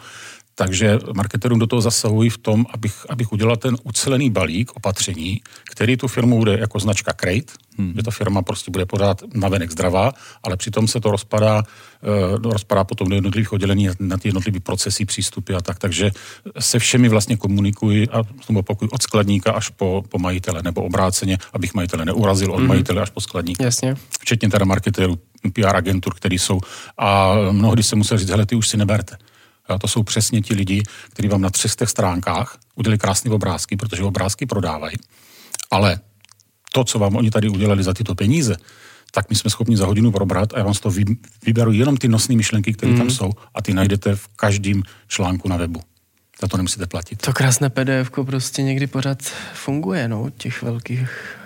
Takže 0.58 0.98
marketerům 1.14 1.58
do 1.58 1.66
toho 1.66 1.82
zasahují 1.82 2.30
v 2.30 2.38
tom, 2.38 2.66
abych, 2.74 3.06
abych 3.08 3.32
udělal 3.32 3.56
ten 3.56 3.76
ucelený 3.84 4.30
balík 4.30 4.76
opatření, 4.76 5.40
který 5.70 5.96
tu 5.96 6.08
firmu 6.08 6.38
bude 6.38 6.58
jako 6.58 6.78
značka 6.78 7.12
Crate, 7.12 7.52
hmm. 7.78 7.92
že 7.96 8.02
ta 8.02 8.10
firma 8.10 8.42
prostě 8.42 8.70
bude 8.70 8.86
pořád 8.86 9.22
navenek 9.34 9.70
zdravá, 9.70 10.12
ale 10.42 10.56
přitom 10.56 10.88
se 10.88 11.00
to 11.00 11.10
rozpadá, 11.10 11.62
uh, 11.62 12.52
rozpadá 12.52 12.84
potom 12.84 13.08
do 13.08 13.14
jednotlivých 13.14 13.52
oddělení 13.52 13.88
na 14.00 14.16
ty 14.18 14.28
jednotlivé 14.28 14.60
procesy, 14.60 15.04
přístupy 15.04 15.54
a 15.54 15.60
tak. 15.60 15.78
Takže 15.78 16.10
se 16.58 16.78
všemi 16.78 17.08
vlastně 17.08 17.36
komunikuji 17.36 18.08
a 18.08 18.22
tomu 18.46 18.58
opakuju 18.58 18.90
od 18.90 19.02
skladníka 19.02 19.52
až 19.52 19.68
po, 19.68 20.04
po 20.08 20.18
majitele 20.18 20.62
nebo 20.62 20.82
obráceně, 20.82 21.38
abych 21.52 21.74
majitele 21.74 22.04
neurazil 22.04 22.52
od 22.52 22.58
hmm. 22.58 22.68
majitele 22.68 23.02
až 23.02 23.10
po 23.10 23.20
skladníka. 23.20 23.64
Jasně. 23.64 23.96
Včetně 24.20 24.48
teda 24.48 24.64
marketérů, 24.64 25.18
PR 25.52 25.76
agentur, 25.76 26.14
který 26.14 26.38
jsou. 26.38 26.60
A 26.98 27.34
mnohdy 27.50 27.82
se 27.82 27.96
musel 27.96 28.18
říct, 28.18 28.30
hele, 28.30 28.46
ty 28.46 28.56
už 28.56 28.68
si 28.68 28.76
neberte. 28.76 29.16
A 29.68 29.78
to 29.78 29.88
jsou 29.88 30.02
přesně 30.02 30.40
ti 30.40 30.54
lidi, 30.54 30.82
kteří 31.10 31.28
vám 31.28 31.40
na 31.40 31.50
300 31.50 31.86
stránkách 31.86 32.58
udělali 32.74 32.98
krásné 32.98 33.30
obrázky, 33.30 33.76
protože 33.76 34.02
obrázky 34.02 34.46
prodávají. 34.46 34.96
Ale 35.70 36.00
to, 36.72 36.84
co 36.84 36.98
vám 36.98 37.16
oni 37.16 37.30
tady 37.30 37.48
udělali 37.48 37.82
za 37.82 37.94
tyto 37.94 38.14
peníze, 38.14 38.56
tak 39.12 39.30
my 39.30 39.36
jsme 39.36 39.50
schopni 39.50 39.76
za 39.76 39.86
hodinu 39.86 40.12
probrat 40.12 40.54
a 40.54 40.58
já 40.58 40.64
vám 40.64 40.74
z 40.74 40.80
toho 40.80 40.94
vyberu 41.46 41.72
jenom 41.72 41.96
ty 41.96 42.08
nosné 42.08 42.36
myšlenky, 42.36 42.72
které 42.72 42.92
mm. 42.92 42.98
tam 42.98 43.10
jsou 43.10 43.30
a 43.54 43.62
ty 43.62 43.74
najdete 43.74 44.16
v 44.16 44.28
každém 44.28 44.82
článku 45.08 45.48
na 45.48 45.56
webu. 45.56 45.80
Za 46.40 46.48
to 46.48 46.56
nemusíte 46.56 46.86
platit. 46.86 47.22
To 47.22 47.32
krásné 47.32 47.70
PDF 47.70 48.10
prostě 48.10 48.62
někdy 48.62 48.86
pořád 48.86 49.22
funguje, 49.54 50.08
no, 50.08 50.30
těch 50.36 50.62
velkých 50.62 51.36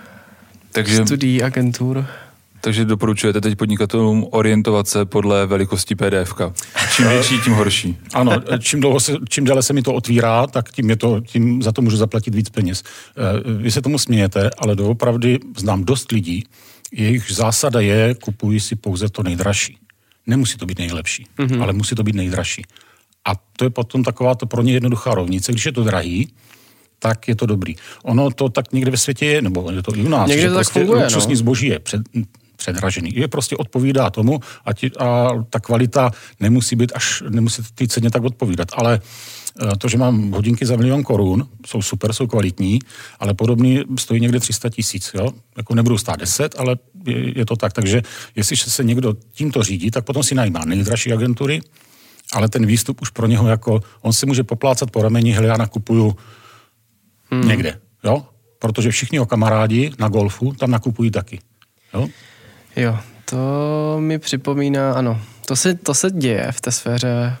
Takže... 0.71 1.05
studií, 1.05 1.43
agentur. 1.43 2.07
Takže 2.63 2.85
doporučujete 2.85 3.41
teď 3.41 3.57
podnikatelům 3.57 4.27
orientovat 4.31 4.87
se 4.87 5.05
podle 5.05 5.45
velikosti 5.45 5.95
PDF. 5.95 6.33
Čím 6.95 7.07
větší, 7.07 7.39
tím 7.39 7.53
horší. 7.53 7.97
Ano, 8.13 8.31
čím, 8.59 8.79
dlouho 8.79 8.99
se, 8.99 9.13
čím 9.29 9.43
déle 9.43 9.63
se 9.63 9.73
mi 9.73 9.81
to 9.81 9.93
otvírá, 9.93 10.47
tak 10.47 10.71
tím, 10.71 10.89
je 10.89 10.95
to, 10.95 11.21
tím 11.21 11.61
za 11.61 11.71
to 11.71 11.81
můžu 11.81 11.97
zaplatit 11.97 12.35
víc 12.35 12.49
peněz. 12.49 12.83
Eh, 12.83 13.53
vy 13.57 13.71
se 13.71 13.81
tomu 13.81 13.97
smějete, 13.97 14.49
ale 14.57 14.75
doopravdy 14.75 15.39
znám 15.57 15.83
dost 15.83 16.11
lidí, 16.11 16.43
jejich 16.91 17.31
zásada 17.31 17.79
je, 17.79 18.15
kupují 18.15 18.59
si 18.59 18.75
pouze 18.75 19.09
to 19.09 19.23
nejdražší. 19.23 19.77
Nemusí 20.27 20.57
to 20.57 20.65
být 20.65 20.79
nejlepší, 20.79 21.27
mm-hmm. 21.37 21.61
ale 21.61 21.73
musí 21.73 21.95
to 21.95 22.03
být 22.03 22.15
nejdražší. 22.15 22.63
A 23.25 23.31
to 23.57 23.63
je 23.65 23.69
potom 23.69 24.03
taková 24.03 24.35
to 24.35 24.45
pro 24.45 24.61
ně 24.61 24.73
jednoduchá 24.73 25.15
rovnice. 25.15 25.51
Když 25.51 25.65
je 25.65 25.71
to 25.71 25.83
drahý, 25.83 26.33
tak 26.99 27.27
je 27.27 27.35
to 27.35 27.45
dobrý. 27.45 27.75
Ono 28.03 28.31
to 28.31 28.49
tak 28.49 28.71
někde 28.73 28.91
ve 28.91 28.97
světě 28.97 29.25
je, 29.25 29.41
nebo 29.41 29.71
je 29.71 29.83
to 29.83 29.95
i 29.95 30.01
u 30.01 30.09
nás, 30.09 30.29
někde 30.29 30.41
že 30.41 30.49
to 30.49 30.55
prostě 30.55 30.79
funguje, 30.79 31.07
no. 31.13 31.35
zboží 31.35 31.67
je 31.67 31.79
před, 31.79 32.01
předražený. 32.63 33.11
Je 33.15 33.27
prostě 33.27 33.57
odpovídá 33.57 34.09
tomu 34.09 34.39
a, 34.65 34.73
ti, 34.73 34.91
a 34.99 35.29
ta 35.49 35.59
kvalita 35.59 36.11
nemusí 36.39 36.75
být 36.75 36.91
až, 36.95 37.23
nemusí 37.29 37.61
ty 37.75 37.87
ceně 37.87 38.09
tak 38.09 38.23
odpovídat. 38.23 38.67
Ale 38.73 38.99
eh, 38.99 39.75
to, 39.77 39.87
že 39.87 39.97
mám 39.97 40.31
hodinky 40.31 40.65
za 40.65 40.75
milion 40.75 41.03
korun, 41.03 41.47
jsou 41.67 41.81
super, 41.81 42.13
jsou 42.13 42.27
kvalitní, 42.27 42.79
ale 43.19 43.33
podobný 43.33 43.83
stojí 43.99 44.21
někde 44.21 44.39
300 44.39 44.69
tisíc. 44.69 45.11
Jo? 45.13 45.31
Jako 45.57 45.75
nebudou 45.75 45.97
stát 45.97 46.19
10, 46.19 46.55
ale 46.57 46.79
je, 47.05 47.39
je 47.39 47.45
to 47.45 47.55
tak. 47.55 47.73
Takže 47.73 48.01
jestli 48.35 48.55
se 48.55 48.83
někdo 48.83 49.13
tímto 49.31 49.63
řídí, 49.63 49.91
tak 49.91 50.05
potom 50.07 50.23
si 50.23 50.35
najímá 50.35 50.65
nejdražší 50.65 51.13
agentury, 51.13 51.61
ale 52.33 52.49
ten 52.49 52.65
výstup 52.65 53.01
už 53.01 53.09
pro 53.09 53.27
něho 53.27 53.47
jako, 53.47 53.83
on 54.01 54.13
si 54.13 54.25
může 54.25 54.43
poplácat 54.43 54.91
po 54.91 55.03
rameni, 55.03 55.31
hele, 55.31 55.47
já 55.47 55.57
nakupuju 55.57 56.15
hmm. 57.31 57.47
někde, 57.47 57.79
jo? 58.03 58.23
Protože 58.59 58.91
všichni 58.91 59.19
o 59.19 59.25
kamarádi 59.25 59.91
na 59.99 60.07
golfu 60.07 60.53
tam 60.55 60.71
nakupují 60.71 61.11
taky. 61.11 61.39
Jo? 61.93 62.07
Jo, 62.75 62.99
to 63.25 63.97
mi 63.99 64.19
připomíná, 64.19 64.93
ano, 64.93 65.21
to 65.45 65.55
se, 65.55 65.73
to 65.73 65.93
se 65.93 66.11
děje 66.11 66.51
v 66.51 66.61
té 66.61 66.71
sféře 66.71 67.37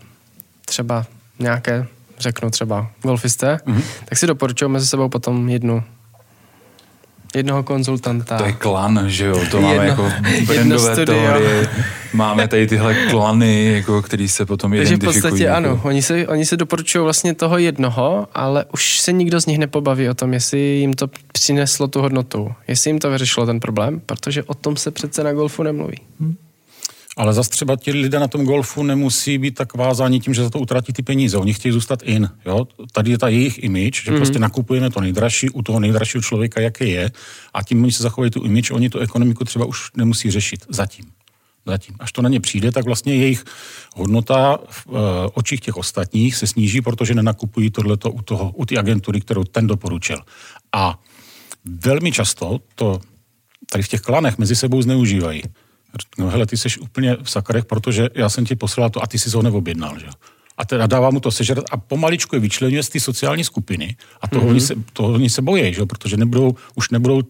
třeba 0.65 1.05
nějaké, 1.39 1.85
řeknu 2.19 2.49
třeba 2.49 2.91
golfisté, 3.01 3.55
mm-hmm. 3.55 3.83
tak 4.05 4.17
si 4.17 4.27
doporučuji 4.27 4.67
mezi 4.67 4.87
sebou 4.87 5.09
potom 5.09 5.49
jednu 5.49 5.83
jednoho 7.35 7.63
konzultanta. 7.63 8.37
To 8.37 8.45
je 8.45 8.53
klan, 8.53 9.03
že 9.07 9.25
jo? 9.25 9.39
To 9.51 9.61
máme 9.61 9.73
jedno, 9.73 9.87
jako 9.87 10.11
brandové 10.45 11.05
teorie. 11.05 11.69
Máme 12.13 12.47
tady 12.47 12.67
tyhle 12.67 12.95
klany, 13.09 13.73
jako, 13.73 14.01
který 14.01 14.27
se 14.27 14.45
potom 14.45 14.71
Takže 14.71 14.93
identifikují. 14.93 15.13
Takže 15.13 15.19
v 15.19 15.31
podstatě 15.31 15.43
jako... 15.43 15.57
ano, 15.57 15.81
oni 15.83 16.01
se, 16.01 16.27
oni 16.27 16.45
se 16.45 16.57
doporučují 16.57 17.03
vlastně 17.03 17.33
toho 17.33 17.57
jednoho, 17.57 18.27
ale 18.33 18.65
už 18.73 18.99
se 18.99 19.11
nikdo 19.11 19.41
z 19.41 19.45
nich 19.45 19.57
nepobaví 19.57 20.09
o 20.09 20.13
tom, 20.13 20.33
jestli 20.33 20.59
jim 20.59 20.93
to 20.93 21.07
přineslo 21.31 21.87
tu 21.87 22.01
hodnotu, 22.01 22.51
jestli 22.67 22.89
jim 22.89 22.99
to 22.99 23.11
vyřešilo 23.11 23.45
ten 23.45 23.59
problém, 23.59 24.01
protože 24.05 24.43
o 24.43 24.53
tom 24.53 24.75
se 24.75 24.91
přece 24.91 25.23
na 25.23 25.33
golfu 25.33 25.63
nemluví. 25.63 25.97
Hmm. 26.19 26.35
Ale 27.17 27.33
zase 27.33 27.49
třeba 27.49 27.75
ti 27.75 27.91
lidé 27.91 28.19
na 28.19 28.27
tom 28.27 28.45
golfu 28.45 28.83
nemusí 28.83 29.37
být 29.37 29.55
tak 29.55 29.73
vázáni 29.73 30.19
tím, 30.19 30.33
že 30.33 30.43
za 30.43 30.49
to 30.49 30.59
utratí 30.59 30.93
ty 30.93 31.03
peníze. 31.03 31.37
Oni 31.37 31.53
chtějí 31.53 31.71
zůstat 31.71 32.03
in. 32.03 32.29
Jo? 32.45 32.67
Tady 32.91 33.11
je 33.11 33.17
ta 33.17 33.27
jejich 33.27 33.63
image, 33.63 34.03
že 34.03 34.11
mm-hmm. 34.11 34.15
prostě 34.15 34.39
nakupujeme 34.39 34.89
to 34.89 35.01
nejdražší 35.01 35.49
u 35.49 35.61
toho 35.61 35.79
nejdražšího 35.79 36.21
člověka, 36.21 36.61
jaký 36.61 36.89
je, 36.89 37.11
a 37.53 37.63
tím 37.63 37.83
oni 37.83 37.91
se 37.91 38.03
zachovají 38.03 38.31
tu 38.31 38.43
image, 38.43 38.71
oni 38.71 38.89
tu 38.89 38.99
ekonomiku 38.99 39.45
třeba 39.45 39.65
už 39.65 39.91
nemusí 39.97 40.31
řešit. 40.31 40.65
Zatím. 40.69 41.05
Zatím. 41.65 41.95
Až 41.99 42.11
to 42.11 42.21
na 42.21 42.29
ně 42.29 42.39
přijde, 42.39 42.71
tak 42.71 42.85
vlastně 42.85 43.15
jejich 43.15 43.43
hodnota 43.95 44.57
v 44.69 44.87
uh, 44.87 44.97
očích 45.33 45.59
těch 45.61 45.77
ostatních 45.77 46.35
se 46.35 46.47
sníží, 46.47 46.81
protože 46.81 47.15
nenakupují 47.15 47.71
tohleto 47.71 48.11
u, 48.11 48.21
toho, 48.21 48.51
u 48.51 48.65
té 48.65 48.77
agentury, 48.77 49.21
kterou 49.21 49.43
ten 49.43 49.67
doporučil. 49.67 50.17
A 50.73 50.99
velmi 51.65 52.11
často 52.11 52.59
to 52.75 53.01
tady 53.71 53.83
v 53.83 53.87
těch 53.87 54.01
klanech 54.01 54.37
mezi 54.37 54.55
sebou 54.55 54.81
zneužívají 54.81 55.43
no 56.17 56.29
hele, 56.29 56.45
ty 56.45 56.57
jsi 56.57 56.79
úplně 56.79 57.17
v 57.23 57.29
sakarech, 57.29 57.65
protože 57.65 58.09
já 58.15 58.29
jsem 58.29 58.45
ti 58.45 58.55
poslal 58.55 58.89
to 58.89 59.03
a 59.03 59.07
ty 59.07 59.19
jsi 59.19 59.29
ho 59.29 59.41
neobjednal, 59.41 59.99
že 59.99 60.07
a 60.57 60.65
teda 60.65 60.87
dává 60.87 61.09
mu 61.09 61.19
to 61.19 61.31
sežrat 61.31 61.65
a 61.71 61.77
pomaličku 61.77 62.35
je 62.35 62.39
vyčlenuje 62.39 62.83
z 62.83 62.89
té 62.89 62.99
sociální 62.99 63.43
skupiny 63.43 63.95
a 64.21 64.27
toho, 64.27 64.45
mm-hmm. 64.45 64.49
oni 64.49 64.61
se, 64.61 64.73
toho 64.93 65.13
oni 65.13 65.29
se 65.29 65.41
bojí, 65.41 65.73
že? 65.73 65.85
protože 65.85 66.17
nebudou, 66.17 66.55
už 66.75 66.89
nebudou 66.89 67.21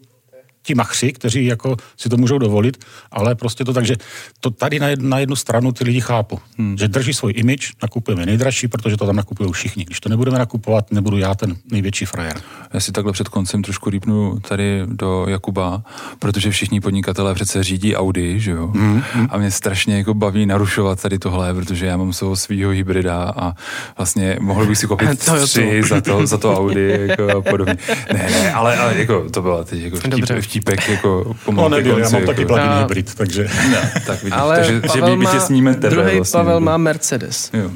ti 0.64 0.76
machři, 0.76 1.14
kteří 1.14 1.46
jako 1.46 1.78
si 1.98 2.10
to 2.10 2.18
můžou 2.18 2.38
dovolit, 2.38 2.86
ale 3.12 3.36
prostě 3.36 3.66
to 3.66 3.74
tak, 3.74 3.86
že 3.86 3.96
to 4.40 4.50
tady 4.50 4.80
na 4.80 4.88
jednu, 4.88 5.10
na 5.10 5.20
jednu 5.20 5.36
stranu 5.36 5.72
ty 5.72 5.84
lidi 5.84 6.02
chápu, 6.02 6.40
hmm. 6.58 6.78
že 6.78 6.88
drží 6.88 7.14
svůj 7.14 7.34
image, 7.36 7.72
nakupujeme 7.82 8.26
nejdražší, 8.26 8.68
protože 8.68 8.98
to 8.98 9.06
tam 9.06 9.16
nakupují 9.16 9.52
všichni. 9.52 9.86
Když 9.86 10.00
to 10.00 10.10
nebudeme 10.10 10.40
nakupovat, 10.40 10.92
nebudu 10.92 11.18
já 11.18 11.36
ten 11.36 11.56
největší 11.72 12.06
frajer. 12.06 12.42
Já 12.74 12.80
si 12.80 12.92
takhle 12.92 13.14
před 13.14 13.30
koncem 13.30 13.64
trošku 13.64 13.90
rýpnu 13.90 14.40
tady 14.40 14.82
do 14.86 15.26
Jakuba, 15.30 15.84
protože 16.20 16.52
všichni 16.52 16.82
podnikatelé 16.82 17.34
přece 17.34 17.64
řídí 17.64 17.96
Audi, 17.96 18.40
že 18.40 18.52
jo? 18.52 18.68
Hmm. 18.68 19.04
hmm. 19.14 19.28
A 19.30 19.38
mě 19.38 19.52
strašně 19.52 19.98
jako 19.98 20.14
baví 20.14 20.46
narušovat 20.46 21.02
tady 21.02 21.20
tohle, 21.20 21.54
protože 21.54 21.86
já 21.86 21.98
mám 21.98 22.14
svého 22.14 22.36
svého 22.36 22.72
hybrida 22.72 23.34
a 23.38 23.54
vlastně 23.98 24.38
mohl 24.40 24.66
bych 24.66 24.78
si 24.78 24.88
koupit 24.88 25.26
to 25.26 25.48
tři 25.48 25.82
za 25.90 26.02
to, 26.02 26.28
za 26.28 26.38
to 26.38 26.58
Audi 26.58 27.00
jako 27.08 27.38
a 27.38 27.42
podobně. 27.42 27.78
Ne, 28.14 28.28
ne, 28.32 28.54
ale, 28.54 28.78
ale 28.78 28.98
jako 28.98 29.30
to 29.30 29.42
bylo 29.42 29.64
teď 29.64 29.82
jako 29.82 29.98
vtip, 29.98 30.26
vtípek 30.54 30.90
jako 30.90 31.36
pomalu 31.46 31.70
no, 31.70 31.78
nebyl, 31.78 31.98
já 31.98 32.10
mám 32.10 32.26
taky 32.26 32.46
plug-in 32.46 32.70
a... 32.70 32.80
hybrid, 32.80 33.16
takže... 33.16 33.48
No, 33.72 33.78
tak 34.06 34.24
vidíš, 34.24 34.40
Ale 34.40 34.56
takže, 34.56 34.82
Pavel 34.82 35.10
že 35.10 35.16
má, 35.18 35.40
sníme 35.40 35.76
tebe 35.76 35.90
druhý 35.90 36.16
vlastně, 36.16 36.38
Pavel 36.38 36.60
má 36.60 36.78
Mercedes. 36.78 37.50
Jo. 37.54 37.70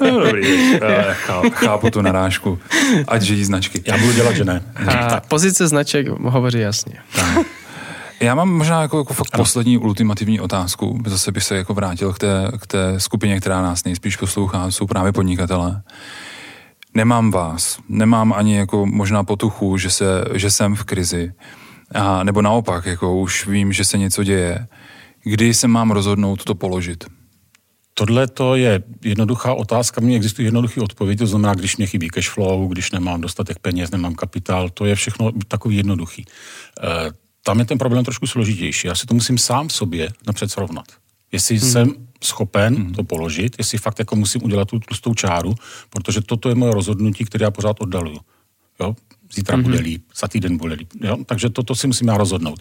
no, 0.00 0.20
dobrý, 0.20 0.78
chápu, 1.12 1.50
chápu 1.50 1.90
tu 1.90 2.02
narážku, 2.02 2.58
ať 3.08 3.22
žijí 3.22 3.44
značky. 3.44 3.82
Já 3.86 3.98
budu 3.98 4.12
dělat, 4.12 4.36
že 4.36 4.44
ne. 4.44 4.62
A 4.86 5.20
pozice 5.20 5.68
značek 5.68 6.06
hovoří 6.08 6.58
jasně. 6.58 6.94
Já 8.20 8.34
mám 8.34 8.48
možná 8.48 8.82
jako, 8.82 8.98
jako 8.98 9.14
fakt 9.14 9.28
ano. 9.32 9.44
poslední 9.44 9.78
ultimativní 9.78 10.40
otázku. 10.40 11.02
Zase 11.06 11.32
bych 11.32 11.44
se 11.44 11.56
jako 11.56 11.74
vrátil 11.74 12.12
k 12.12 12.18
té, 12.18 12.50
k 12.60 12.66
té 12.66 13.00
skupině, 13.00 13.40
která 13.40 13.62
nás 13.62 13.84
nejspíš 13.84 14.16
poslouchá, 14.16 14.70
jsou 14.70 14.86
právě 14.86 15.12
podnikatelé 15.12 15.82
nemám 16.98 17.30
vás, 17.30 17.78
nemám 17.88 18.32
ani 18.32 18.56
jako 18.56 18.86
možná 18.86 19.24
potuchu, 19.24 19.78
že, 19.78 19.90
se, 19.90 20.24
že 20.34 20.50
jsem 20.50 20.74
v 20.74 20.84
krizi, 20.84 21.32
a, 21.94 22.24
nebo 22.24 22.42
naopak, 22.42 22.86
jako 22.86 23.20
už 23.20 23.46
vím, 23.46 23.72
že 23.72 23.84
se 23.84 23.98
něco 23.98 24.24
děje. 24.24 24.66
Kdy 25.22 25.54
se 25.54 25.68
mám 25.68 25.90
rozhodnout 25.90 26.44
to 26.44 26.54
položit? 26.54 27.06
Tohle 27.94 28.26
to 28.26 28.54
je 28.54 28.82
jednoduchá 29.04 29.54
otázka, 29.54 30.00
mně 30.00 30.16
existuje 30.16 30.46
jednoduchý 30.46 30.80
odpověď, 30.80 31.18
to 31.18 31.26
znamená, 31.26 31.54
když 31.54 31.76
mě 31.76 31.86
chybí 31.86 32.08
cash 32.10 32.30
flow, 32.30 32.68
když 32.68 32.90
nemám 32.90 33.20
dostatek 33.20 33.58
peněz, 33.58 33.90
nemám 33.90 34.14
kapitál, 34.14 34.70
to 34.70 34.86
je 34.86 34.94
všechno 34.94 35.32
takový 35.48 35.76
jednoduchý. 35.76 36.24
E, 36.26 37.10
tam 37.42 37.58
je 37.58 37.64
ten 37.64 37.78
problém 37.78 38.04
trošku 38.04 38.26
složitější. 38.26 38.86
Já 38.86 38.94
si 38.94 39.06
to 39.06 39.14
musím 39.14 39.38
sám 39.38 39.70
sobě 39.70 40.08
napřed 40.26 40.50
srovnat. 40.50 40.86
Jestli 41.32 41.58
hmm. 41.58 41.70
jsem 41.70 41.94
schopen 42.22 42.76
hmm. 42.76 42.92
to 42.92 43.04
položit, 43.04 43.54
jestli 43.58 43.78
fakt 43.78 43.98
jako 43.98 44.16
musím 44.16 44.44
udělat 44.44 44.68
tu 44.68 44.78
tlustou 44.78 45.14
čáru, 45.14 45.54
protože 45.90 46.20
toto 46.20 46.48
je 46.48 46.54
moje 46.54 46.72
rozhodnutí, 46.74 47.24
které 47.24 47.44
já 47.44 47.50
pořád 47.50 47.80
oddaluju. 47.80 48.18
Jo? 48.80 48.94
Zítra 49.32 49.56
mm-hmm. 49.56 49.62
bude 49.62 49.78
líp, 49.78 50.04
za 50.16 50.28
týden 50.28 50.56
bude 50.56 50.74
líp. 50.74 50.88
Jo? 51.00 51.16
Takže 51.26 51.48
toto 51.48 51.74
si 51.74 51.86
musíme 51.86 52.18
rozhodnout. 52.18 52.60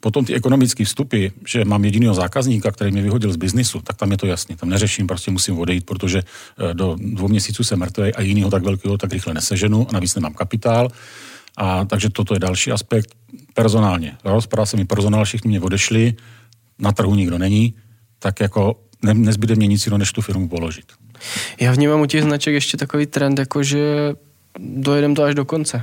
Potom 0.00 0.24
ty 0.24 0.34
ekonomické 0.34 0.84
vstupy, 0.84 1.26
že 1.46 1.64
mám 1.64 1.84
jediného 1.84 2.14
zákazníka, 2.14 2.70
který 2.70 2.90
mě 2.92 3.02
vyhodil 3.02 3.32
z 3.32 3.36
biznisu, 3.36 3.80
tak 3.80 3.96
tam 3.96 4.10
je 4.10 4.16
to 4.16 4.26
jasně. 4.26 4.56
Tam 4.56 4.68
neřeším, 4.68 5.06
prostě 5.06 5.30
musím 5.30 5.58
odejít, 5.58 5.86
protože 5.86 6.22
eh, 6.22 6.74
do 6.74 6.96
dvou 7.00 7.28
měsíců 7.28 7.64
jsem 7.64 7.78
mrtvý 7.78 8.14
a 8.14 8.22
jinýho 8.22 8.50
tak 8.50 8.62
velkého 8.62 8.98
tak 8.98 9.12
rychle 9.12 9.34
neseženu 9.34 9.86
a 9.88 9.92
navíc 9.92 10.14
nemám 10.14 10.34
kapitál. 10.34 10.88
A 11.56 11.84
takže 11.84 12.10
toto 12.10 12.34
je 12.34 12.40
další 12.40 12.72
aspekt. 12.72 13.14
Personálně. 13.54 14.16
Rozpadá 14.24 14.66
se 14.66 14.76
mi 14.76 14.84
personál, 14.84 15.24
všichni 15.24 15.48
mě 15.48 15.60
odešli, 15.60 16.14
na 16.78 16.92
trhu 16.92 17.14
nikdo 17.14 17.38
není, 17.38 17.74
tak 18.18 18.40
jako 18.40 18.76
ne, 19.02 19.14
nezbyde 19.14 19.54
mě 19.54 19.66
nic 19.66 19.86
jiného, 19.86 19.98
než 19.98 20.12
tu 20.12 20.22
firmu 20.22 20.48
položit. 20.48 20.84
Já 21.60 21.72
vnímám 21.72 22.00
u 22.00 22.06
těch 22.06 22.22
značek 22.22 22.54
ještě 22.54 22.76
takový 22.76 23.06
trend, 23.06 23.38
jako 23.38 23.62
že 23.62 24.14
dojedeme 24.58 25.14
to 25.14 25.22
až 25.22 25.34
do 25.34 25.44
konce. 25.44 25.82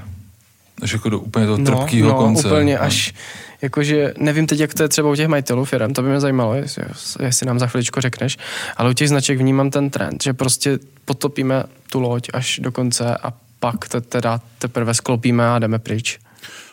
Až 0.81 0.93
jako 0.93 1.09
do 1.09 1.19
úplně 1.19 1.45
toho 1.45 1.57
trpkého 1.57 2.09
no, 2.09 2.15
konce. 2.15 2.47
úplně 2.47 2.77
až, 2.77 3.13
jakože 3.61 4.13
nevím 4.17 4.47
teď, 4.47 4.59
jak 4.59 4.73
to 4.73 4.83
je 4.83 4.89
třeba 4.89 5.11
u 5.11 5.15
těch 5.15 5.27
majitelů 5.27 5.65
firm, 5.65 5.93
to 5.93 6.01
by 6.01 6.09
mě 6.09 6.19
zajímalo, 6.19 6.53
jestli, 6.53 6.83
jestli 7.19 7.45
nám 7.45 7.59
za 7.59 7.67
chviličku 7.67 8.01
řekneš, 8.01 8.37
ale 8.77 8.89
u 8.89 8.93
těch 8.93 9.09
značek 9.09 9.37
vnímám 9.37 9.71
ten 9.71 9.89
trend, 9.89 10.23
že 10.23 10.33
prostě 10.33 10.79
potopíme 11.05 11.63
tu 11.91 11.99
loď 11.99 12.29
až 12.33 12.59
do 12.63 12.71
konce 12.71 13.17
a 13.17 13.33
pak 13.59 13.89
to 13.89 14.01
teda 14.01 14.41
teprve 14.59 14.93
sklopíme 14.93 15.49
a 15.49 15.59
jdeme 15.59 15.79
pryč. 15.79 16.19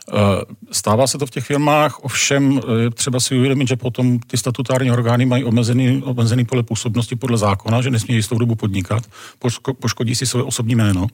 Eh, 0.08 0.14
stává 0.72 1.06
se 1.06 1.18
to 1.18 1.26
v 1.26 1.30
těch 1.30 1.44
firmách, 1.44 2.04
ovšem 2.04 2.60
je 2.80 2.90
třeba 2.90 3.20
si 3.20 3.38
uvědomit, 3.38 3.68
že 3.68 3.76
potom 3.76 4.18
ty 4.18 4.36
statutární 4.36 4.90
orgány 4.90 5.26
mají 5.26 5.44
omezený, 5.44 6.02
omezený 6.02 6.44
pole 6.44 6.62
působnosti 6.62 7.16
podle 7.16 7.38
zákona, 7.38 7.82
že 7.82 7.90
nesmí 7.90 8.14
jistou 8.14 8.38
dobu 8.38 8.54
podnikat, 8.54 9.02
poškodí 9.80 10.14
si 10.14 10.26
své 10.26 10.42
osobní 10.42 10.74
jméno 10.74 11.06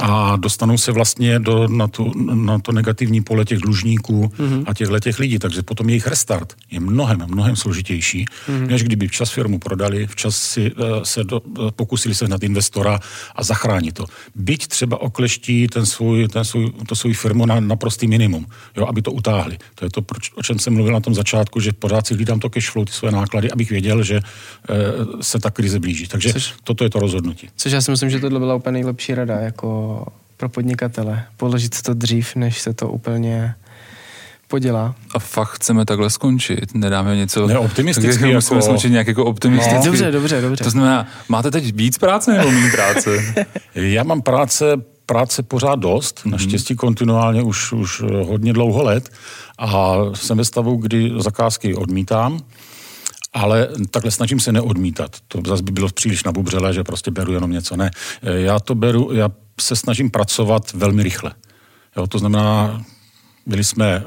a 0.00 0.36
dostanou 0.36 0.78
se 0.78 0.92
vlastně 0.92 1.38
do, 1.38 1.68
na, 1.68 1.88
tu, 1.88 2.12
na 2.34 2.58
to 2.58 2.72
negativní 2.72 3.22
pole 3.22 3.44
těch 3.44 3.58
dlužníků 3.58 4.32
mm-hmm. 4.38 4.64
a 4.66 4.74
těchto 4.74 5.00
těch 5.00 5.18
lidí. 5.18 5.38
Takže 5.38 5.62
potom 5.62 5.88
jejich 5.88 6.06
restart 6.06 6.54
je 6.70 6.80
mnohem, 6.80 7.24
mnohem 7.26 7.56
složitější, 7.56 8.24
mm-hmm. 8.24 8.66
než 8.66 8.82
kdyby 8.82 9.08
včas 9.08 9.30
firmu 9.30 9.58
prodali, 9.58 10.06
včas 10.06 10.36
si, 10.36 10.72
uh, 10.72 11.02
se 11.02 11.24
do, 11.24 11.40
uh, 11.40 11.70
pokusili 11.70 12.14
se 12.14 12.28
nad 12.28 12.42
investora 12.42 13.00
a 13.34 13.44
zachránit 13.44 13.94
to. 13.94 14.04
Byť 14.34 14.66
třeba 14.66 15.00
okleští 15.00 15.66
ten 15.66 15.86
svůj, 15.86 16.28
ten 16.28 16.44
svůj, 16.44 16.72
to 16.86 16.96
svůj 16.96 17.14
firmu 17.14 17.46
na 17.46 17.60
naprostý 17.60 18.06
minimum, 18.06 18.46
jo, 18.76 18.86
aby 18.86 19.02
to 19.02 19.12
utáhli. 19.12 19.58
To 19.74 19.84
je 19.84 19.90
to, 19.90 20.02
proč, 20.02 20.32
o 20.34 20.42
čem 20.42 20.58
jsem 20.58 20.74
mluvil 20.74 20.92
na 20.92 21.00
tom 21.00 21.14
začátku, 21.14 21.60
že 21.60 21.72
pořád 21.72 22.06
si 22.06 22.14
hlídám 22.14 22.40
to 22.40 22.50
cash 22.50 22.70
flow, 22.70 22.84
ty 22.84 22.92
své 22.92 23.10
náklady, 23.10 23.50
abych 23.50 23.70
věděl, 23.70 24.02
že 24.02 24.20
uh, 24.20 25.20
se 25.20 25.38
ta 25.38 25.50
krize 25.50 25.78
blíží. 25.78 26.06
Takže 26.06 26.32
což, 26.32 26.54
toto 26.64 26.84
je 26.84 26.90
to 26.90 26.98
rozhodnutí. 26.98 27.48
Což 27.56 27.72
já 27.72 27.80
si 27.80 27.90
myslím, 27.90 28.10
že 28.10 28.20
tohle 28.20 28.38
byla 28.38 28.54
úplně 28.54 28.72
nejlepší 28.72 29.14
rada, 29.14 29.34
jako 29.34 29.89
pro 30.36 30.48
podnikatele. 30.48 31.24
Položit 31.36 31.82
to 31.82 31.94
dřív, 31.94 32.36
než 32.36 32.60
se 32.60 32.74
to 32.74 32.88
úplně 32.88 33.54
podělá. 34.48 34.94
A 35.14 35.18
fakt 35.18 35.48
chceme 35.48 35.84
takhle 35.84 36.10
skončit? 36.10 36.74
Nedáme 36.74 37.16
něco... 37.16 37.46
Ne, 37.46 37.58
optimisticky. 37.58 38.24
Jako... 38.28 38.34
Musíme 38.34 38.62
skončit 38.62 38.90
nějak 38.90 39.06
jako 39.06 39.24
optimisticky. 39.24 39.78
No. 39.78 39.84
Dobře, 39.84 40.10
dobře, 40.10 40.40
dobře. 40.40 40.64
To 40.64 40.70
znamená, 40.70 41.06
máte 41.28 41.50
teď 41.50 41.74
víc 41.74 41.98
práce 41.98 42.32
nebo 42.38 42.50
méně 42.50 42.70
práce? 42.70 43.34
Já 43.74 44.02
mám 44.02 44.22
práce 44.22 44.76
práce 45.06 45.42
pořád 45.42 45.78
dost, 45.78 46.18
mm-hmm. 46.18 46.30
naštěstí 46.30 46.76
kontinuálně 46.76 47.42
už, 47.42 47.72
už 47.72 48.02
hodně 48.26 48.52
dlouho 48.52 48.82
let 48.82 49.10
a 49.58 49.96
jsem 50.14 50.38
ve 50.38 50.44
stavu, 50.44 50.76
kdy 50.76 51.12
zakázky 51.16 51.74
odmítám 51.74 52.40
ale 53.32 53.68
takhle 53.90 54.10
snažím 54.10 54.40
se 54.40 54.52
neodmítat. 54.52 55.16
To 55.28 55.42
zase 55.46 55.62
by 55.62 55.72
bylo 55.72 55.88
příliš 55.88 56.24
nabubřelé, 56.24 56.74
že 56.74 56.84
prostě 56.84 57.10
beru 57.10 57.32
jenom 57.32 57.50
něco. 57.50 57.76
Ne, 57.76 57.90
já 58.22 58.60
to 58.60 58.74
beru, 58.74 59.12
já 59.12 59.30
se 59.60 59.76
snažím 59.76 60.10
pracovat 60.10 60.72
velmi 60.72 61.02
rychle. 61.02 61.32
Jo, 61.96 62.06
to 62.06 62.18
znamená, 62.18 62.82
byli 63.46 63.64
jsme 63.64 64.04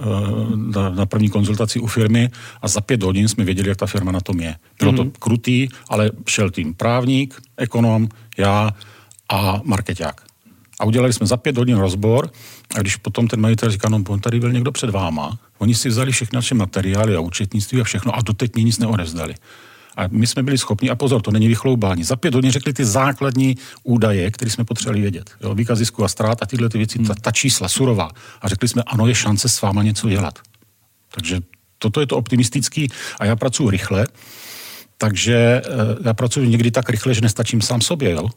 eh, 0.75 0.95
na 0.95 1.05
první 1.05 1.29
konzultaci 1.29 1.79
u 1.79 1.87
firmy 1.87 2.29
a 2.61 2.67
za 2.67 2.81
pět 2.81 3.03
hodin 3.03 3.27
jsme 3.27 3.43
věděli, 3.43 3.69
jak 3.69 3.77
ta 3.77 3.85
firma 3.85 4.11
na 4.11 4.19
tom 4.19 4.39
je. 4.39 4.55
Bylo 4.79 4.91
mm-hmm. 4.91 4.95
to 4.95 5.03
mhm. 5.03 5.13
krutý, 5.19 5.67
ale 5.89 6.11
šel 6.27 6.49
tým 6.49 6.73
právník, 6.73 7.41
ekonom, 7.57 8.07
já 8.37 8.71
a 9.29 9.61
marketák. 9.63 10.21
A 10.83 10.85
udělali 10.85 11.13
jsme 11.13 11.27
za 11.27 11.37
pět 11.37 11.57
hodin 11.57 11.77
rozbor 11.77 12.31
a 12.75 12.79
když 12.79 12.95
potom 12.95 13.27
ten 13.27 13.41
majitel 13.41 13.71
říká, 13.71 13.89
no 13.89 14.03
on 14.07 14.19
tady 14.19 14.39
byl 14.39 14.51
někdo 14.51 14.71
před 14.71 14.89
váma, 14.89 15.39
oni 15.57 15.75
si 15.75 15.89
vzali 15.89 16.11
všechny 16.11 16.35
naše 16.35 16.55
materiály 16.55 17.15
a 17.15 17.19
účetnictví 17.19 17.81
a 17.81 17.83
všechno 17.83 18.15
a 18.15 18.21
doteď 18.21 18.55
mě 18.55 18.63
nic 18.63 18.77
neodezdali. 18.77 19.35
A 19.97 20.07
my 20.11 20.27
jsme 20.27 20.43
byli 20.43 20.57
schopni, 20.57 20.89
a 20.89 20.95
pozor, 20.95 21.21
to 21.21 21.31
není 21.31 21.47
vychloubání, 21.47 22.03
za 22.03 22.15
pět 22.15 22.33
hodin 22.33 22.51
řekli 22.51 22.73
ty 22.73 22.85
základní 22.85 23.57
údaje, 23.83 24.31
které 24.31 24.51
jsme 24.51 24.63
potřebovali 24.63 25.01
vědět. 25.01 25.31
Jo, 25.41 25.55
výkaz 25.55 25.77
zisku 25.77 26.03
a 26.03 26.07
ztrát 26.07 26.43
a 26.43 26.45
tyhle 26.45 26.69
ty 26.69 26.77
věci, 26.77 26.99
ta, 26.99 27.13
ta 27.21 27.31
čísla 27.31 27.69
surová. 27.69 28.09
A 28.41 28.47
řekli 28.47 28.67
jsme, 28.67 28.83
ano, 28.83 29.07
je 29.07 29.15
šance 29.15 29.49
s 29.49 29.61
váma 29.61 29.83
něco 29.83 30.09
dělat. 30.09 30.39
Takže 31.15 31.39
toto 31.77 31.99
je 31.99 32.07
to 32.07 32.17
optimistický 32.17 32.87
a 33.19 33.25
já 33.25 33.35
pracuji 33.35 33.69
rychle, 33.69 34.07
takže 34.97 35.35
eh, 35.35 35.69
já 36.05 36.13
pracuji 36.13 36.49
někdy 36.49 36.71
tak 36.71 36.89
rychle, 36.89 37.13
že 37.13 37.21
nestačím 37.21 37.61
sám 37.61 37.81
sobě, 37.81 38.11
jo 38.11 38.29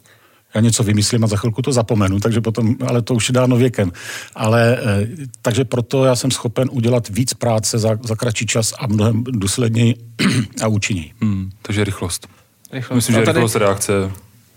já 0.54 0.60
něco 0.60 0.82
vymyslím 0.82 1.24
a 1.24 1.26
za 1.26 1.36
chvilku 1.36 1.62
to 1.62 1.72
zapomenu, 1.72 2.20
takže 2.20 2.40
potom, 2.40 2.76
ale 2.86 3.02
to 3.02 3.14
už 3.14 3.28
je 3.28 3.32
dáno 3.32 3.56
věkem. 3.56 3.92
Ale, 4.34 4.78
eh, 4.78 5.06
takže 5.42 5.64
proto 5.64 6.04
já 6.04 6.16
jsem 6.16 6.30
schopen 6.30 6.68
udělat 6.72 7.08
víc 7.08 7.34
práce 7.34 7.78
za, 7.78 7.98
za 8.02 8.16
kratší 8.16 8.46
čas 8.46 8.74
a 8.78 8.86
mnohem 8.86 9.24
důsledněji 9.24 9.94
a 10.62 10.66
účinněji. 10.66 11.12
Hmm, 11.22 11.50
takže 11.62 11.84
rychlost. 11.84 12.28
rychlost. 12.72 12.96
Myslím, 12.96 13.16
že 13.16 13.22
tady, 13.22 13.36
rychlost 13.36 13.56
reakce 13.56 13.92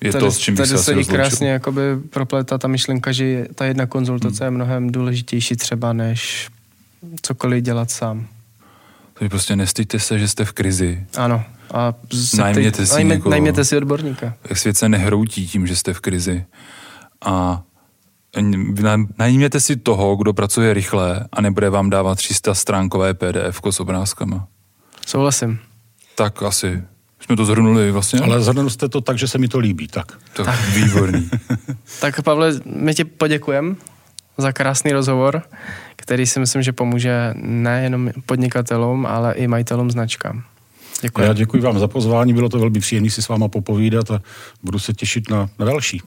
je 0.01 0.11
tady, 0.11 0.25
to, 0.25 0.31
s 0.31 0.37
čím 0.37 0.55
bych 0.55 0.65
se 0.65 0.75
asi 0.75 0.93
rozloučil. 0.93 1.15
krásně 1.15 1.49
jakoby 1.49 1.81
propletá 2.09 2.57
ta 2.57 2.67
myšlenka, 2.67 3.11
že 3.11 3.45
ta 3.55 3.65
jedna 3.65 3.85
konzultace 3.85 4.43
hmm. 4.43 4.53
je 4.53 4.55
mnohem 4.55 4.91
důležitější 4.91 5.55
třeba, 5.55 5.93
než 5.93 6.49
cokoliv 7.21 7.63
dělat 7.63 7.91
sám. 7.91 8.27
Takže 9.20 9.30
prostě 9.30 9.55
nestyďte 9.55 9.99
se, 9.99 10.20
že 10.20 10.28
jste 10.28 10.45
v 10.45 10.51
krizi. 10.51 11.05
Ano, 11.17 11.43
a 11.74 11.93
najměte, 12.38 12.86
si 12.86 12.93
najmě, 12.93 13.15
někoho, 13.15 13.32
najměte 13.32 13.65
si 13.65 13.78
odborníka. 13.78 14.34
Svět 14.53 14.78
se 14.78 14.89
nehroutí 14.89 15.47
tím, 15.47 15.67
že 15.67 15.76
jste 15.76 15.93
v 15.93 15.99
krizi. 15.99 16.45
A 17.26 17.63
najměte 19.17 19.59
si 19.59 19.76
toho, 19.76 20.15
kdo 20.15 20.34
pracuje 20.34 20.74
rychle 20.74 21.28
a 21.32 21.41
nebude 21.41 21.70
vám 21.70 21.89
dávat 21.89 22.15
300 22.15 22.53
stránkové 22.53 23.13
PDF 23.13 23.61
s 23.70 23.80
obrázkama. 23.80 24.47
Souhlasím. 25.05 25.59
Tak 26.15 26.43
asi 26.43 26.84
jsme 27.20 27.36
to 27.36 27.45
zhrnuli 27.45 27.91
vlastně. 27.91 28.20
Ale 28.20 28.41
zhrnuli 28.41 28.70
jste 28.70 28.89
to 28.89 29.01
tak, 29.01 29.17
že 29.17 29.28
se 29.28 29.38
mi 29.38 29.47
to 29.47 29.59
líbí, 29.59 29.88
tak. 29.88 30.11
Tak, 30.34 30.45
tak. 30.45 30.59
výborný. 30.70 31.30
tak 32.01 32.22
Pavle, 32.22 32.53
my 32.65 32.93
ti 32.93 33.03
poděkujeme 33.03 33.76
za 34.38 34.51
krásný 34.51 34.91
rozhovor, 34.91 35.41
který 36.01 36.25
si 36.25 36.39
myslím, 36.39 36.61
že 36.61 36.71
pomůže 36.71 37.33
nejenom 37.35 38.11
podnikatelům, 38.25 39.05
ale 39.05 39.33
i 39.33 39.47
majitelům 39.47 39.91
značkám. 39.91 40.43
Děkuji. 41.01 41.21
Já 41.21 41.33
děkuji 41.33 41.61
vám 41.61 41.79
za 41.79 41.87
pozvání, 41.87 42.33
bylo 42.33 42.49
to 42.49 42.59
velmi 42.59 42.79
příjemné 42.79 43.09
si 43.09 43.21
s 43.21 43.27
váma 43.27 43.47
popovídat 43.47 44.11
a 44.11 44.21
budu 44.63 44.79
se 44.79 44.93
těšit 44.93 45.29
na, 45.29 45.49
na 45.59 45.65
další. 45.65 46.01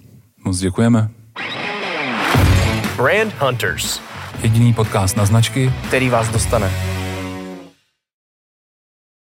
Moc 0.44 0.58
děkujeme. 0.58 1.08
Brand 2.96 3.34
Hunters. 3.38 4.00
Jediný 4.42 4.74
podcast 4.74 5.16
na 5.16 5.26
značky, 5.26 5.72
který 5.88 6.08
vás 6.08 6.28
dostane. 6.28 6.70